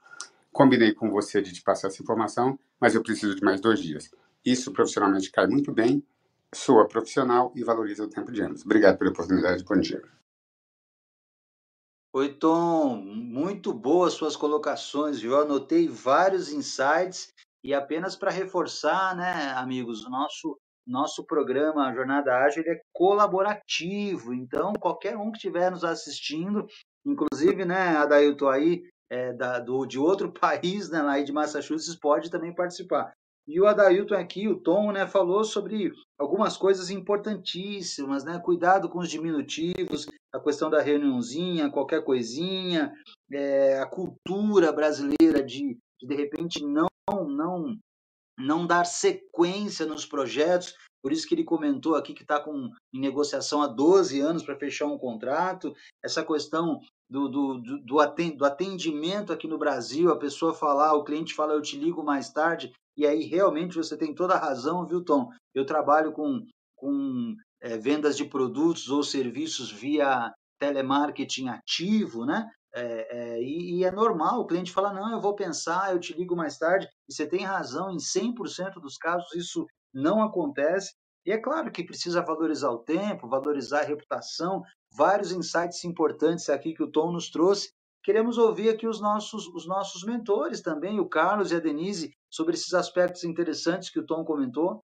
Combinei 0.53 0.95
com 0.95 1.11
você 1.11 1.43
de 1.43 1.53
te 1.53 1.62
passar 1.62 1.89
essa 1.89 2.03
informação, 2.03 2.59
mas 2.80 2.95
eu 2.95 3.03
preciso 3.03 3.34
de 3.34 3.43
mais 3.43 3.61
dois 3.61 3.80
dias. 3.80 4.11
Isso 4.45 4.72
profissionalmente 4.72 5.30
cai 5.30 5.47
muito 5.47 5.72
bem, 5.72 6.03
soa 6.55 6.88
profissional 6.88 7.53
e 7.55 7.62
valoriza 7.62 8.05
o 8.05 8.11
tempo 8.11 8.32
de 8.32 8.42
ambos. 8.42 8.64
Obrigado 8.64 8.99
pela 8.99 9.11
oportunidade. 9.11 9.64
Bom 9.64 9.78
dia. 9.78 10.03
Oi, 12.12 12.32
Tom. 12.32 12.97
Muito 12.97 13.74
boas 13.74 14.14
suas 14.14 14.36
colocações, 14.36 15.20
viu? 15.20 15.32
Eu 15.32 15.42
anotei 15.42 15.86
vários 15.86 16.51
insights 16.51 17.32
e 17.62 17.74
apenas 17.74 18.16
para 18.16 18.30
reforçar, 18.30 19.14
né, 19.16 19.53
amigos, 19.57 20.05
o 20.05 20.11
nosso 20.11 20.59
nosso 20.86 21.24
programa 21.24 21.92
Jornada 21.92 22.32
Ágil 22.32 22.62
é 22.64 22.80
colaborativo, 22.92 24.32
então 24.32 24.72
qualquer 24.74 25.16
um 25.16 25.32
que 25.32 25.38
estiver 25.38 25.68
nos 25.70 25.82
assistindo, 25.82 26.64
inclusive, 27.05 27.64
né, 27.64 27.97
Adailton 27.97 28.49
aí, 28.49 28.88
é, 29.11 29.32
da, 29.32 29.59
do, 29.59 29.84
de 29.84 29.99
outro 29.99 30.30
país, 30.32 30.88
né, 30.88 31.03
lá 31.03 31.20
de 31.20 31.32
Massachusetts, 31.32 31.99
pode 31.99 32.30
também 32.30 32.55
participar. 32.55 33.12
E 33.47 33.61
o 33.61 33.66
Adailton 33.66 34.14
aqui, 34.14 34.49
o 34.49 34.59
Tom, 34.59 34.90
né, 34.90 35.07
falou 35.07 35.44
sobre 35.44 35.92
algumas 36.18 36.57
coisas 36.57 36.90
importantíssimas, 36.90 38.24
né? 38.24 38.40
Cuidado 38.40 38.88
com 38.88 38.99
os 38.99 39.09
diminutivos, 39.09 40.09
a 40.32 40.40
questão 40.40 40.68
da 40.68 40.82
reuniãozinha, 40.82 41.70
qualquer 41.70 42.03
coisinha, 42.03 42.92
é, 43.32 43.78
a 43.78 43.86
cultura 43.86 44.72
brasileira 44.72 45.44
de, 45.44 45.78
de, 46.01 46.07
de 46.07 46.14
repente, 46.14 46.64
não, 46.64 46.88
não 47.09 47.78
não 48.38 48.66
dar 48.66 48.84
sequência 48.84 49.86
nos 49.86 50.05
projetos, 50.05 50.74
por 51.03 51.12
isso 51.12 51.26
que 51.26 51.34
ele 51.34 51.44
comentou 51.44 51.94
aqui 51.94 52.12
que 52.12 52.22
está 52.22 52.44
em 52.92 53.01
negociação 53.01 53.62
há 53.62 53.66
12 53.66 54.20
anos 54.20 54.42
para 54.42 54.59
fechar 54.59 54.86
um 54.86 54.99
contrato, 54.99 55.74
essa 56.05 56.24
questão 56.24 56.80
do, 57.09 57.28
do, 57.28 57.61
do, 57.84 58.01
atendimento 58.44 59.32
aqui 59.32 59.47
no 59.47 59.59
Brasil, 59.59 60.11
a 60.11 60.18
pessoa 60.18 60.53
falar, 60.53 60.94
o 60.94 61.05
cliente 61.05 61.34
fala, 61.34 61.55
eu 61.55 61.62
te 61.62 61.78
ligo 61.78 62.03
mais 62.03 62.30
tarde, 62.30 62.72
e 62.97 63.07
aí 63.07 63.24
realmente 63.24 63.76
você 63.76 63.97
tem 63.97 64.14
toda 64.14 64.34
a 64.34 64.38
razão, 64.38 64.86
viu, 64.86 65.05
Tom? 65.05 65.28
Eu 65.55 65.66
trabalho 65.66 66.12
com, 66.12 66.40
com 66.74 67.34
é, 67.61 67.76
vendas 67.76 68.16
de 68.16 68.24
produtos 68.24 68.88
ou 68.88 69.03
serviços 69.03 69.70
via 69.70 70.32
telemarketing 70.59 71.49
ativo, 71.49 72.24
né? 72.24 72.49
É, 72.74 73.36
é, 73.36 73.42
e, 73.42 73.78
e, 73.78 73.84
é 73.84 73.90
normal, 73.90 74.40
o 74.40 74.47
cliente 74.47 74.70
fala, 74.72 74.92
não, 74.92 75.11
eu 75.11 75.20
vou 75.20 75.34
pensar, 75.34 75.92
eu 75.92 75.99
te 75.99 76.12
ligo 76.12 76.36
mais 76.36 76.59
tarde, 76.59 76.86
e 77.09 77.14
você 77.14 77.26
tem 77.26 77.42
razão, 77.42 77.90
em 77.90 77.97
100% 77.97 78.74
dos 78.82 78.99
casos 78.99 79.34
isso 79.34 79.66
não 79.94 80.22
acontece, 80.22 80.92
e 81.24 81.32
é 81.32 81.38
claro 81.38 81.72
que 81.72 81.82
precisa 81.82 82.22
valorizar 82.22 82.70
o 82.70 82.78
tempo, 82.78 83.28
valorizar 83.28 83.80
a 83.80 83.84
reputação, 83.84 84.62
vários 84.94 85.32
insights 85.32 85.84
importantes 85.84 86.51
aqui 86.51 86.74
que 86.74 86.82
o 86.82 86.90
Tom 86.90 87.12
nos 87.12 87.30
trouxe, 87.30 87.70
queremos 88.05 88.36
ouvir 88.36 88.68
aqui 88.68 88.86
os 88.86 89.01
nossos, 89.01 89.49
os 89.49 89.66
nossos 89.66 90.05
mentores 90.05 90.61
também, 90.61 91.01
o 91.01 91.09
Carlos 91.09 91.53
e 91.53 91.57
a 91.57 91.61
Denise, 91.61 92.12
sobre 92.37 92.55
esses 92.55 92.74
aspectos 92.74 93.24
interessantes 93.24 93.89
que 93.89 93.99
o 93.99 94.07
Tom 94.07 94.24
comentou. 94.24 94.84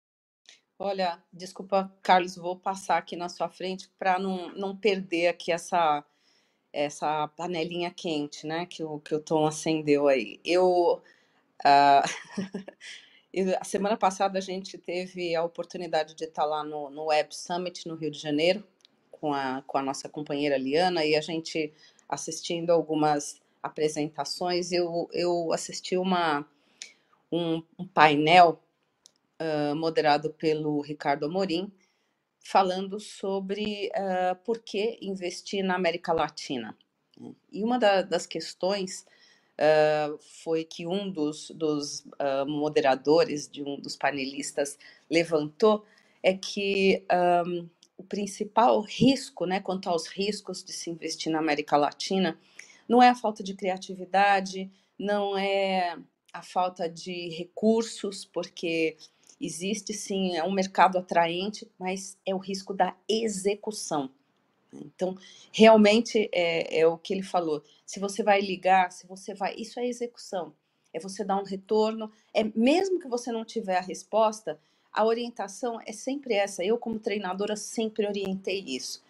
Olha, 0.77 1.23
desculpa, 1.31 1.93
Carlos, 2.01 2.35
vou 2.35 2.57
passar 2.57 2.97
aqui 2.97 3.15
na 3.15 3.29
sua 3.29 3.47
frente 3.47 3.89
para 3.97 4.19
não, 4.19 4.49
não 4.53 4.75
perder 4.75 5.27
aqui 5.27 5.51
essa 5.51 6.03
essa 6.73 7.29
panelinha 7.29 7.89
quente, 7.89 8.45
né, 8.45 8.65
que 8.65 8.83
o, 8.83 8.99
que 8.99 9.15
o 9.15 9.21
Tom 9.21 9.47
acendeu 9.47 10.09
aí. 10.09 10.41
Eu, 10.43 11.01
uh, 11.63 12.03
a 13.57 13.63
semana 13.63 13.95
passada 13.95 14.37
a 14.37 14.41
gente 14.41 14.77
teve 14.77 15.33
a 15.33 15.41
oportunidade 15.41 16.13
de 16.15 16.25
estar 16.25 16.43
lá 16.43 16.65
no, 16.65 16.89
no 16.89 17.05
Web 17.05 17.33
Summit 17.33 17.87
no 17.87 17.95
Rio 17.95 18.11
de 18.11 18.19
Janeiro 18.19 18.61
com 19.09 19.33
a, 19.33 19.63
com 19.65 19.77
a 19.77 19.81
nossa 19.81 20.09
companheira 20.09 20.57
Liana 20.57 21.05
e 21.05 21.15
a 21.15 21.21
gente 21.21 21.73
assistindo 22.09 22.71
algumas 22.71 23.41
apresentações, 23.63 24.73
eu, 24.73 25.09
eu 25.13 25.53
assisti 25.53 25.97
uma, 25.97 26.45
um, 27.31 27.61
painel 27.93 28.63
uh, 29.41 29.75
moderado 29.75 30.31
pelo 30.31 30.81
Ricardo 30.81 31.25
Amorim, 31.25 31.71
falando 32.43 32.99
sobre 32.99 33.89
uh, 33.95 34.35
por 34.43 34.59
que 34.59 34.97
investir 35.01 35.63
na 35.63 35.75
América 35.75 36.13
Latina. 36.13 36.77
E 37.51 37.63
uma 37.63 37.79
da, 37.79 38.01
das 38.01 38.25
questões 38.27 39.05
uh, 39.59 40.17
foi 40.43 40.63
que 40.63 40.85
um 40.85 41.09
dos, 41.09 41.49
dos 41.51 42.01
uh, 42.01 42.45
moderadores, 42.47 43.47
de 43.49 43.63
um 43.63 43.79
dos 43.79 43.95
panelistas, 43.95 44.77
levantou 45.09 45.85
é 46.21 46.33
que 46.33 47.05
um, 47.47 47.69
o 47.97 48.03
principal 48.03 48.81
risco, 48.81 49.45
né, 49.45 49.59
quanto 49.59 49.89
aos 49.89 50.07
riscos 50.07 50.63
de 50.63 50.73
se 50.73 50.89
investir 50.89 51.31
na 51.31 51.39
América 51.39 51.77
Latina, 51.77 52.37
não 52.87 53.01
é 53.01 53.09
a 53.09 53.15
falta 53.15 53.43
de 53.43 53.53
criatividade, 53.53 54.71
não 54.97 55.37
é 55.37 55.97
a 56.37 56.41
falta 56.41 56.89
de 56.89 57.29
recursos, 57.29 58.25
porque 58.25 58.97
Existe 59.39 59.93
sim, 59.93 60.35
é 60.35 60.43
um 60.43 60.51
mercado 60.51 60.97
atraente, 60.97 61.69
mas 61.77 62.17
é 62.25 62.33
o 62.33 62.37
risco 62.37 62.73
da 62.73 62.95
execução. 63.07 64.09
Então, 64.73 65.17
realmente 65.51 66.29
é, 66.33 66.79
é, 66.79 66.87
o 66.87 66.97
que 66.97 67.13
ele 67.13 67.23
falou. 67.23 67.63
Se 67.85 67.99
você 67.99 68.23
vai 68.23 68.41
ligar, 68.41 68.91
se 68.91 69.05
você 69.05 69.33
vai. 69.33 69.53
Isso 69.55 69.79
é 69.79 69.87
execução. 69.87 70.53
É 70.93 70.99
você 70.99 71.23
dar 71.23 71.37
um 71.37 71.43
retorno. 71.43 72.11
É 72.33 72.43
mesmo 72.55 72.99
que 72.99 73.07
você 73.07 73.31
não 73.31 73.43
tiver 73.43 73.77
a 73.77 73.81
resposta, 73.81 74.59
a 74.91 75.05
orientação 75.05 75.79
é 75.85 75.91
sempre 75.91 76.33
essa. 76.33 76.63
Eu, 76.63 76.77
como 76.77 76.99
treinadora, 76.99 77.55
sempre 77.55 78.07
orientei 78.07 78.63
isso. 78.65 79.03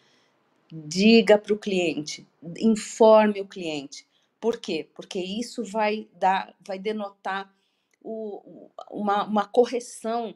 Diga 0.71 1.37
para 1.37 1.53
o 1.53 1.57
cliente, 1.57 2.27
informe 2.57 3.39
o 3.39 3.47
cliente. 3.47 4.07
Por 4.39 4.57
quê? 4.57 4.89
Porque 4.93 5.19
isso 5.19 5.63
vai 5.63 6.07
dar, 6.13 6.55
vai 6.59 6.77
denotar 6.77 7.53
o, 8.01 8.69
uma, 8.91 9.23
uma 9.25 9.47
correção 9.47 10.35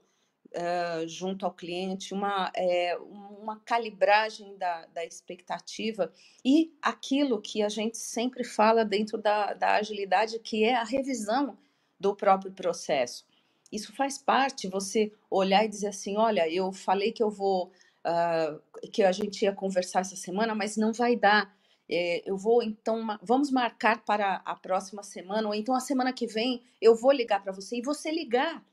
uh, 0.49 1.07
junto 1.07 1.45
ao 1.45 1.53
cliente, 1.53 2.13
uma, 2.13 2.51
é, 2.55 2.97
uma 2.97 3.59
calibragem 3.59 4.57
da, 4.57 4.85
da 4.87 5.05
expectativa 5.05 6.11
e 6.43 6.73
aquilo 6.81 7.41
que 7.41 7.61
a 7.61 7.69
gente 7.69 7.97
sempre 7.97 8.43
fala 8.43 8.83
dentro 8.83 9.17
da, 9.17 9.53
da 9.53 9.75
agilidade, 9.75 10.39
que 10.39 10.63
é 10.63 10.75
a 10.75 10.83
revisão 10.83 11.57
do 11.99 12.15
próprio 12.15 12.51
processo. 12.51 13.25
Isso 13.71 13.93
faz 13.95 14.17
parte, 14.17 14.67
você 14.67 15.11
olhar 15.29 15.63
e 15.63 15.67
dizer 15.67 15.87
assim, 15.87 16.17
olha, 16.17 16.49
eu 16.51 16.71
falei 16.71 17.11
que 17.11 17.21
eu 17.21 17.29
vou, 17.29 17.71
uh, 18.03 18.89
que 18.91 19.03
a 19.03 19.11
gente 19.11 19.43
ia 19.43 19.53
conversar 19.53 19.99
essa 19.99 20.15
semana, 20.15 20.55
mas 20.55 20.75
não 20.75 20.91
vai 20.91 21.15
dar. 21.15 21.55
É, 21.89 22.21
eu 22.29 22.37
vou 22.37 22.61
então, 22.61 23.01
vamos 23.23 23.49
marcar 23.49 24.03
para 24.05 24.41
a 24.45 24.55
próxima 24.55 25.01
semana, 25.01 25.47
ou 25.47 25.55
então 25.55 25.73
a 25.73 25.79
semana 25.79 26.13
que 26.13 26.27
vem 26.27 26.63
eu 26.79 26.95
vou 26.95 27.11
ligar 27.11 27.41
para 27.41 27.51
você 27.51 27.77
e 27.77 27.81
você 27.81 28.11
ligar. 28.11 28.63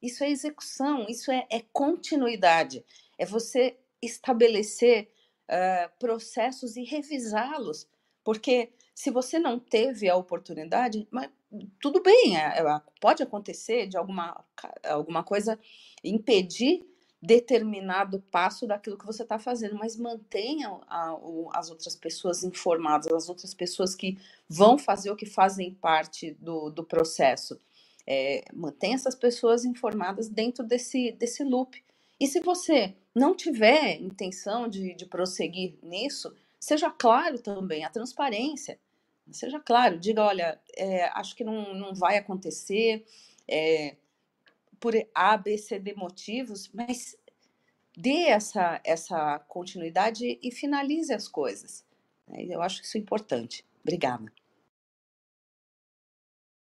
Isso 0.00 0.24
é 0.24 0.30
execução, 0.30 1.06
isso 1.08 1.30
é, 1.30 1.46
é 1.50 1.60
continuidade, 1.72 2.84
é 3.18 3.26
você 3.26 3.76
estabelecer 4.00 5.08
uh, 5.48 5.98
processos 5.98 6.76
e 6.76 6.82
revisá-los, 6.82 7.86
porque 8.24 8.72
se 8.94 9.10
você 9.10 9.38
não 9.38 9.58
teve 9.58 10.08
a 10.08 10.16
oportunidade, 10.16 11.06
mas 11.10 11.30
tudo 11.80 12.02
bem, 12.02 12.36
é, 12.36 12.58
é, 12.58 12.80
pode 13.00 13.22
acontecer 13.22 13.86
de 13.86 13.96
alguma, 13.96 14.44
alguma 14.84 15.22
coisa 15.22 15.58
impedir 16.02 16.84
determinado 17.22 18.20
passo 18.32 18.66
daquilo 18.66 18.98
que 18.98 19.06
você 19.06 19.22
está 19.22 19.38
fazendo, 19.38 19.76
mas 19.76 19.96
mantenha 19.96 20.68
a, 20.88 21.16
as 21.52 21.70
outras 21.70 21.94
pessoas 21.94 22.42
informadas, 22.42 23.12
as 23.12 23.28
outras 23.28 23.54
pessoas 23.54 23.94
que 23.94 24.18
vão 24.48 24.76
fazer 24.76 25.10
o 25.12 25.16
que 25.16 25.24
fazem 25.24 25.72
parte 25.72 26.36
do, 26.40 26.68
do 26.68 26.82
processo. 26.82 27.60
É, 28.04 28.44
mantenha 28.52 28.96
essas 28.96 29.14
pessoas 29.14 29.64
informadas 29.64 30.28
dentro 30.28 30.64
desse, 30.64 31.12
desse 31.12 31.44
loop. 31.44 31.80
E 32.18 32.26
se 32.26 32.40
você 32.40 32.96
não 33.14 33.36
tiver 33.36 34.00
intenção 34.00 34.66
de, 34.66 34.92
de 34.94 35.06
prosseguir 35.06 35.78
nisso, 35.80 36.34
seja 36.58 36.90
claro 36.90 37.38
também, 37.38 37.84
a 37.84 37.90
transparência. 37.90 38.80
Seja 39.30 39.60
claro, 39.60 39.96
diga, 39.96 40.24
olha, 40.24 40.60
é, 40.76 41.04
acho 41.14 41.36
que 41.36 41.44
não, 41.44 41.72
não 41.72 41.94
vai 41.94 42.18
acontecer, 42.18 43.04
é, 43.46 43.94
por 44.82 44.94
A, 45.14 45.36
B, 45.36 45.56
C, 45.56 45.78
D 45.78 45.94
motivos, 45.94 46.68
mas 46.74 47.16
dê 47.96 48.24
essa, 48.24 48.80
essa 48.84 49.38
continuidade 49.38 50.40
e 50.42 50.50
finalize 50.50 51.14
as 51.14 51.28
coisas. 51.28 51.86
Né? 52.26 52.46
Eu 52.50 52.60
acho 52.60 52.82
isso 52.82 52.98
importante. 52.98 53.64
Obrigada. 53.80 54.30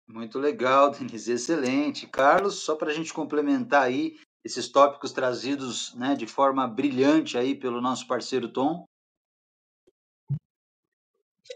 Muito 0.07 0.39
legal, 0.39 0.93
Denise, 0.97 1.33
excelente. 1.33 2.07
Carlos, 2.07 2.61
só 2.61 2.77
para 2.77 2.93
a 2.93 2.95
gente 2.95 3.13
complementar 3.13 3.83
aí 3.83 4.17
esses 4.45 4.69
tópicos 4.69 5.11
trazidos 5.11 5.93
né, 5.95 6.15
de 6.15 6.29
forma 6.29 6.69
brilhante 6.69 7.37
aí 7.37 7.53
pelo 7.53 7.81
nosso 7.81 8.07
parceiro 8.07 8.49
Tom. 8.49 8.85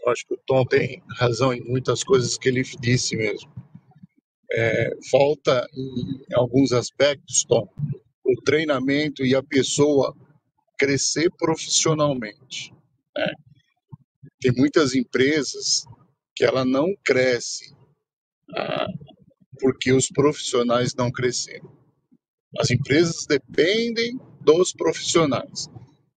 Acho 0.07 0.27
que 0.27 0.33
o 0.33 0.41
Tom 0.45 0.65
tem 0.65 1.01
razão 1.17 1.53
em 1.53 1.61
muitas 1.61 2.03
coisas 2.03 2.37
que 2.37 2.49
ele 2.49 2.63
disse 2.63 3.15
mesmo 3.15 3.68
é, 4.51 4.91
falta 5.09 5.67
em 5.75 6.33
alguns 6.33 6.71
aspectos, 6.71 7.43
Tom, 7.43 7.67
o 8.23 8.41
treinamento 8.43 9.25
e 9.25 9.35
a 9.35 9.43
pessoa 9.43 10.15
crescer 10.77 11.29
profissionalmente. 11.37 12.73
Né? 13.15 13.33
Tem 14.39 14.51
muitas 14.53 14.95
empresas 14.95 15.85
que 16.35 16.45
ela 16.45 16.63
não 16.63 16.95
cresce 17.03 17.75
ah, 18.55 18.87
porque 19.59 19.91
os 19.91 20.07
profissionais 20.07 20.95
não 20.95 21.11
cresceram. 21.11 21.77
As 22.57 22.71
empresas 22.71 23.25
dependem 23.27 24.19
dos 24.41 24.73
profissionais. 24.73 25.69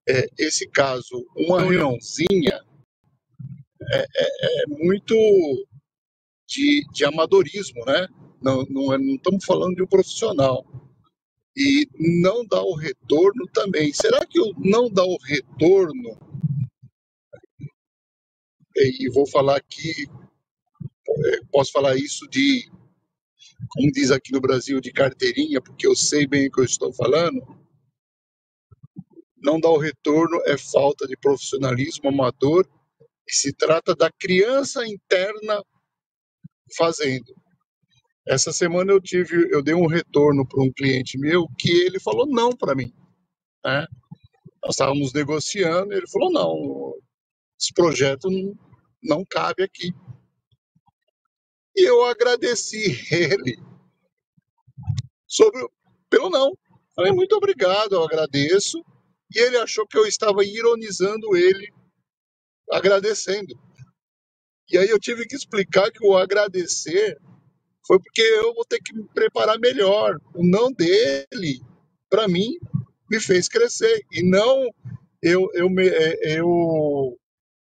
É, 0.08 0.26
esse 0.38 0.68
caso, 0.68 1.26
uma 1.36 1.60
reuniãozinha 1.60 2.60
é, 3.90 3.98
é, 3.98 4.62
é 4.62 4.66
muito 4.68 5.14
de, 6.52 6.86
de 6.92 7.04
amadorismo, 7.04 7.84
né? 7.86 8.06
Não, 8.42 8.64
não, 8.68 8.92
é, 8.92 8.98
não 8.98 9.14
estamos 9.14 9.44
falando 9.44 9.76
de 9.76 9.82
um 9.82 9.86
profissional. 9.86 10.66
E 11.56 11.88
não 12.22 12.44
dá 12.46 12.62
o 12.62 12.74
retorno 12.74 13.46
também. 13.52 13.92
Será 13.92 14.24
que 14.26 14.40
o 14.40 14.54
não 14.58 14.90
dá 14.90 15.04
o 15.04 15.18
retorno? 15.18 16.18
E 18.76 19.10
vou 19.10 19.26
falar 19.28 19.56
aqui, 19.58 20.06
é, 21.08 21.40
posso 21.50 21.72
falar 21.72 21.96
isso 21.96 22.26
de, 22.28 22.70
como 23.70 23.92
diz 23.92 24.10
aqui 24.10 24.32
no 24.32 24.40
Brasil, 24.40 24.80
de 24.80 24.92
carteirinha, 24.92 25.60
porque 25.60 25.86
eu 25.86 25.94
sei 25.94 26.26
bem 26.26 26.48
o 26.48 26.52
que 26.52 26.60
eu 26.60 26.64
estou 26.64 26.92
falando. 26.92 27.42
Não 29.36 29.60
dá 29.60 29.68
o 29.68 29.78
retorno 29.78 30.40
é 30.46 30.56
falta 30.56 31.06
de 31.06 31.16
profissionalismo 31.16 32.08
amador 32.08 32.66
e 33.28 33.34
se 33.34 33.52
trata 33.52 33.94
da 33.94 34.10
criança 34.10 34.86
interna 34.86 35.62
fazendo. 36.76 37.34
Essa 38.26 38.52
semana 38.52 38.92
eu 38.92 39.00
tive, 39.00 39.48
eu 39.52 39.62
dei 39.62 39.74
um 39.74 39.86
retorno 39.86 40.46
para 40.46 40.62
um 40.62 40.72
cliente 40.72 41.18
meu 41.18 41.48
que 41.58 41.70
ele 41.70 41.98
falou 41.98 42.26
não 42.26 42.56
para 42.56 42.74
mim. 42.74 42.92
Né? 43.64 43.86
Nós 44.62 44.74
estávamos 44.74 45.12
negociando, 45.12 45.92
ele 45.92 46.06
falou 46.08 46.30
não, 46.30 46.94
esse 47.60 47.72
projeto 47.72 48.30
não, 48.30 48.56
não 49.02 49.24
cabe 49.24 49.64
aqui. 49.64 49.92
E 51.74 51.88
eu 51.88 52.04
agradeci 52.04 52.96
ele 53.10 53.58
sobre 55.26 55.66
pelo 56.08 56.28
não. 56.28 56.56
Falei 56.94 57.10
muito 57.10 57.34
obrigado, 57.34 57.94
eu 57.94 58.04
agradeço. 58.04 58.84
E 59.34 59.38
ele 59.40 59.56
achou 59.56 59.86
que 59.86 59.96
eu 59.96 60.06
estava 60.06 60.44
ironizando 60.44 61.34
ele, 61.34 61.72
agradecendo. 62.70 63.58
E 64.72 64.78
aí 64.78 64.88
eu 64.88 64.98
tive 64.98 65.26
que 65.26 65.36
explicar 65.36 65.90
que 65.90 66.02
o 66.02 66.16
agradecer 66.16 67.20
foi 67.86 67.98
porque 67.98 68.22
eu 68.22 68.54
vou 68.54 68.64
ter 68.64 68.80
que 68.80 68.94
me 68.94 69.04
preparar 69.12 69.58
melhor. 69.58 70.18
O 70.34 70.42
não 70.42 70.72
dele, 70.72 71.60
para 72.08 72.26
mim, 72.26 72.58
me 73.10 73.20
fez 73.20 73.48
crescer. 73.48 74.02
E 74.10 74.22
não 74.22 74.70
eu, 75.20 75.50
eu, 75.52 75.68
me, 75.68 75.86
é, 75.86 76.38
eu 76.38 77.18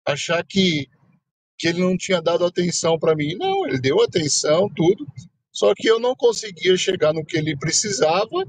achar 0.08 0.44
que, 0.46 0.88
que 1.58 1.68
ele 1.68 1.82
não 1.82 1.98
tinha 1.98 2.22
dado 2.22 2.46
atenção 2.46 2.98
para 2.98 3.16
mim. 3.16 3.36
Não, 3.36 3.68
ele 3.68 3.80
deu 3.80 4.02
atenção, 4.02 4.70
tudo. 4.74 5.06
Só 5.52 5.74
que 5.76 5.88
eu 5.90 6.00
não 6.00 6.16
conseguia 6.16 6.78
chegar 6.78 7.14
no 7.14 7.26
que 7.26 7.38
ele 7.38 7.58
precisava. 7.58 8.46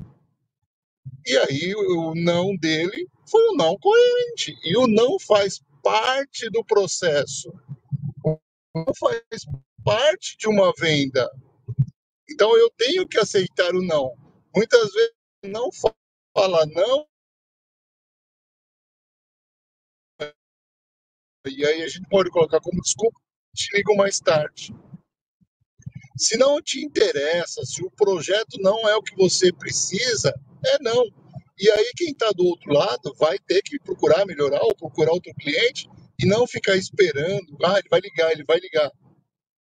E 1.26 1.36
aí 1.36 1.74
o 1.74 2.14
não 2.14 2.57
dele 2.57 3.09
foi 3.28 3.51
um 3.51 3.57
não 3.57 3.76
coerente. 3.76 4.57
E 4.62 4.76
o 4.76 4.86
não 4.86 5.18
faz 5.18 5.61
parte 5.82 6.49
do 6.51 6.64
processo. 6.64 7.53
Não 8.77 8.95
faz 9.01 9.22
parte 9.83 10.37
de 10.37 10.49
uma 10.49 10.70
venda. 10.79 11.31
Então 12.31 12.57
eu 12.59 12.70
tenho 12.77 13.09
que 13.09 13.18
aceitar 13.18 13.74
o 13.74 13.83
não. 13.83 14.14
Muitas 14.55 14.93
vezes 14.93 15.14
não 15.45 15.70
fala 15.72 16.66
não. 16.66 17.07
E 21.47 21.64
aí 21.64 21.83
a 21.83 21.89
gente 21.89 22.09
pode 22.11 22.31
colocar 22.31 22.61
como 22.61 22.83
desculpa, 22.83 23.18
te 23.55 23.74
ligo 23.77 23.97
mais 23.97 24.20
tarde. 24.20 24.74
Se 26.18 26.37
não 26.37 26.61
te 26.62 26.85
interessa, 26.85 27.64
se 27.64 27.83
o 27.85 27.91
projeto 27.93 28.59
não 28.61 28.89
é 28.89 28.97
o 28.97 29.03
que 29.03 29.16
você 29.16 29.53
precisa, 29.53 30.35
é 30.66 30.79
não. 30.83 31.05
E 31.59 31.70
aí 31.70 31.93
quem 31.97 32.11
está 32.11 32.31
do 32.33 32.45
outro 32.45 32.72
lado 32.72 33.14
vai 33.18 33.39
ter 33.39 33.62
que 33.62 33.79
procurar 33.81 34.27
melhorar 34.27 34.62
ou 34.62 34.77
procurar 34.77 35.12
outro 35.12 35.33
cliente 35.35 35.89
e 36.19 36.27
não 36.27 36.47
ficar 36.47 36.77
esperando, 36.77 37.57
ah, 37.64 37.79
ele 37.79 37.89
vai 37.91 38.01
ligar, 38.01 38.33
ele 38.33 38.45
vai 38.45 38.59
ligar. 38.59 38.91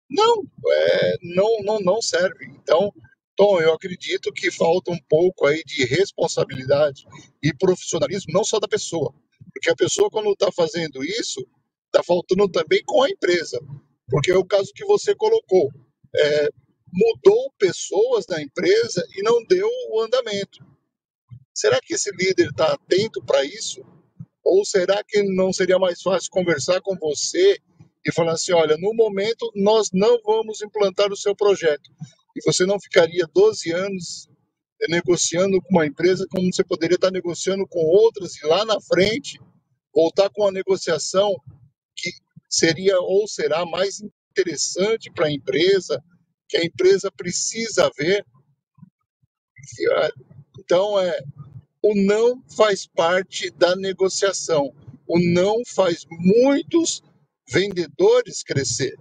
Não, 0.10 0.43
é, 0.68 1.18
não, 1.22 1.64
não, 1.64 1.80
não 1.80 2.02
serve. 2.02 2.45
Então, 2.47 2.93
Tom, 3.36 3.62
eu 3.62 3.74
acredito 3.74 4.32
que 4.34 4.52
falta 4.52 4.91
um 4.91 4.99
pouco 5.10 5.47
aí 5.47 5.64
de 5.64 5.86
responsabilidade 5.86 7.06
e 7.41 7.54
profissionalismo, 7.54 8.34
não 8.34 8.43
só 8.43 8.60
da 8.60 8.68
pessoa. 8.68 9.14
Porque 9.54 9.70
a 9.70 9.76
pessoa, 9.76 10.10
quando 10.10 10.32
está 10.32 10.52
fazendo 10.52 11.04
isso, 11.04 11.45
está 11.88 12.04
faltando 12.04 12.49
também 12.49 12.82
com 12.86 13.02
a 13.04 13.10
empresa. 13.10 13.60
Porque 14.10 14.32
é 14.32 14.38
o 14.38 14.45
caso 14.45 14.72
que 14.76 14.86
você 14.86 15.16
colocou. 15.16 15.72
É, 16.14 16.49
mudou 16.91 17.52
pessoas 17.58 18.26
da 18.26 18.41
empresa 18.41 19.06
e 19.16 19.24
não 19.24 19.43
deu 19.45 19.70
o 19.89 20.02
andamento. 20.02 20.60
Será 21.54 21.80
que 21.82 21.93
esse 21.93 22.12
líder 22.12 22.49
está 22.49 22.74
atento 22.74 23.24
para 23.24 23.43
isso? 23.45 23.82
Ou 24.44 24.66
será 24.66 25.04
que 25.08 25.22
não 25.24 25.54
seria 25.54 25.78
mais 25.78 26.02
fácil 26.02 26.32
conversar 26.32 26.82
com 26.82 26.96
você 26.98 27.58
e 28.06 28.12
falar 28.12 28.34
assim: 28.34 28.54
olha, 28.54 28.78
no 28.78 28.94
momento 28.94 29.52
nós 29.56 29.89
não 29.94 30.20
vamos 30.24 30.62
implantar 30.62 31.12
o 31.12 31.18
seu 31.18 31.36
projeto. 31.36 31.89
E 32.36 32.42
você 32.44 32.66
não 32.66 32.80
ficaria 32.80 33.28
12 33.34 33.72
anos 33.72 34.30
negociando 34.89 35.62
com 35.62 35.76
uma 35.76 35.86
empresa 35.86 36.26
como 36.32 36.52
você 36.52 36.64
poderia 36.64 36.96
estar 36.96 37.12
negociando 37.12 37.68
com 37.68 37.80
outras 37.80 38.36
e 38.36 38.48
lá 38.48 38.66
na 38.66 38.82
frente 38.82 39.39
voltar 39.94 40.30
com 40.30 40.44
uma 40.44 40.52
negociação 40.52 41.36
que 41.96 42.12
seria 42.50 43.00
ou 43.00 43.28
será 43.28 43.66
mais 43.66 44.02
interessante 44.32 45.12
para 45.12 45.28
a 45.28 45.32
empresa, 45.32 46.02
que 46.48 46.58
a 46.58 46.66
empresa 46.66 47.12
precisa 47.12 47.92
ver. 47.98 48.26
Então, 50.60 51.00
é, 51.00 51.20
o 51.82 51.95
não 51.95 52.41
faz 52.55 52.86
parte 52.86 53.49
da 53.51 53.75
negociação. 53.75 54.73
O 55.07 55.19
não 55.19 55.61
faz 55.65 56.05
muitos 56.09 57.01
vendedores 57.49 58.43
crescer. 58.43 58.95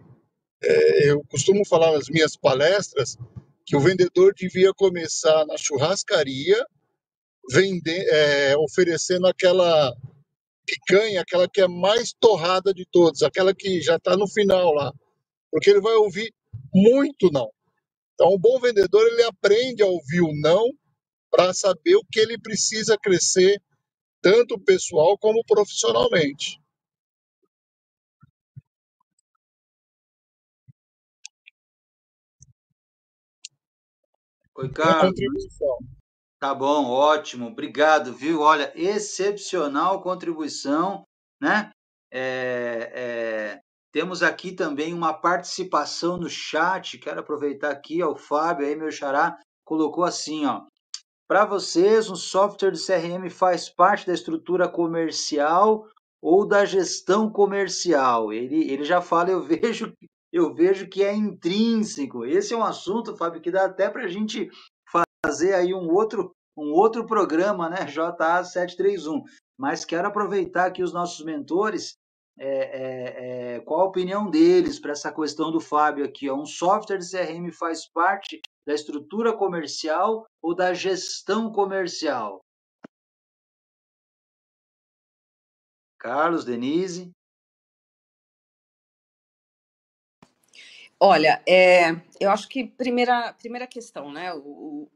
É, 0.62 1.10
eu 1.10 1.22
costumo 1.24 1.66
falar 1.66 1.92
nas 1.92 2.08
minhas 2.08 2.36
palestras 2.36 3.16
que 3.64 3.76
o 3.76 3.80
vendedor 3.80 4.34
devia 4.34 4.72
começar 4.74 5.46
na 5.46 5.56
churrascaria, 5.56 6.64
vender, 7.50 8.06
é, 8.08 8.56
oferecendo 8.56 9.26
aquela 9.26 9.94
picanha, 10.66 11.20
aquela 11.20 11.48
que 11.48 11.60
é 11.60 11.68
mais 11.68 12.12
torrada 12.12 12.72
de 12.74 12.86
todos, 12.90 13.22
aquela 13.22 13.54
que 13.54 13.80
já 13.80 13.96
está 13.96 14.16
no 14.16 14.28
final 14.28 14.72
lá, 14.72 14.92
porque 15.50 15.70
ele 15.70 15.80
vai 15.80 15.94
ouvir 15.94 16.32
muito 16.74 17.30
não. 17.32 17.50
Então, 18.14 18.28
o 18.28 18.38
bom 18.38 18.60
vendedor 18.60 19.06
ele 19.06 19.22
aprende 19.22 19.82
a 19.82 19.86
ouvir 19.86 20.20
o 20.20 20.32
não 20.40 20.70
para 21.30 21.54
saber 21.54 21.96
o 21.96 22.04
que 22.10 22.18
ele 22.18 22.38
precisa 22.38 22.98
crescer, 22.98 23.62
tanto 24.20 24.58
pessoal 24.58 25.16
como 25.18 25.44
profissionalmente. 25.46 26.60
Oi, 34.56 34.68
Carlos. 34.72 35.14
Tá 36.38 36.54
bom, 36.54 36.86
ótimo, 36.86 37.48
obrigado, 37.48 38.14
viu? 38.14 38.40
Olha, 38.40 38.72
excepcional 38.74 40.02
contribuição, 40.02 41.04
né? 41.40 41.70
É, 42.10 42.90
é, 42.94 43.60
temos 43.92 44.22
aqui 44.22 44.52
também 44.52 44.92
uma 44.92 45.12
participação 45.12 46.16
no 46.16 46.28
chat. 46.28 46.98
Quero 46.98 47.20
aproveitar 47.20 47.70
aqui, 47.70 48.02
ó, 48.02 48.12
o 48.12 48.16
Fábio 48.16 48.66
aí, 48.66 48.74
meu 48.74 48.90
xará, 48.90 49.38
colocou 49.64 50.02
assim, 50.02 50.46
ó. 50.46 50.66
Para 51.30 51.44
vocês, 51.44 52.10
um 52.10 52.16
software 52.16 52.72
de 52.72 52.84
CRM 52.84 53.30
faz 53.30 53.68
parte 53.68 54.04
da 54.04 54.12
estrutura 54.12 54.68
comercial 54.68 55.86
ou 56.20 56.44
da 56.44 56.64
gestão 56.64 57.30
comercial? 57.30 58.32
Ele, 58.32 58.68
ele 58.68 58.82
já 58.82 59.00
fala, 59.00 59.30
eu 59.30 59.40
vejo, 59.46 59.94
eu 60.32 60.52
vejo 60.52 60.88
que 60.88 61.04
é 61.04 61.14
intrínseco. 61.14 62.26
Esse 62.26 62.52
é 62.52 62.56
um 62.56 62.64
assunto, 62.64 63.16
Fábio, 63.16 63.40
que 63.40 63.52
dá 63.52 63.66
até 63.66 63.88
para 63.88 64.06
a 64.06 64.08
gente 64.08 64.50
fazer 65.24 65.54
aí 65.54 65.72
um 65.72 65.88
outro, 65.88 66.34
um 66.58 66.72
outro 66.72 67.06
programa, 67.06 67.70
né? 67.70 67.84
JA 67.84 68.42
731. 68.42 69.22
Mas 69.56 69.84
quero 69.84 70.08
aproveitar 70.08 70.66
aqui 70.66 70.82
os 70.82 70.92
nossos 70.92 71.24
mentores 71.24 71.94
é, 72.43 72.47
é, 72.49 73.57
é, 73.57 73.61
qual 73.61 73.82
a 73.82 73.84
opinião 73.84 74.30
deles 74.30 74.78
para 74.78 74.93
essa 74.93 75.12
questão 75.12 75.53
do 75.53 75.61
Fábio 75.61 76.07
aqui? 76.07 76.30
Ó, 76.30 76.34
um 76.34 76.47
software 76.47 76.97
de 76.97 77.11
CRM 77.11 77.53
faz 77.53 77.86
parte 77.86 78.41
da 78.66 78.72
estrutura 78.72 79.36
comercial 79.36 80.26
ou 80.41 80.55
da 80.55 80.72
gestão 80.72 81.53
comercial? 81.53 82.41
Carlos, 85.99 86.43
Denise? 86.43 87.11
Olha, 90.99 91.43
é, 91.47 91.91
eu 92.18 92.30
acho 92.30 92.49
que 92.49 92.64
primeira, 92.64 93.34
primeira 93.34 93.66
questão, 93.66 94.11
né? 94.11 94.32
O, 94.32 94.88
o 94.88 94.91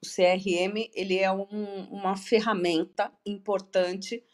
CRM 0.00 0.90
ele 0.94 1.18
é 1.18 1.30
um, 1.30 1.84
uma 1.90 2.16
ferramenta 2.16 3.12
importante 3.26 4.24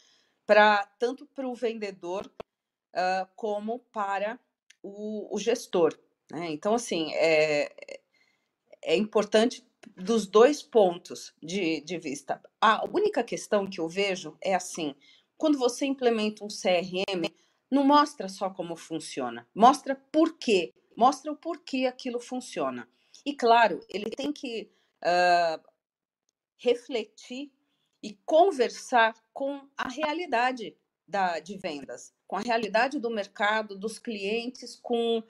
para 0.45 0.85
tanto 0.97 1.25
para 1.27 1.47
o 1.47 1.55
vendedor 1.55 2.31
uh, 2.93 3.27
como 3.35 3.79
para 3.91 4.39
o, 4.81 5.35
o 5.35 5.39
gestor. 5.39 5.97
Né? 6.31 6.51
Então, 6.51 6.75
assim, 6.75 7.13
é, 7.13 7.99
é 8.83 8.95
importante 8.95 9.65
dos 9.95 10.27
dois 10.27 10.61
pontos 10.61 11.33
de, 11.41 11.81
de 11.81 11.97
vista. 11.97 12.41
A 12.61 12.85
única 12.89 13.23
questão 13.23 13.69
que 13.69 13.79
eu 13.79 13.87
vejo 13.87 14.37
é 14.41 14.55
assim: 14.55 14.95
quando 15.37 15.57
você 15.57 15.85
implementa 15.85 16.43
um 16.43 16.47
CRM, 16.47 17.29
não 17.69 17.83
mostra 17.83 18.29
só 18.29 18.49
como 18.49 18.75
funciona, 18.75 19.47
mostra 19.53 19.95
por 20.11 20.37
quê, 20.37 20.73
mostra 20.95 21.31
o 21.31 21.35
porquê 21.35 21.85
aquilo 21.85 22.19
funciona. 22.19 22.87
E 23.25 23.33
claro, 23.35 23.79
ele 23.89 24.09
tem 24.09 24.31
que 24.31 24.69
uh, 25.03 25.61
refletir 26.57 27.51
e 28.01 28.13
conversar 28.25 29.15
com 29.33 29.67
a 29.77 29.87
realidade 29.87 30.75
da, 31.07 31.39
de 31.39 31.57
vendas, 31.57 32.13
com 32.33 32.37
a 32.37 32.41
realidade 32.41 32.97
do 32.97 33.11
mercado, 33.11 33.77
dos 33.77 33.99
clientes, 33.99 34.75
com 34.75 35.21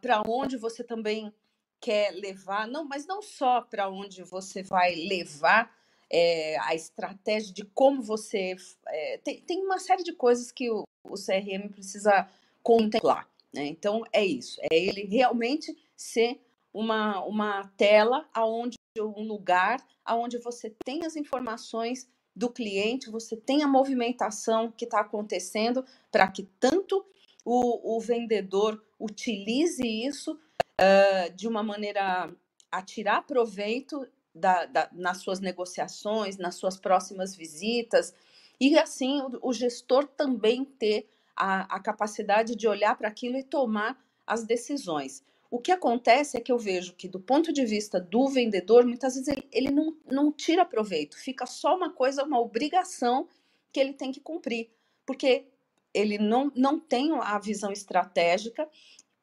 para 0.00 0.22
onde 0.24 0.56
você 0.56 0.84
também 0.84 1.34
quer 1.80 2.12
levar, 2.12 2.68
não, 2.68 2.84
mas 2.84 3.04
não 3.04 3.20
só 3.20 3.60
para 3.62 3.90
onde 3.90 4.22
você 4.22 4.62
vai 4.62 4.94
levar 4.94 5.76
é, 6.08 6.56
a 6.60 6.72
estratégia 6.72 7.52
de 7.52 7.64
como 7.64 8.00
você. 8.00 8.54
É, 8.86 9.18
tem, 9.18 9.40
tem 9.40 9.64
uma 9.64 9.80
série 9.80 10.04
de 10.04 10.12
coisas 10.12 10.52
que 10.52 10.70
o, 10.70 10.84
o 11.02 11.14
CRM 11.14 11.68
precisa 11.68 12.28
contemplar. 12.62 13.28
Né? 13.52 13.66
Então, 13.66 14.04
é 14.12 14.24
isso. 14.24 14.60
É 14.62 14.68
ele 14.70 15.06
realmente 15.06 15.76
ser 15.96 16.40
uma, 16.72 17.24
uma 17.24 17.66
tela 17.76 18.28
aonde 18.32 18.76
um 18.96 19.24
lugar 19.24 19.84
aonde 20.04 20.38
você 20.38 20.74
tem 20.84 21.04
as 21.04 21.16
informações 21.16 22.08
do 22.40 22.48
cliente, 22.48 23.10
você 23.10 23.36
tem 23.36 23.62
a 23.62 23.68
movimentação 23.68 24.72
que 24.72 24.86
está 24.86 25.00
acontecendo 25.00 25.84
para 26.10 26.26
que 26.26 26.44
tanto 26.58 27.04
o, 27.44 27.96
o, 27.96 28.00
vendedor 28.00 28.82
utilize 28.98 29.86
isso 29.86 30.32
uh, 30.32 31.36
de 31.36 31.46
uma 31.46 31.62
maneira 31.62 32.34
a 32.72 32.82
tirar 32.82 33.26
proveito 33.26 34.08
da, 34.34 34.64
da, 34.64 34.88
nas 34.90 35.18
suas 35.18 35.38
negociações, 35.38 36.38
nas 36.38 36.54
suas 36.54 36.78
próximas 36.78 37.36
visitas, 37.36 38.14
e 38.58 38.78
assim 38.78 39.20
o, 39.20 39.50
o 39.50 39.52
gestor 39.52 40.06
também 40.06 40.64
ter 40.64 41.10
a, 41.36 41.76
a 41.76 41.78
capacidade 41.78 42.56
de 42.56 42.66
olhar 42.66 42.96
para 42.96 43.08
aquilo 43.08 43.36
e 43.36 43.44
tomar 43.44 44.02
as 44.26 44.44
decisões. 44.44 45.22
O 45.50 45.58
que 45.58 45.72
acontece 45.72 46.36
é 46.36 46.40
que 46.40 46.52
eu 46.52 46.58
vejo 46.58 46.94
que, 46.94 47.08
do 47.08 47.18
ponto 47.18 47.52
de 47.52 47.64
vista 47.66 48.00
do 48.00 48.28
vendedor, 48.28 48.86
muitas 48.86 49.14
vezes 49.14 49.28
ele, 49.28 49.48
ele 49.50 49.70
não, 49.70 49.96
não 50.06 50.30
tira 50.30 50.64
proveito, 50.64 51.18
fica 51.18 51.44
só 51.44 51.76
uma 51.76 51.92
coisa, 51.92 52.22
uma 52.22 52.38
obrigação 52.38 53.28
que 53.72 53.80
ele 53.80 53.92
tem 53.92 54.12
que 54.12 54.20
cumprir, 54.20 54.70
porque 55.04 55.46
ele 55.92 56.18
não, 56.18 56.52
não 56.54 56.78
tem 56.78 57.10
a 57.12 57.36
visão 57.40 57.72
estratégica, 57.72 58.68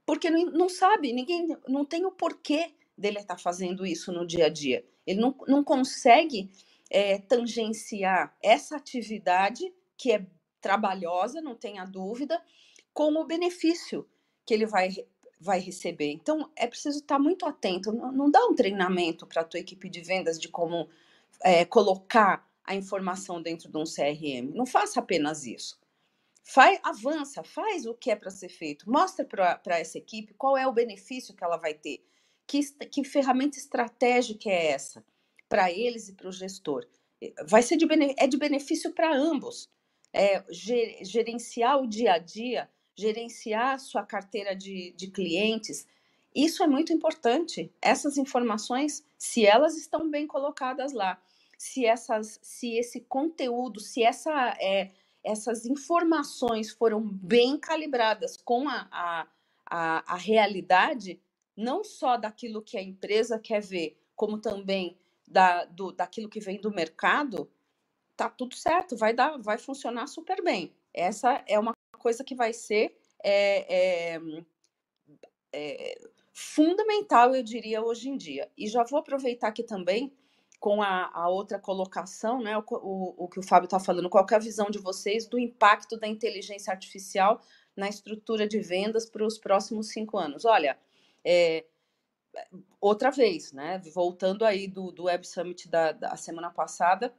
porque 0.05 0.29
não, 0.29 0.45
não 0.47 0.69
sabe, 0.69 1.13
ninguém 1.13 1.47
não 1.67 1.85
tem 1.85 2.05
o 2.05 2.11
porquê 2.11 2.71
dele 2.97 3.19
estar 3.19 3.37
fazendo 3.37 3.85
isso 3.85 4.11
no 4.11 4.27
dia 4.27 4.47
a 4.47 4.49
dia. 4.49 4.85
Ele 5.05 5.21
não, 5.21 5.33
não 5.47 5.63
consegue 5.63 6.51
é, 6.89 7.19
tangenciar 7.19 8.35
essa 8.43 8.75
atividade, 8.75 9.73
que 9.97 10.11
é 10.11 10.25
trabalhosa, 10.59 11.41
não 11.41 11.55
tenha 11.55 11.85
dúvida, 11.85 12.41
com 12.93 13.13
o 13.13 13.25
benefício 13.25 14.05
que 14.45 14.53
ele 14.53 14.65
vai 14.65 14.89
vai 15.39 15.59
receber. 15.59 16.11
Então, 16.11 16.49
é 16.55 16.67
preciso 16.67 16.99
estar 16.99 17.19
muito 17.19 17.45
atento. 17.45 17.91
Não, 17.91 18.11
não 18.11 18.31
dá 18.31 18.43
um 18.45 18.55
treinamento 18.55 19.25
para 19.25 19.41
a 19.41 19.45
tua 19.45 19.59
equipe 19.59 19.89
de 19.89 20.01
vendas 20.01 20.39
de 20.39 20.47
como 20.47 20.89
é, 21.41 21.63
colocar 21.65 22.47
a 22.63 22.75
informação 22.75 23.41
dentro 23.41 23.69
de 23.71 23.77
um 23.77 23.83
CRM. 23.83 24.53
Não 24.53 24.65
faça 24.65 24.99
apenas 24.99 25.45
isso. 25.45 25.79
Faz, 26.43 26.79
avança, 26.83 27.43
faz 27.43 27.85
o 27.85 27.93
que 27.93 28.09
é 28.11 28.15
para 28.15 28.31
ser 28.31 28.49
feito. 28.49 28.89
Mostra 28.89 29.25
para 29.25 29.79
essa 29.79 29.97
equipe 29.97 30.33
qual 30.33 30.57
é 30.57 30.65
o 30.67 30.73
benefício 30.73 31.35
que 31.35 31.43
ela 31.43 31.57
vai 31.57 31.73
ter. 31.73 32.03
Que, 32.45 32.61
que 32.85 33.03
ferramenta 33.03 33.57
estratégica 33.57 34.49
é 34.49 34.67
essa 34.67 35.03
para 35.49 35.71
eles 35.71 36.09
e 36.09 36.13
para 36.13 36.29
o 36.29 36.31
gestor? 36.31 36.87
Vai 37.47 37.61
ser 37.61 37.77
de, 37.77 37.85
é 38.17 38.27
de 38.27 38.37
benefício 38.37 38.93
para 38.93 39.13
ambos. 39.13 39.69
É, 40.13 40.43
gerenciar 40.49 41.81
o 41.81 41.87
dia 41.87 42.13
a 42.13 42.17
dia 42.17 42.69
gerenciar 42.97 43.79
sua 43.79 44.03
carteira 44.03 44.55
de, 44.55 44.91
de 44.97 45.07
clientes. 45.07 45.87
Isso 46.35 46.63
é 46.63 46.67
muito 46.67 46.91
importante. 46.91 47.71
Essas 47.79 48.17
informações, 48.17 49.05
se 49.17 49.45
elas 49.45 49.77
estão 49.77 50.09
bem 50.09 50.25
colocadas 50.25 50.91
lá, 50.93 51.21
se 51.57 51.85
essas, 51.85 52.39
se 52.41 52.75
esse 52.75 53.01
conteúdo, 53.01 53.79
se 53.79 54.03
essa, 54.03 54.57
é, 54.59 54.91
essas 55.23 55.65
informações 55.65 56.71
foram 56.71 57.01
bem 57.01 57.57
calibradas 57.57 58.35
com 58.37 58.67
a, 58.67 58.87
a, 58.91 59.27
a, 59.65 60.13
a 60.13 60.17
realidade, 60.17 61.21
não 61.55 61.83
só 61.83 62.17
daquilo 62.17 62.61
que 62.61 62.77
a 62.77 62.81
empresa 62.81 63.39
quer 63.39 63.61
ver, 63.61 63.99
como 64.15 64.39
também 64.39 64.97
da, 65.27 65.65
do, 65.65 65.91
daquilo 65.91 66.29
que 66.29 66.39
vem 66.39 66.59
do 66.59 66.71
mercado, 66.71 67.49
tá 68.15 68.27
tudo 68.27 68.55
certo, 68.55 68.97
vai 68.97 69.13
dar, 69.13 69.37
vai 69.37 69.57
funcionar 69.57 70.07
super 70.07 70.43
bem. 70.43 70.73
Essa 70.93 71.43
é 71.47 71.59
uma 71.59 71.76
coisa 71.97 72.23
que 72.23 72.35
vai 72.35 72.53
ser 72.53 72.97
é, 73.23 74.15
é, 74.15 74.21
é, 75.51 75.99
fundamental, 76.33 77.35
eu 77.35 77.43
diria, 77.43 77.83
hoje 77.83 78.09
em 78.09 78.17
dia. 78.17 78.49
E 78.57 78.67
já 78.67 78.83
vou 78.83 78.99
aproveitar 78.99 79.49
aqui 79.49 79.63
também 79.63 80.13
com 80.59 80.81
a, 80.81 81.11
a 81.13 81.29
outra 81.29 81.59
colocação, 81.59 82.41
né, 82.41 82.57
o, 82.57 82.63
o, 82.69 83.25
o 83.25 83.27
que 83.27 83.39
o 83.39 83.43
Fábio 83.43 83.65
está 83.65 83.79
falando, 83.79 84.09
qual 84.09 84.25
é 84.29 84.35
a 84.35 84.39
visão 84.39 84.69
de 84.69 84.79
vocês 84.79 85.27
do 85.27 85.37
impacto 85.37 85.97
da 85.97 86.07
inteligência 86.07 86.71
artificial 86.71 87.41
na 87.75 87.87
estrutura 87.87 88.47
de 88.47 88.59
vendas 88.59 89.07
para 89.07 89.25
os 89.25 89.37
próximos 89.37 89.89
cinco 89.89 90.17
anos? 90.17 90.45
Olha, 90.45 90.77
é, 91.23 91.63
outra 92.81 93.11
vez, 93.11 93.51
né, 93.51 93.79
voltando 93.93 94.45
aí 94.45 94.67
do, 94.67 94.91
do 94.91 95.03
Web 95.03 95.27
Summit 95.27 95.69
da, 95.69 95.91
da 95.91 96.15
semana 96.15 96.49
passada, 96.49 97.13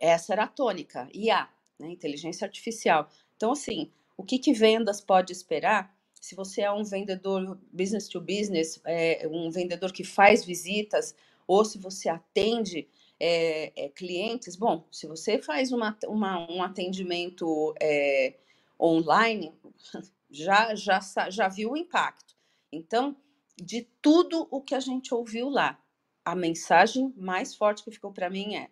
essa 0.00 0.32
era 0.32 0.44
a 0.44 0.48
tônica, 0.48 1.08
IA, 1.12 1.48
né, 1.78 1.88
inteligência 1.88 2.46
artificial. 2.46 3.08
Então, 3.44 3.52
assim, 3.52 3.90
o 4.16 4.24
que, 4.24 4.38
que 4.38 4.54
vendas 4.54 5.02
pode 5.02 5.30
esperar? 5.30 5.94
Se 6.18 6.34
você 6.34 6.62
é 6.62 6.72
um 6.72 6.82
vendedor 6.82 7.60
business 7.70 8.08
to 8.08 8.18
business, 8.18 8.80
é, 8.86 9.28
um 9.30 9.50
vendedor 9.50 9.92
que 9.92 10.02
faz 10.02 10.42
visitas, 10.42 11.14
ou 11.46 11.62
se 11.62 11.76
você 11.76 12.08
atende 12.08 12.88
é, 13.20 13.70
é, 13.76 13.90
clientes, 13.90 14.56
bom, 14.56 14.86
se 14.90 15.06
você 15.06 15.42
faz 15.42 15.72
uma, 15.72 15.94
uma 16.06 16.50
um 16.50 16.62
atendimento 16.62 17.74
é, 17.78 18.32
online, 18.80 19.52
já, 20.30 20.74
já, 20.74 21.00
já 21.28 21.46
viu 21.46 21.72
o 21.72 21.76
impacto. 21.76 22.34
Então, 22.72 23.14
de 23.62 23.86
tudo 24.00 24.48
o 24.50 24.62
que 24.62 24.74
a 24.74 24.80
gente 24.80 25.12
ouviu 25.12 25.50
lá, 25.50 25.78
a 26.24 26.34
mensagem 26.34 27.12
mais 27.14 27.54
forte 27.54 27.84
que 27.84 27.90
ficou 27.90 28.10
para 28.10 28.30
mim 28.30 28.54
é 28.54 28.70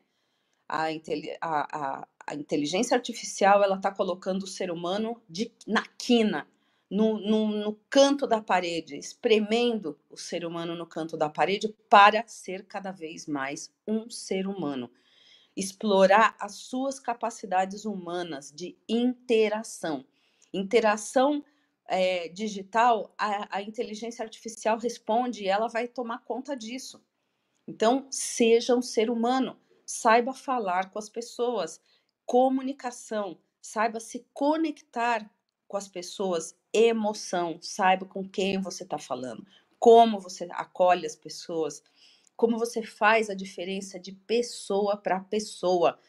a, 0.67 0.89
a, 1.43 1.99
a, 2.01 2.09
a 2.27 2.35
inteligência 2.35 2.97
artificial 2.97 3.63
ela 3.63 3.77
está 3.77 3.91
colocando 3.91 4.45
o 4.45 4.47
ser 4.47 4.71
humano 4.71 5.21
de, 5.29 5.53
na 5.67 5.83
quina, 5.99 6.47
no, 6.91 7.19
no, 7.19 7.49
no, 7.49 7.81
canto 7.89 8.27
da 8.27 8.43
parede, 8.43 8.97
espremendo 8.97 9.99
o 10.11 10.17
ser 10.17 10.45
humano 10.45 10.75
no 10.75 10.87
canto 10.87 11.17
da 11.17 11.29
parede 11.29 11.75
para 11.89 12.27
ser 12.27 12.67
cada 12.67 12.93
vez 12.93 13.27
mais 13.27 13.73
um 13.87 14.11
ser 14.11 14.47
humano. 14.47 14.91
Explorar 15.57 16.37
as 16.39 16.57
suas 16.57 17.01
capacidades 17.01 17.85
humanas 17.87 18.53
de 18.53 18.77
interação. 18.87 20.05
Interação 20.53 21.43
é, 21.87 22.29
digital, 22.29 23.15
a, 23.19 23.57
a 23.57 23.63
inteligência 23.63 24.23
artificial 24.23 24.79
responde 24.79 25.45
e 25.45 25.49
ela 25.49 25.69
vai 25.69 25.89
tomar 25.89 26.19
conta 26.25 26.55
disso. 26.55 27.03
Então, 27.67 28.07
seja 28.11 28.77
um 28.77 28.83
ser 28.83 29.09
humano, 29.11 29.59
saiba 29.87 30.33
falar 30.33 30.91
com 30.91 30.99
as 30.99 31.09
pessoas, 31.09 31.81
comunicação, 32.33 33.39
saiba 33.61 34.01
se 34.01 34.27
conectar 34.33 35.31
com 35.69 35.77
as 35.77 35.87
pessoas, 35.87 36.57
emoção, 36.73 37.59
saiba 37.61 38.07
com 38.07 38.27
quem 38.27 38.59
você 38.59 38.85
está 38.85 38.99
falando, 38.99 39.47
como 39.79 40.19
você 40.19 40.49
acolhe 40.53 41.05
as 41.05 41.15
pessoas, 41.15 41.83
como 42.35 42.59
você 42.59 42.83
faz 42.83 43.29
a 43.29 43.35
diferença 43.35 44.01
de 44.01 44.13
pessoa 44.13 44.97
para 44.97 45.21
pessoa. 45.21 46.01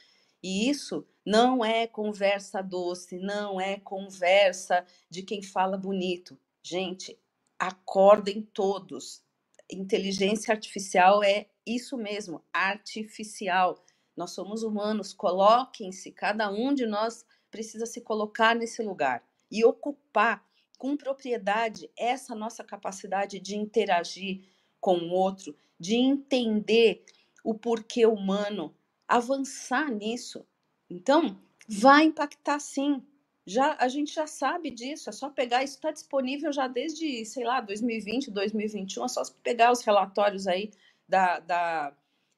E 0.42 0.70
isso 0.70 1.06
não 1.26 1.64
é 1.64 1.88
conversa 1.88 2.62
doce, 2.62 3.20
não 3.20 3.60
é 3.60 3.78
conversa 3.78 4.86
de 5.10 5.24
quem 5.24 5.44
fala 5.44 5.78
bonito. 5.78 6.40
Gente, 6.64 7.20
acordem 7.60 8.42
todos. 8.54 9.22
Inteligência 9.70 10.54
artificial 10.54 11.22
é 11.22 11.48
isso 11.66 11.98
mesmo, 11.98 12.42
artificial. 12.54 13.84
Nós 14.16 14.32
somos 14.32 14.64
humanos, 14.64 15.14
coloquem-se, 15.14 16.12
cada 16.12 16.52
um 16.52 16.74
de 16.74 16.86
nós 16.86 17.26
precisa 17.50 17.86
se 17.86 18.02
colocar 18.02 18.56
nesse 18.56 18.82
lugar 18.82 19.24
e 19.50 19.64
ocupar 19.64 20.46
com 20.78 20.98
propriedade 20.98 21.90
essa 21.98 22.36
nossa 22.36 22.64
capacidade 22.64 23.40
de 23.40 23.56
interagir 23.56 24.42
com 24.80 24.98
o 24.98 25.12
outro, 25.12 25.56
de 25.80 25.96
entender 25.96 27.06
o 27.44 27.54
porquê 27.54 28.06
humano, 28.06 28.76
avançar 29.08 29.90
nisso. 29.90 30.46
Então, 30.90 31.40
vai 31.68 32.06
impactar 32.06 32.60
sim. 32.60 33.02
Já 33.46 33.76
a 33.80 33.88
gente 33.88 34.14
já 34.14 34.26
sabe 34.26 34.70
disso, 34.70 35.10
é 35.10 35.14
só 35.14 35.30
pegar, 35.30 35.64
isso 35.64 35.76
está 35.76 35.92
disponível 35.92 36.52
já 36.52 36.68
desde, 36.68 37.26
sei 37.26 37.44
lá, 37.44 37.60
2020, 37.62 38.32
2021, 38.32 39.06
é 39.06 39.08
só 39.08 39.22
pegar 39.42 39.72
os 39.72 39.82
relatórios 39.82 40.48
aí 40.48 40.72
da, 41.08 41.40
da 41.40 41.94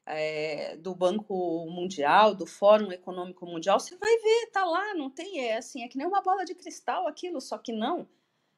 é, 0.06 0.78
do 0.78 0.94
Banco 0.94 1.66
Mundial, 1.70 2.36
do 2.36 2.46
Fórum 2.46 2.92
Econômico 2.92 3.46
Mundial, 3.46 3.80
você 3.80 3.98
vai 3.98 4.16
ver, 4.18 4.52
tá 4.52 4.64
lá, 4.64 4.94
não 4.94 5.10
tem, 5.10 5.40
é 5.40 5.58
assim, 5.58 5.84
é 5.84 5.88
que 5.88 5.98
nem 5.98 6.06
uma 6.06 6.22
bola 6.22 6.46
de 6.46 6.54
cristal 6.54 7.08
aquilo, 7.08 7.42
só 7.42 7.58
que 7.58 7.74
não, 7.74 8.08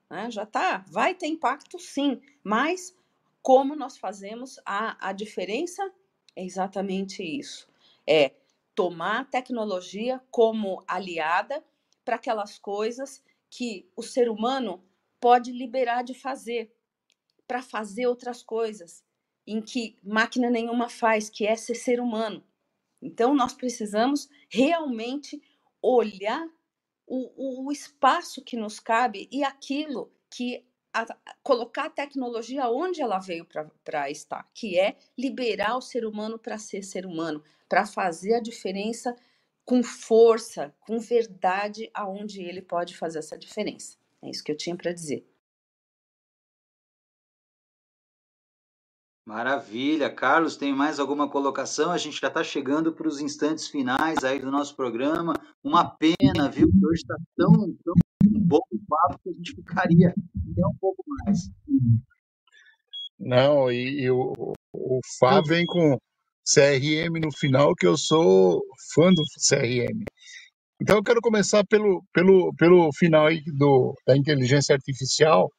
né, 0.09 0.29
já 0.29 0.45
tá, 0.45 0.83
vai 0.89 1.15
ter 1.15 1.27
impacto 1.27 1.79
sim, 1.79 2.21
mas 2.43 2.95
como 3.41 3.75
nós 3.75 3.97
fazemos 3.97 4.59
a, 4.65 5.09
a 5.09 5.13
diferença? 5.13 5.89
É 6.35 6.43
exatamente 6.43 7.23
isso, 7.23 7.67
é 8.05 8.33
tomar 8.75 9.21
a 9.21 9.25
tecnologia 9.25 10.21
como 10.29 10.83
aliada 10.87 11.63
para 12.03 12.17
aquelas 12.17 12.59
coisas 12.59 13.23
que 13.49 13.89
o 13.95 14.03
ser 14.03 14.29
humano 14.29 14.83
pode 15.19 15.51
liberar 15.51 16.03
de 16.03 16.13
fazer, 16.13 16.71
para 17.47 17.61
fazer 17.61 18.05
outras 18.05 18.43
coisas, 18.43 19.03
em 19.47 19.61
que 19.61 19.95
máquina 20.03 20.49
nenhuma 20.49 20.89
faz, 20.89 21.29
que 21.29 21.47
é 21.47 21.55
ser 21.55 21.75
ser 21.75 21.99
humano. 22.01 22.43
Então, 23.01 23.33
nós 23.33 23.53
precisamos 23.53 24.27
realmente 24.49 25.41
olhar 25.81 26.47
o, 27.05 27.31
o, 27.35 27.67
o 27.67 27.71
espaço 27.71 28.43
que 28.43 28.57
nos 28.57 28.79
cabe 28.79 29.29
e 29.31 29.43
aquilo 29.43 30.11
que 30.29 30.65
a, 30.93 31.05
colocar 31.43 31.85
a 31.85 31.89
tecnologia 31.89 32.69
onde 32.69 33.01
ela 33.01 33.19
veio 33.19 33.47
para 33.83 34.09
estar, 34.11 34.45
que 34.53 34.77
é 34.77 34.97
liberar 35.17 35.77
o 35.77 35.81
ser 35.81 36.05
humano 36.05 36.37
para 36.37 36.57
ser 36.57 36.83
ser 36.83 37.05
humano, 37.05 37.43
para 37.69 37.85
fazer 37.85 38.35
a 38.35 38.41
diferença 38.41 39.15
com 39.63 39.83
força, 39.83 40.73
com 40.79 40.97
verdade, 40.97 41.89
aonde 41.93 42.41
ele 42.41 42.61
pode 42.61 42.95
fazer 42.95 43.19
essa 43.19 43.37
diferença. 43.37 43.97
É 44.21 44.29
isso 44.29 44.43
que 44.43 44.51
eu 44.51 44.57
tinha 44.57 44.75
para 44.75 44.93
dizer. 44.93 45.25
Maravilha. 49.27 50.09
Carlos, 50.09 50.55
tem 50.55 50.73
mais 50.73 51.01
alguma 51.01 51.29
colocação? 51.29 51.91
A 51.91 51.97
gente 51.97 52.17
já 52.17 52.29
está 52.29 52.41
chegando 52.45 52.93
para 52.93 53.09
os 53.09 53.19
instantes 53.19 53.67
finais 53.67 54.23
aí 54.23 54.39
do 54.39 54.49
nosso 54.49 54.73
programa. 54.73 55.33
Uma 55.61 55.83
pena, 55.83 56.49
viu? 56.49 56.69
Hoje 56.81 57.01
está 57.01 57.17
tão, 57.35 57.51
tão 57.83 57.93
bom 58.23 58.61
o 58.71 58.79
papo 58.87 59.19
que 59.21 59.29
a 59.29 59.33
gente 59.33 59.53
ficaria 59.53 60.11
até 60.11 60.65
um 60.65 60.75
pouco 60.79 61.03
mais. 61.05 61.39
Não, 63.19 63.69
e, 63.69 64.03
e 64.03 64.09
o, 64.09 64.53
o 64.71 64.99
Fábio 65.19 65.49
vem 65.49 65.65
com 65.65 65.97
CRM 66.45 67.19
no 67.21 67.35
final, 67.37 67.75
que 67.75 67.85
eu 67.85 67.97
sou 67.97 68.63
fã 68.93 69.11
do 69.11 69.23
CRM. 69.45 70.05
Então 70.81 70.95
eu 70.95 71.03
quero 71.03 71.19
começar 71.19 71.65
pelo, 71.65 72.01
pelo, 72.13 72.53
pelo 72.55 72.93
final 72.93 73.27
aí 73.27 73.43
do, 73.57 73.93
da 74.07 74.15
inteligência 74.15 74.73
artificial. 74.73 75.51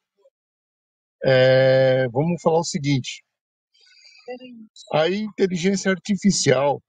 É, 1.23 2.07
vamos 2.09 2.41
falar 2.41 2.61
o 2.61 2.63
seguinte: 2.63 3.21
a 4.93 5.09
inteligência 5.09 5.91
artificial 5.91 6.81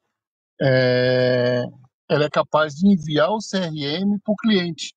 é, 0.61 1.62
ela 2.09 2.24
é 2.24 2.30
capaz 2.30 2.74
de 2.74 2.86
enviar 2.86 3.30
o 3.30 3.38
CRM 3.38 4.18
para 4.22 4.32
o 4.32 4.36
cliente. 4.36 4.95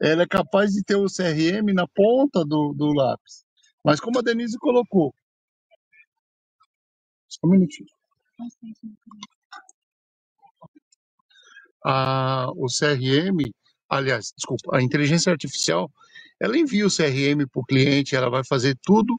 Ela 0.00 0.22
é 0.22 0.26
capaz 0.26 0.72
de 0.72 0.82
ter 0.84 0.96
o 0.96 1.06
CRM 1.06 1.72
na 1.74 1.86
ponta 1.88 2.44
do, 2.44 2.72
do 2.74 2.92
lápis. 2.92 3.44
Mas 3.84 3.98
como 4.00 4.18
a 4.18 4.22
Denise 4.22 4.58
colocou. 4.58 5.14
Só 7.28 7.40
um 7.46 7.50
minutinho. 7.50 7.88
A, 11.84 12.46
o 12.56 12.66
CRM, 12.66 13.50
aliás, 13.88 14.32
desculpa, 14.36 14.76
a 14.76 14.82
inteligência 14.82 15.32
artificial, 15.32 15.90
ela 16.40 16.56
envia 16.56 16.86
o 16.86 16.90
CRM 16.90 17.46
para 17.50 17.60
o 17.60 17.64
cliente, 17.64 18.14
ela 18.14 18.30
vai 18.30 18.44
fazer 18.44 18.76
tudo 18.82 19.18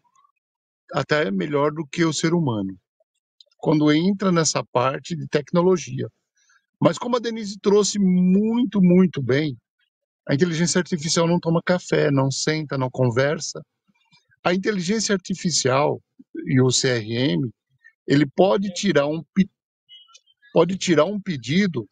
até 0.94 1.30
melhor 1.32 1.72
do 1.72 1.86
que 1.86 2.04
o 2.04 2.14
ser 2.14 2.34
humano, 2.34 2.78
quando 3.58 3.92
entra 3.92 4.32
nessa 4.32 4.64
parte 4.64 5.16
de 5.16 5.28
tecnologia. 5.28 6.08
Mas 6.80 6.98
como 6.98 7.18
a 7.18 7.20
Denise 7.20 7.60
trouxe 7.60 8.00
muito, 8.00 8.82
muito 8.82 9.22
bem, 9.22 9.58
a 10.28 10.34
inteligência 10.34 10.80
artificial 10.80 11.28
não 11.28 11.40
toma 11.40 11.62
café, 11.66 12.12
não 12.12 12.32
senta, 12.32 12.78
não 12.78 12.90
conversa. 12.90 13.62
A 14.44 14.54
inteligência 14.54 15.14
artificial 15.14 16.02
e 16.46 16.62
o 16.62 16.68
CRM, 16.68 17.50
ele 18.08 18.26
pode 18.26 18.72
tirar 18.74 19.08
um 19.08 19.24
pode 20.54 20.78
tirar 20.78 21.06
um 21.06 21.20
pedido 21.20 21.88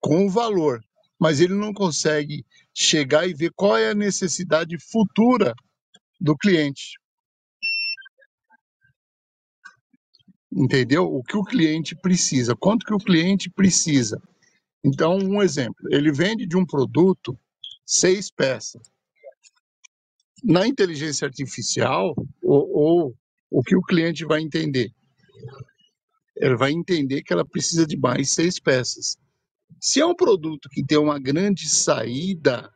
com 0.00 0.28
valor, 0.28 0.80
mas 1.18 1.40
ele 1.40 1.54
não 1.54 1.72
consegue 1.72 2.44
chegar 2.74 3.26
e 3.26 3.34
ver 3.34 3.52
qual 3.54 3.76
é 3.76 3.90
a 3.90 3.94
necessidade 3.94 4.76
futura 4.78 5.54
do 6.20 6.36
cliente. 6.36 6.98
Entendeu? 10.52 11.04
O 11.04 11.22
que 11.22 11.36
o 11.36 11.44
cliente 11.44 11.94
precisa, 11.94 12.56
quanto 12.56 12.84
que 12.84 12.92
o 12.92 12.98
cliente 12.98 13.48
precisa. 13.48 14.20
Então, 14.84 15.16
um 15.16 15.42
exemplo, 15.42 15.88
ele 15.90 16.12
vende 16.12 16.46
de 16.46 16.56
um 16.56 16.66
produto 16.66 17.38
seis 17.86 18.30
peças. 18.30 18.82
Na 20.42 20.66
inteligência 20.66 21.26
artificial, 21.26 22.14
ou, 22.42 22.70
ou 22.72 23.18
o 23.50 23.62
que 23.62 23.76
o 23.76 23.82
cliente 23.82 24.24
vai 24.24 24.40
entender? 24.40 24.90
Ele 26.36 26.56
vai 26.56 26.72
entender 26.72 27.22
que 27.22 27.32
ela 27.32 27.44
precisa 27.44 27.86
de 27.86 27.96
mais 27.96 28.30
seis 28.30 28.58
peças. 28.58 29.18
Se 29.78 30.00
é 30.00 30.06
um 30.06 30.14
produto 30.14 30.68
que 30.70 30.84
tem 30.84 30.98
uma 30.98 31.18
grande 31.18 31.68
saída, 31.68 32.72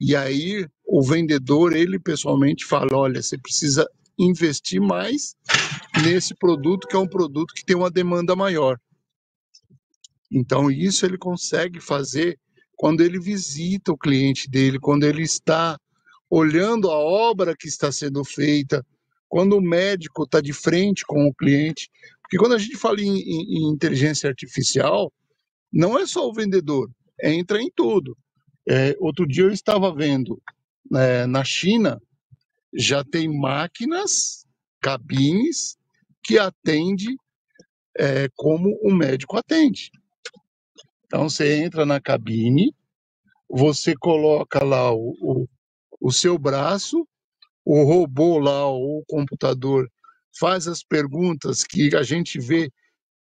e 0.00 0.16
aí 0.16 0.66
o 0.86 1.02
vendedor, 1.02 1.74
ele 1.74 1.98
pessoalmente 1.98 2.64
fala: 2.64 2.96
olha, 2.96 3.22
você 3.22 3.38
precisa 3.38 3.88
investir 4.18 4.80
mais 4.80 5.34
nesse 6.04 6.34
produto, 6.34 6.86
que 6.86 6.94
é 6.94 6.98
um 6.98 7.08
produto 7.08 7.54
que 7.54 7.64
tem 7.64 7.76
uma 7.76 7.90
demanda 7.90 8.36
maior. 8.36 8.78
Então, 10.30 10.70
isso 10.70 11.04
ele 11.06 11.18
consegue 11.18 11.80
fazer 11.80 12.38
quando 12.76 13.02
ele 13.02 13.18
visita 13.18 13.92
o 13.92 13.98
cliente 13.98 14.48
dele, 14.48 14.78
quando 14.78 15.04
ele 15.04 15.22
está 15.22 15.78
olhando 16.28 16.90
a 16.90 16.98
obra 16.98 17.56
que 17.56 17.68
está 17.68 17.92
sendo 17.92 18.24
feita, 18.24 18.84
quando 19.28 19.56
o 19.56 19.62
médico 19.62 20.24
está 20.24 20.40
de 20.40 20.52
frente 20.52 21.04
com 21.06 21.26
o 21.26 21.34
cliente. 21.34 21.88
Porque 22.22 22.36
quando 22.36 22.54
a 22.54 22.58
gente 22.58 22.76
fala 22.76 23.00
em, 23.00 23.18
em, 23.18 23.58
em 23.58 23.72
inteligência 23.72 24.28
artificial, 24.28 25.12
não 25.72 25.98
é 25.98 26.06
só 26.06 26.28
o 26.28 26.32
vendedor, 26.32 26.90
entra 27.22 27.60
em 27.60 27.70
tudo. 27.74 28.16
É, 28.68 28.96
outro 28.98 29.26
dia 29.26 29.44
eu 29.44 29.52
estava 29.52 29.94
vendo 29.94 30.40
é, 30.94 31.26
na 31.26 31.44
China, 31.44 32.00
já 32.72 33.04
tem 33.04 33.28
máquinas, 33.28 34.46
cabines, 34.80 35.76
que 36.22 36.38
atende 36.38 37.16
é, 37.96 38.28
como 38.34 38.76
o 38.82 38.92
médico 38.92 39.36
atende. 39.36 39.90
Então 41.06 41.28
você 41.28 41.62
entra 41.62 41.86
na 41.86 42.00
cabine, 42.00 42.74
você 43.48 43.94
coloca 43.94 44.64
lá 44.64 44.92
o, 44.92 45.14
o, 45.20 45.48
o 46.00 46.12
seu 46.12 46.36
braço, 46.38 47.06
o 47.64 47.84
robô 47.84 48.38
lá, 48.38 48.68
o 48.68 49.04
computador, 49.06 49.90
faz 50.38 50.66
as 50.66 50.82
perguntas 50.82 51.62
que 51.62 51.94
a 51.94 52.02
gente 52.02 52.38
vê 52.38 52.70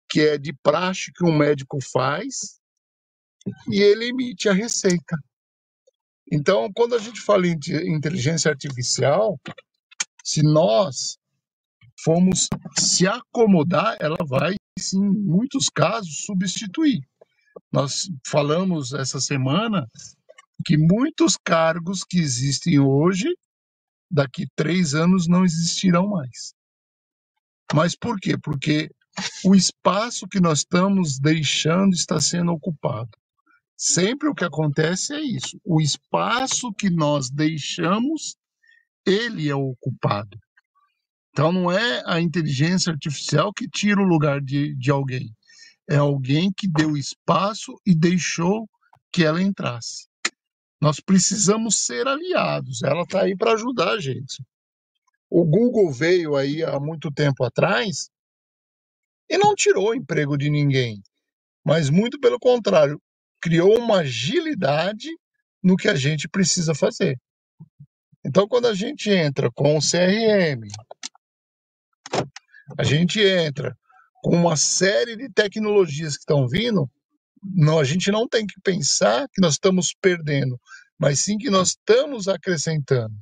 que 0.09 0.21
é 0.21 0.39
de 0.39 0.53
praxe 0.53 1.13
que 1.13 1.25
um 1.25 1.37
médico 1.37 1.79
faz, 1.81 2.61
e 3.71 3.81
ele 3.81 4.09
emite 4.09 4.49
a 4.49 4.53
receita. 4.53 5.17
Então, 6.31 6.71
quando 6.73 6.95
a 6.95 6.99
gente 6.99 7.21
fala 7.21 7.47
em 7.47 7.59
inteligência 7.95 8.51
artificial, 8.51 9.39
se 10.25 10.43
nós 10.43 11.19
formos 12.05 12.49
se 12.79 13.07
acomodar, 13.07 13.97
ela 14.01 14.17
vai, 14.27 14.55
em 14.55 15.01
muitos 15.01 15.69
casos, 15.69 16.25
substituir. 16.25 17.01
Nós 17.71 18.11
falamos 18.27 18.93
essa 18.93 19.21
semana 19.21 19.89
que 20.65 20.77
muitos 20.77 21.37
cargos 21.37 22.05
que 22.05 22.19
existem 22.19 22.79
hoje, 22.79 23.29
daqui 24.11 24.47
três 24.55 24.95
anos 24.95 25.27
não 25.27 25.45
existirão 25.45 26.09
mais. 26.09 26.55
Mas 27.73 27.97
por 27.97 28.19
quê? 28.21 28.37
Porque 28.39 28.91
o 29.45 29.55
espaço 29.55 30.27
que 30.29 30.41
nós 30.41 30.59
estamos 30.61 31.19
deixando 31.19 31.95
está 31.95 32.21
sendo 32.21 32.53
ocupado. 32.53 33.11
Sempre 33.85 34.29
o 34.29 34.35
que 34.35 34.45
acontece 34.45 35.13
é 35.13 35.21
isso. 35.21 35.61
O 35.65 35.81
espaço 35.81 36.73
que 36.73 36.89
nós 36.89 37.29
deixamos, 37.29 38.37
ele 39.05 39.49
é 39.49 39.57
ocupado. 39.57 40.39
Então 41.31 41.51
não 41.51 41.69
é 41.69 42.01
a 42.07 42.21
inteligência 42.21 42.93
artificial 42.93 43.53
que 43.53 43.69
tira 43.69 44.01
o 44.01 44.07
lugar 44.07 44.41
de, 44.41 44.73
de 44.77 44.89
alguém. 44.89 45.35
É 45.91 45.97
alguém 45.97 46.53
que 46.57 46.69
deu 46.69 46.97
espaço 46.97 47.75
e 47.85 47.93
deixou 47.93 48.71
que 49.13 49.25
ela 49.25 49.43
entrasse. 49.43 50.07
Nós 50.81 51.01
precisamos 51.01 51.85
ser 51.85 52.07
aliados. 52.07 52.85
Ela 52.85 53.03
está 53.03 53.23
aí 53.23 53.37
para 53.37 53.55
ajudar 53.55 53.95
a 53.95 54.01
gente. 54.01 54.45
O 55.29 55.45
Google 55.45 55.91
veio 55.91 56.37
aí 56.37 56.63
há 56.63 56.79
muito 56.79 57.11
tempo 57.11 57.43
atrás 57.43 58.09
e 59.29 59.37
não 59.37 59.57
tirou 59.57 59.89
o 59.89 59.95
emprego 59.95 60.39
de 60.39 60.49
ninguém, 60.49 61.03
mas 61.65 61.91
muito 61.91 62.21
pelo 62.21 62.39
contrário, 62.39 63.03
criou 63.43 63.77
uma 63.77 63.99
agilidade 63.99 65.09
no 65.63 65.77
que 65.77 65.89
a 65.89 65.95
gente 65.97 66.29
precisa 66.29 66.75
fazer. 66.75 67.19
Então, 68.25 68.47
quando 68.47 68.69
a 68.69 68.75
gente 68.75 69.11
entra 69.11 69.51
com 69.51 69.77
o 69.77 69.81
CRM, 69.81 70.69
a 72.79 72.85
gente 72.85 73.21
entra 73.21 73.77
com 74.23 74.37
uma 74.37 74.57
série 74.57 75.17
de 75.17 75.29
tecnologias 75.29 76.15
que 76.15 76.21
estão 76.21 76.47
vindo, 76.47 76.89
não, 77.43 77.81
a 77.81 77.85
gente 77.85 78.13
não 78.13 78.29
tem 78.29 78.47
que 78.47 78.61
pensar 78.63 79.29
que 79.33 79.41
nós 79.41 79.55
estamos 79.55 79.93
perdendo, 80.01 80.59
mas 80.97 81.19
sim 81.19 81.37
que 81.37 81.51
nós 81.51 81.71
estamos 81.71 82.29
acrescentando. 82.29 83.15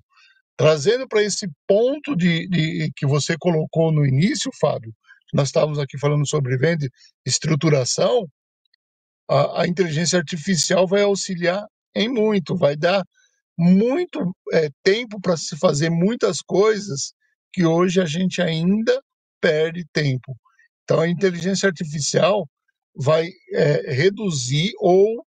Trazendo 0.54 1.08
para 1.08 1.22
esse 1.22 1.48
ponto 1.66 2.14
de, 2.14 2.46
de, 2.46 2.92
que 2.94 3.06
você 3.06 3.34
colocou 3.38 3.90
no 3.90 4.04
início, 4.04 4.50
Fábio, 4.60 4.94
nós 5.32 5.48
estávamos 5.48 5.78
aqui 5.78 5.98
falando 5.98 6.28
sobre 6.28 6.58
venda, 6.58 6.86
estruturação, 7.24 8.28
a, 9.31 9.62
a 9.62 9.68
inteligência 9.68 10.18
artificial 10.18 10.89
vai 10.89 11.03
auxiliar 11.03 11.64
em 11.95 12.09
muito, 12.09 12.57
vai 12.57 12.76
dar 12.76 13.05
muito 13.57 14.35
é, 14.53 14.68
tempo 14.83 15.20
para 15.20 15.37
se 15.37 15.57
fazer 15.57 15.89
muitas 15.89 16.43
coisas 16.43 17.12
que 17.53 17.64
hoje 17.64 18.01
a 18.01 18.07
gente 18.07 18.43
ainda 18.43 19.01
perde 19.41 19.85
tempo. 19.93 20.37
Então, 20.83 21.01
a 21.01 21.09
inteligência 21.09 21.68
artificial 21.68 22.49
vai 22.95 23.28
é, 23.53 23.93
reduzir 23.93 24.72
ou 24.78 25.24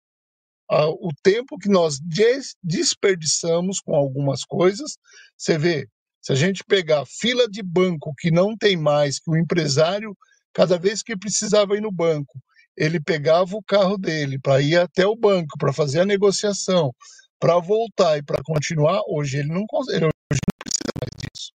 a, 0.68 0.88
o 0.88 1.10
tempo 1.22 1.58
que 1.58 1.68
nós 1.68 2.00
des 2.00 2.56
desperdiçamos 2.62 3.80
com 3.80 3.94
algumas 3.94 4.44
coisas. 4.44 4.96
Você 5.36 5.56
vê, 5.56 5.86
se 6.20 6.32
a 6.32 6.34
gente 6.34 6.64
pegar 6.64 7.06
fila 7.06 7.48
de 7.48 7.62
banco 7.62 8.12
que 8.18 8.30
não 8.32 8.56
tem 8.56 8.76
mais, 8.76 9.20
que 9.20 9.30
o 9.30 9.36
empresário, 9.36 10.16
cada 10.52 10.76
vez 10.76 11.02
que 11.02 11.16
precisava 11.16 11.76
ir 11.76 11.80
no 11.80 11.92
banco, 11.92 12.40
ele 12.76 13.00
pegava 13.00 13.54
o 13.56 13.62
carro 13.62 13.98
dele 13.98 14.38
para 14.38 14.60
ir 14.60 14.78
até 14.78 15.06
o 15.06 15.16
banco, 15.16 15.58
para 15.58 15.72
fazer 15.72 16.00
a 16.00 16.06
negociação, 16.06 16.94
para 17.38 17.58
voltar 17.58 18.18
e 18.18 18.22
para 18.22 18.42
continuar, 18.42 19.00
hoje 19.06 19.38
ele 19.38 19.48
não, 19.48 19.64
ele 19.88 20.06
hoje 20.06 20.10
não 20.32 20.58
precisa 20.58 20.92
mais 21.00 21.10
disso. 21.18 21.52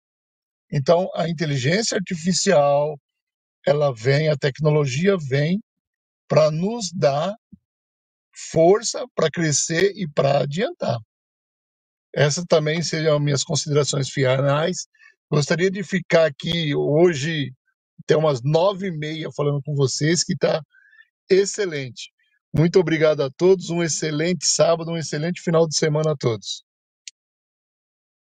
Então, 0.71 1.09
a 1.15 1.29
inteligência 1.29 1.97
artificial, 1.97 2.99
ela 3.67 3.95
vem, 3.95 4.29
a 4.29 4.37
tecnologia 4.37 5.17
vem 5.17 5.61
para 6.29 6.51
nos 6.51 6.93
dar 6.93 7.35
força 8.35 9.07
para 9.15 9.31
crescer 9.31 9.93
e 9.97 10.07
para 10.09 10.41
adiantar. 10.41 10.99
Essas 12.15 12.45
também 12.47 12.83
seriam 12.83 13.19
minhas 13.21 13.45
considerações 13.45 14.09
finais. 14.11 14.87
Gostaria 15.31 15.71
de 15.71 15.83
ficar 15.83 16.27
aqui 16.27 16.75
hoje 16.75 17.53
até 18.03 18.17
umas 18.17 18.43
nove 18.43 18.89
e 18.89 18.91
meia 18.91 19.29
falando 19.35 19.63
com 19.63 19.75
vocês, 19.75 20.23
que 20.23 20.33
está 20.35 20.63
excelente. 21.29 22.13
Muito 22.55 22.79
obrigado 22.79 23.23
a 23.23 23.31
todos, 23.31 23.71
um 23.71 23.83
excelente 23.83 24.47
sábado, 24.47 24.91
um 24.91 24.97
excelente 24.97 25.43
final 25.43 25.69
de 25.69 25.77
semana 25.77 26.13
a 26.13 26.17
todos. 26.17 26.65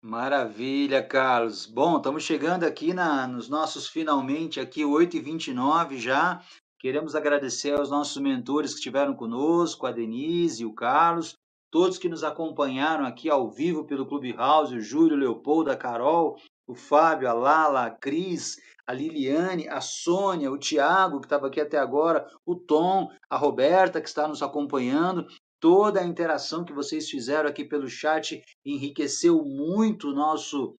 Maravilha, 0.02 1.02
Carlos. 1.02 1.66
Bom, 1.66 1.96
estamos 1.96 2.22
chegando 2.22 2.64
aqui 2.64 2.92
na, 2.92 3.26
nos 3.26 3.48
nossos 3.48 3.88
finalmente, 3.88 4.60
aqui 4.60 4.82
8h29 4.82 5.96
já. 5.98 6.42
Queremos 6.78 7.14
agradecer 7.14 7.72
aos 7.72 7.90
nossos 7.90 8.20
mentores 8.20 8.72
que 8.72 8.76
estiveram 8.76 9.14
conosco, 9.14 9.86
a 9.86 9.90
Denise 9.92 10.62
e 10.62 10.66
o 10.66 10.74
Carlos, 10.74 11.34
todos 11.70 11.96
que 11.96 12.10
nos 12.10 12.22
acompanharam 12.22 13.06
aqui 13.06 13.30
ao 13.30 13.50
vivo 13.50 13.84
pelo 13.84 14.06
Clubhouse, 14.06 14.74
o 14.74 14.80
Júlio, 14.82 15.16
o 15.16 15.18
Leopoldo, 15.18 15.70
a 15.70 15.76
Carol, 15.76 16.38
o 16.66 16.74
Fábio, 16.74 17.28
a 17.28 17.32
Lala, 17.32 17.86
a 17.86 17.90
Cris, 17.90 18.56
a 18.86 18.92
Liliane, 18.92 19.68
a 19.68 19.80
Sônia, 19.80 20.50
o 20.50 20.58
Tiago, 20.58 21.20
que 21.20 21.26
estava 21.26 21.46
aqui 21.46 21.60
até 21.60 21.78
agora, 21.78 22.28
o 22.44 22.54
Tom, 22.54 23.10
a 23.28 23.36
Roberta, 23.36 24.00
que 24.00 24.08
está 24.08 24.28
nos 24.28 24.42
acompanhando. 24.42 25.26
Toda 25.60 26.00
a 26.00 26.04
interação 26.04 26.64
que 26.64 26.72
vocês 26.72 27.08
fizeram 27.08 27.48
aqui 27.48 27.64
pelo 27.64 27.88
chat 27.88 28.42
enriqueceu 28.64 29.42
muito 29.44 30.10
o 30.10 30.14
nosso 30.14 30.74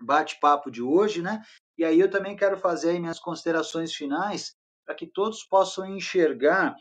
bate-papo 0.00 0.70
de 0.70 0.82
hoje, 0.82 1.22
né? 1.22 1.42
E 1.76 1.84
aí 1.84 1.98
eu 1.98 2.10
também 2.10 2.36
quero 2.36 2.56
fazer 2.56 2.98
minhas 3.00 3.18
considerações 3.18 3.92
finais 3.92 4.54
para 4.84 4.94
que 4.94 5.06
todos 5.06 5.44
possam 5.44 5.86
enxergar 5.86 6.76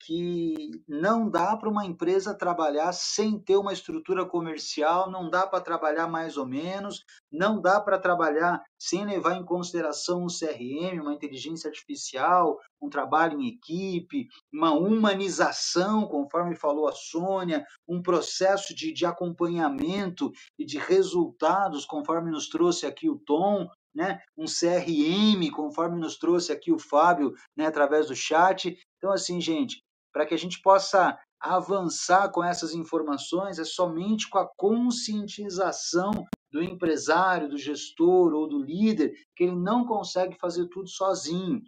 que 0.00 0.70
não 0.86 1.28
dá 1.28 1.56
para 1.56 1.68
uma 1.68 1.84
empresa 1.84 2.36
trabalhar 2.36 2.92
sem 2.92 3.38
ter 3.38 3.56
uma 3.56 3.72
estrutura 3.72 4.24
comercial, 4.24 5.10
não 5.10 5.28
dá 5.28 5.46
para 5.46 5.60
trabalhar 5.60 6.06
mais 6.06 6.36
ou 6.36 6.46
menos, 6.46 7.04
não 7.30 7.60
dá 7.60 7.80
para 7.80 7.98
trabalhar 7.98 8.62
sem 8.78 9.04
levar 9.04 9.36
em 9.36 9.44
consideração 9.44 10.24
um 10.24 10.26
CRM, 10.26 11.00
uma 11.00 11.12
inteligência 11.12 11.68
artificial, 11.68 12.58
um 12.80 12.88
trabalho 12.88 13.40
em 13.40 13.48
equipe, 13.48 14.28
uma 14.52 14.72
humanização, 14.72 16.06
conforme 16.06 16.54
falou 16.54 16.88
a 16.88 16.92
Sônia, 16.92 17.66
um 17.86 18.00
processo 18.00 18.74
de, 18.74 18.92
de 18.92 19.04
acompanhamento 19.04 20.30
e 20.58 20.64
de 20.64 20.78
resultados, 20.78 21.84
conforme 21.84 22.30
nos 22.30 22.48
trouxe 22.48 22.86
aqui 22.86 23.10
o 23.10 23.18
Tom, 23.18 23.68
né? 23.94 24.20
um 24.36 24.44
CRM, 24.44 25.50
conforme 25.50 25.98
nos 25.98 26.16
trouxe 26.16 26.52
aqui 26.52 26.72
o 26.72 26.78
Fábio, 26.78 27.34
né, 27.56 27.66
através 27.66 28.06
do 28.06 28.14
chat. 28.14 28.78
Então, 28.96 29.10
assim, 29.10 29.40
gente, 29.40 29.82
para 30.18 30.26
que 30.26 30.34
a 30.34 30.38
gente 30.38 30.60
possa 30.60 31.16
avançar 31.38 32.32
com 32.32 32.42
essas 32.42 32.74
informações 32.74 33.60
é 33.60 33.64
somente 33.64 34.28
com 34.28 34.38
a 34.38 34.48
conscientização 34.56 36.10
do 36.50 36.60
empresário, 36.60 37.48
do 37.48 37.56
gestor 37.56 38.34
ou 38.34 38.48
do 38.48 38.60
líder, 38.60 39.12
que 39.36 39.44
ele 39.44 39.54
não 39.54 39.86
consegue 39.86 40.36
fazer 40.36 40.66
tudo 40.70 40.88
sozinho. 40.88 41.62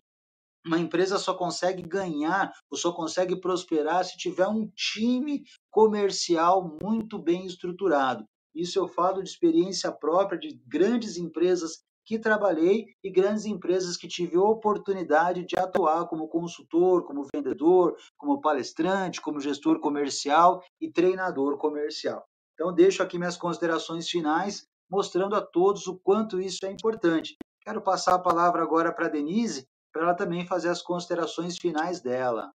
Uma 0.67 0.81
empresa 0.81 1.17
só 1.17 1.33
consegue 1.33 1.81
ganhar 1.81 2.51
ou 2.69 2.77
só 2.77 2.93
consegue 2.93 3.41
prosperar 3.41 4.05
se 4.05 4.19
tiver 4.19 4.49
um 4.49 4.69
time 4.75 5.45
comercial 5.71 6.77
muito 6.83 7.21
bem 7.21 7.47
estruturado. 7.47 8.25
Isso 8.53 8.81
eu 8.81 8.89
falo 8.89 9.23
de 9.23 9.31
experiência 9.31 9.93
própria 9.93 10.41
de 10.41 10.61
grandes 10.67 11.17
empresas 11.17 11.85
que 12.05 12.19
trabalhei 12.19 12.87
e 13.03 13.11
grandes 13.11 13.45
empresas 13.45 13.97
que 13.97 14.09
tive 14.09 14.37
oportunidade 14.37 15.45
de 15.45 15.59
atuar 15.59 16.07
como 16.07 16.29
consultor, 16.29 17.05
como 17.05 17.27
vendedor, 17.35 17.97
como 18.17 18.41
palestrante, 18.41 19.21
como 19.21 19.41
gestor 19.41 19.81
comercial 19.81 20.63
e 20.81 20.91
treinador 20.91 21.57
comercial. 21.59 22.25
Então, 22.55 22.75
deixo 22.75 23.03
aqui 23.03 23.19
minhas 23.19 23.37
considerações 23.37 24.09
finais, 24.09 24.67
mostrando 24.91 25.37
a 25.37 25.41
todos 25.41 25.87
o 25.87 25.99
quanto 25.99 26.41
isso 26.41 26.59
é 26.65 26.71
importante. 26.71 27.37
Quero 27.63 27.81
passar 27.81 28.15
a 28.15 28.19
palavra 28.19 28.63
agora 28.63 28.93
para 28.93 29.07
a 29.07 29.11
Denise, 29.11 29.67
para 29.93 30.03
ela 30.03 30.15
também 30.15 30.47
fazer 30.47 30.69
as 30.69 30.83
considerações 30.83 31.57
finais 31.59 32.01
dela. 32.01 32.53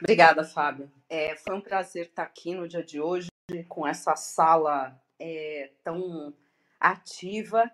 Obrigada, 0.00 0.44
Fábio. 0.44 0.90
É, 1.08 1.36
foi 1.36 1.54
um 1.54 1.60
prazer 1.60 2.06
estar 2.06 2.22
aqui 2.22 2.54
no 2.54 2.66
dia 2.66 2.82
de 2.82 3.00
hoje 3.00 3.28
com 3.68 3.86
essa 3.86 4.16
sala 4.16 4.98
é, 5.18 5.72
tão 5.84 6.34
ativa, 6.80 7.70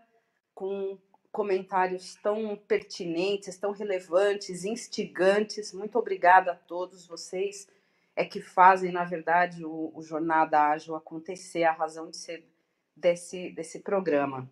com 0.55 0.99
comentários 1.31 2.15
tão 2.17 2.57
pertinentes, 2.57 3.59
tão 3.59 3.71
relevantes, 3.71 4.65
instigantes. 4.65 5.73
Muito 5.73 5.99
obrigada 5.99 6.53
a 6.53 6.57
todos 6.57 7.07
vocês. 7.07 7.69
é 8.17 8.25
que 8.25 8.41
fazem, 8.41 8.91
na 8.91 9.05
verdade, 9.05 9.65
o, 9.65 9.93
o 9.95 10.03
Jornada 10.03 10.59
Ágil 10.71 10.97
acontecer, 10.97 11.65
a 11.65 11.73
razão 11.73 12.11
de 12.11 12.17
ser 12.17 12.49
desse, 12.97 13.51
desse 13.51 13.81
programa. 13.81 14.51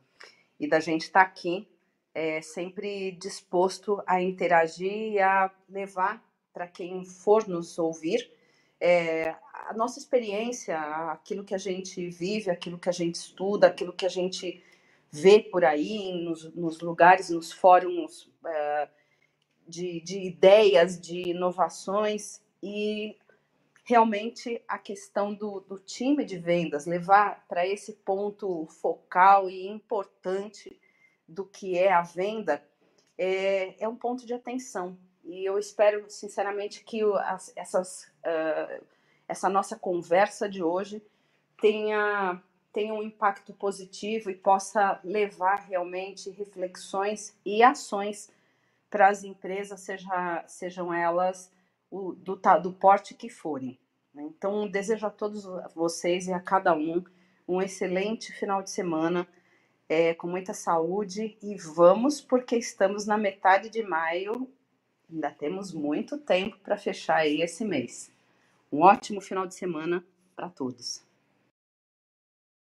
E 0.61 0.69
da 0.69 0.79
gente 0.79 1.03
estar 1.03 1.25
tá 1.25 1.27
aqui 1.27 1.67
é, 2.15 2.43
sempre 2.43 3.13
disposto 3.13 4.03
a 4.07 4.23
interagir 4.23 5.13
e 5.13 5.19
a 5.19 5.51
levar 5.69 6.23
para 6.53 6.69
quem 6.69 7.05
for 7.05 7.49
nos 7.49 7.79
ouvir 7.79 8.31
é, 8.81 9.35
a 9.69 9.75
nossa 9.75 9.99
experiência, 9.99 10.79
aquilo 11.11 11.45
que 11.45 11.55
a 11.55 11.59
gente 11.59 12.09
vive, 12.09 12.51
aquilo 12.51 12.79
que 12.79 12.89
a 12.89 12.93
gente 12.93 13.17
estuda, 13.17 13.67
aquilo 13.67 13.93
que 13.93 14.07
a 14.07 14.11
gente 14.11 14.63
vê 15.11 15.41
por 15.41 15.65
aí, 15.65 16.25
nos, 16.25 16.53
nos 16.55 16.81
lugares, 16.81 17.31
nos 17.31 17.53
fóruns 17.53 18.31
é, 18.47 18.89
de, 19.67 20.01
de 20.01 20.19
ideias, 20.21 21.01
de 21.01 21.31
inovações 21.31 22.43
e 22.63 23.17
realmente 23.85 24.63
a 24.67 24.79
questão 24.79 25.35
do, 25.35 25.61
do 25.61 25.79
time 25.79 26.25
de 26.25 26.39
vendas, 26.39 26.87
levar 26.87 27.45
para 27.47 27.67
esse 27.67 27.93
ponto 27.93 28.67
focal 28.67 29.49
e 29.51 29.69
importante 29.69 30.81
do 31.29 31.45
que 31.45 31.79
é 31.79 31.93
a 31.93 32.03
venda, 32.03 32.63
é, 33.17 33.83
é 33.83 33.89
um 33.89 33.97
ponto 33.97 34.27
de 34.27 34.35
atenção. 34.35 34.99
E 35.25 35.45
eu 35.45 35.59
espero, 35.59 36.05
sinceramente, 36.09 36.85
que 36.85 37.03
as, 37.03 37.53
essas, 37.57 38.13
uh, 38.21 38.85
essa 39.29 39.49
nossa 39.49 39.77
conversa 39.77 40.49
de 40.49 40.63
hoje 40.63 41.03
tenha, 41.61 42.43
tenha 42.73 42.95
um 42.95 43.03
impacto 43.03 43.53
positivo 43.53 44.31
e 44.31 44.35
possa 44.35 45.01
levar 45.03 45.67
realmente 45.67 46.31
reflexões 46.31 47.37
e 47.45 47.63
ações 47.63 48.31
para 48.91 49.09
as 49.09 49.25
empresas, 49.25 49.81
seja, 49.81 50.45
sejam 50.47 50.93
elas 50.93 51.51
o, 51.91 52.13
do, 52.13 52.39
do 52.63 52.73
porte 52.73 53.15
que 53.15 53.29
forem. 53.29 53.79
Né? 54.13 54.23
Então, 54.25 54.69
desejo 54.69 55.07
a 55.07 55.11
todos 55.11 55.45
vocês 55.75 56.29
e 56.29 56.33
a 56.33 56.41
cada 56.41 56.75
um 56.75 57.05
um 57.47 57.61
excelente 57.61 58.33
final 58.33 58.63
de 58.63 58.71
semana, 58.71 59.29
é, 59.87 60.15
com 60.15 60.27
muita 60.27 60.55
saúde 60.55 61.37
e 61.43 61.57
vamos, 61.57 62.19
porque 62.19 62.57
estamos 62.57 63.05
na 63.05 63.19
metade 63.19 63.69
de 63.69 63.83
maio 63.83 64.51
Ainda 65.11 65.31
temos 65.31 65.73
muito 65.73 66.19
tempo 66.19 66.59
para 66.59 66.77
fechar 66.77 67.19
aí 67.19 67.41
esse 67.41 67.65
mês. 67.65 68.11
Um 68.75 68.83
ótimo 68.83 69.21
final 69.21 69.47
de 69.47 69.55
semana 69.55 70.05
para 70.35 70.51
todos. 70.51 71.01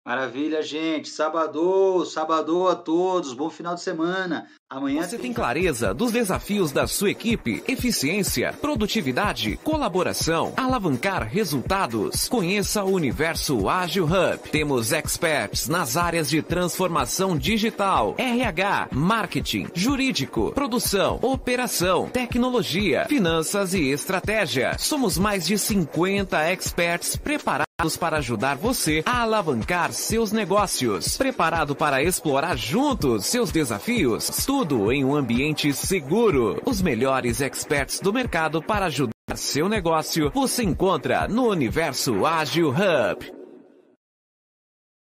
Maravilha, 0.07 0.62
gente. 0.62 1.09
Sábado, 1.09 2.05
sábado 2.05 2.69
a 2.69 2.77
todos. 2.77 3.35
Bom 3.35 3.51
final 3.51 3.75
de 3.75 3.81
semana. 3.81 4.49
Amanhã 4.75 5.05
Você 5.05 5.16
tem 5.16 5.33
clareza 5.33 5.95
dos 5.95 6.11
desafios 6.11 6.72
da 6.72 6.85
sua 6.89 7.12
equipe, 7.12 7.62
eficiência, 7.68 8.53
produtividade, 8.61 9.57
colaboração, 9.62 10.53
alavancar 10.57 11.29
resultados. 11.29 12.27
Conheça 12.29 12.83
o 12.83 12.91
Universo 12.91 13.68
Ágil 13.68 14.05
Hub. 14.05 14.51
Temos 14.51 14.91
experts 14.91 15.68
nas 15.68 15.97
áreas 15.97 16.29
de 16.29 16.43
transformação 16.43 17.39
digital, 17.39 18.16
RH, 18.18 18.89
marketing, 18.91 19.68
jurídico, 19.72 20.51
produção, 20.51 21.20
operação, 21.22 22.09
tecnologia, 22.09 23.07
finanças 23.09 23.75
e 23.75 23.93
estratégia. 23.93 24.77
Somos 24.77 25.16
mais 25.16 25.47
de 25.47 25.57
50 25.57 26.51
experts 26.51 27.14
preparados 27.14 27.64
para 27.99 28.18
ajudar 28.18 28.57
você 28.57 29.03
a 29.05 29.22
alavancar 29.22 29.93
seus 29.93 30.33
negócios. 30.33 31.16
Preparado 31.16 31.75
para 31.75 32.03
explorar 32.03 32.57
juntos 32.57 33.27
seus 33.27 33.51
desafios? 33.51 34.25
Tudo 34.67 34.91
em 34.91 35.05
um 35.05 35.15
ambiente 35.15 35.75
seguro. 35.75 36.59
Os 36.65 36.81
melhores 36.81 37.43
experts 37.43 38.01
do 38.01 38.15
mercado 38.15 38.62
para 38.62 38.87
ajudar 38.87 39.12
seu 39.37 39.69
negócio 39.69 40.31
você 40.31 40.62
encontra 40.62 41.29
no 41.29 41.51
Universo 41.51 42.25
Ágil 42.25 42.71
Hub. 42.71 43.34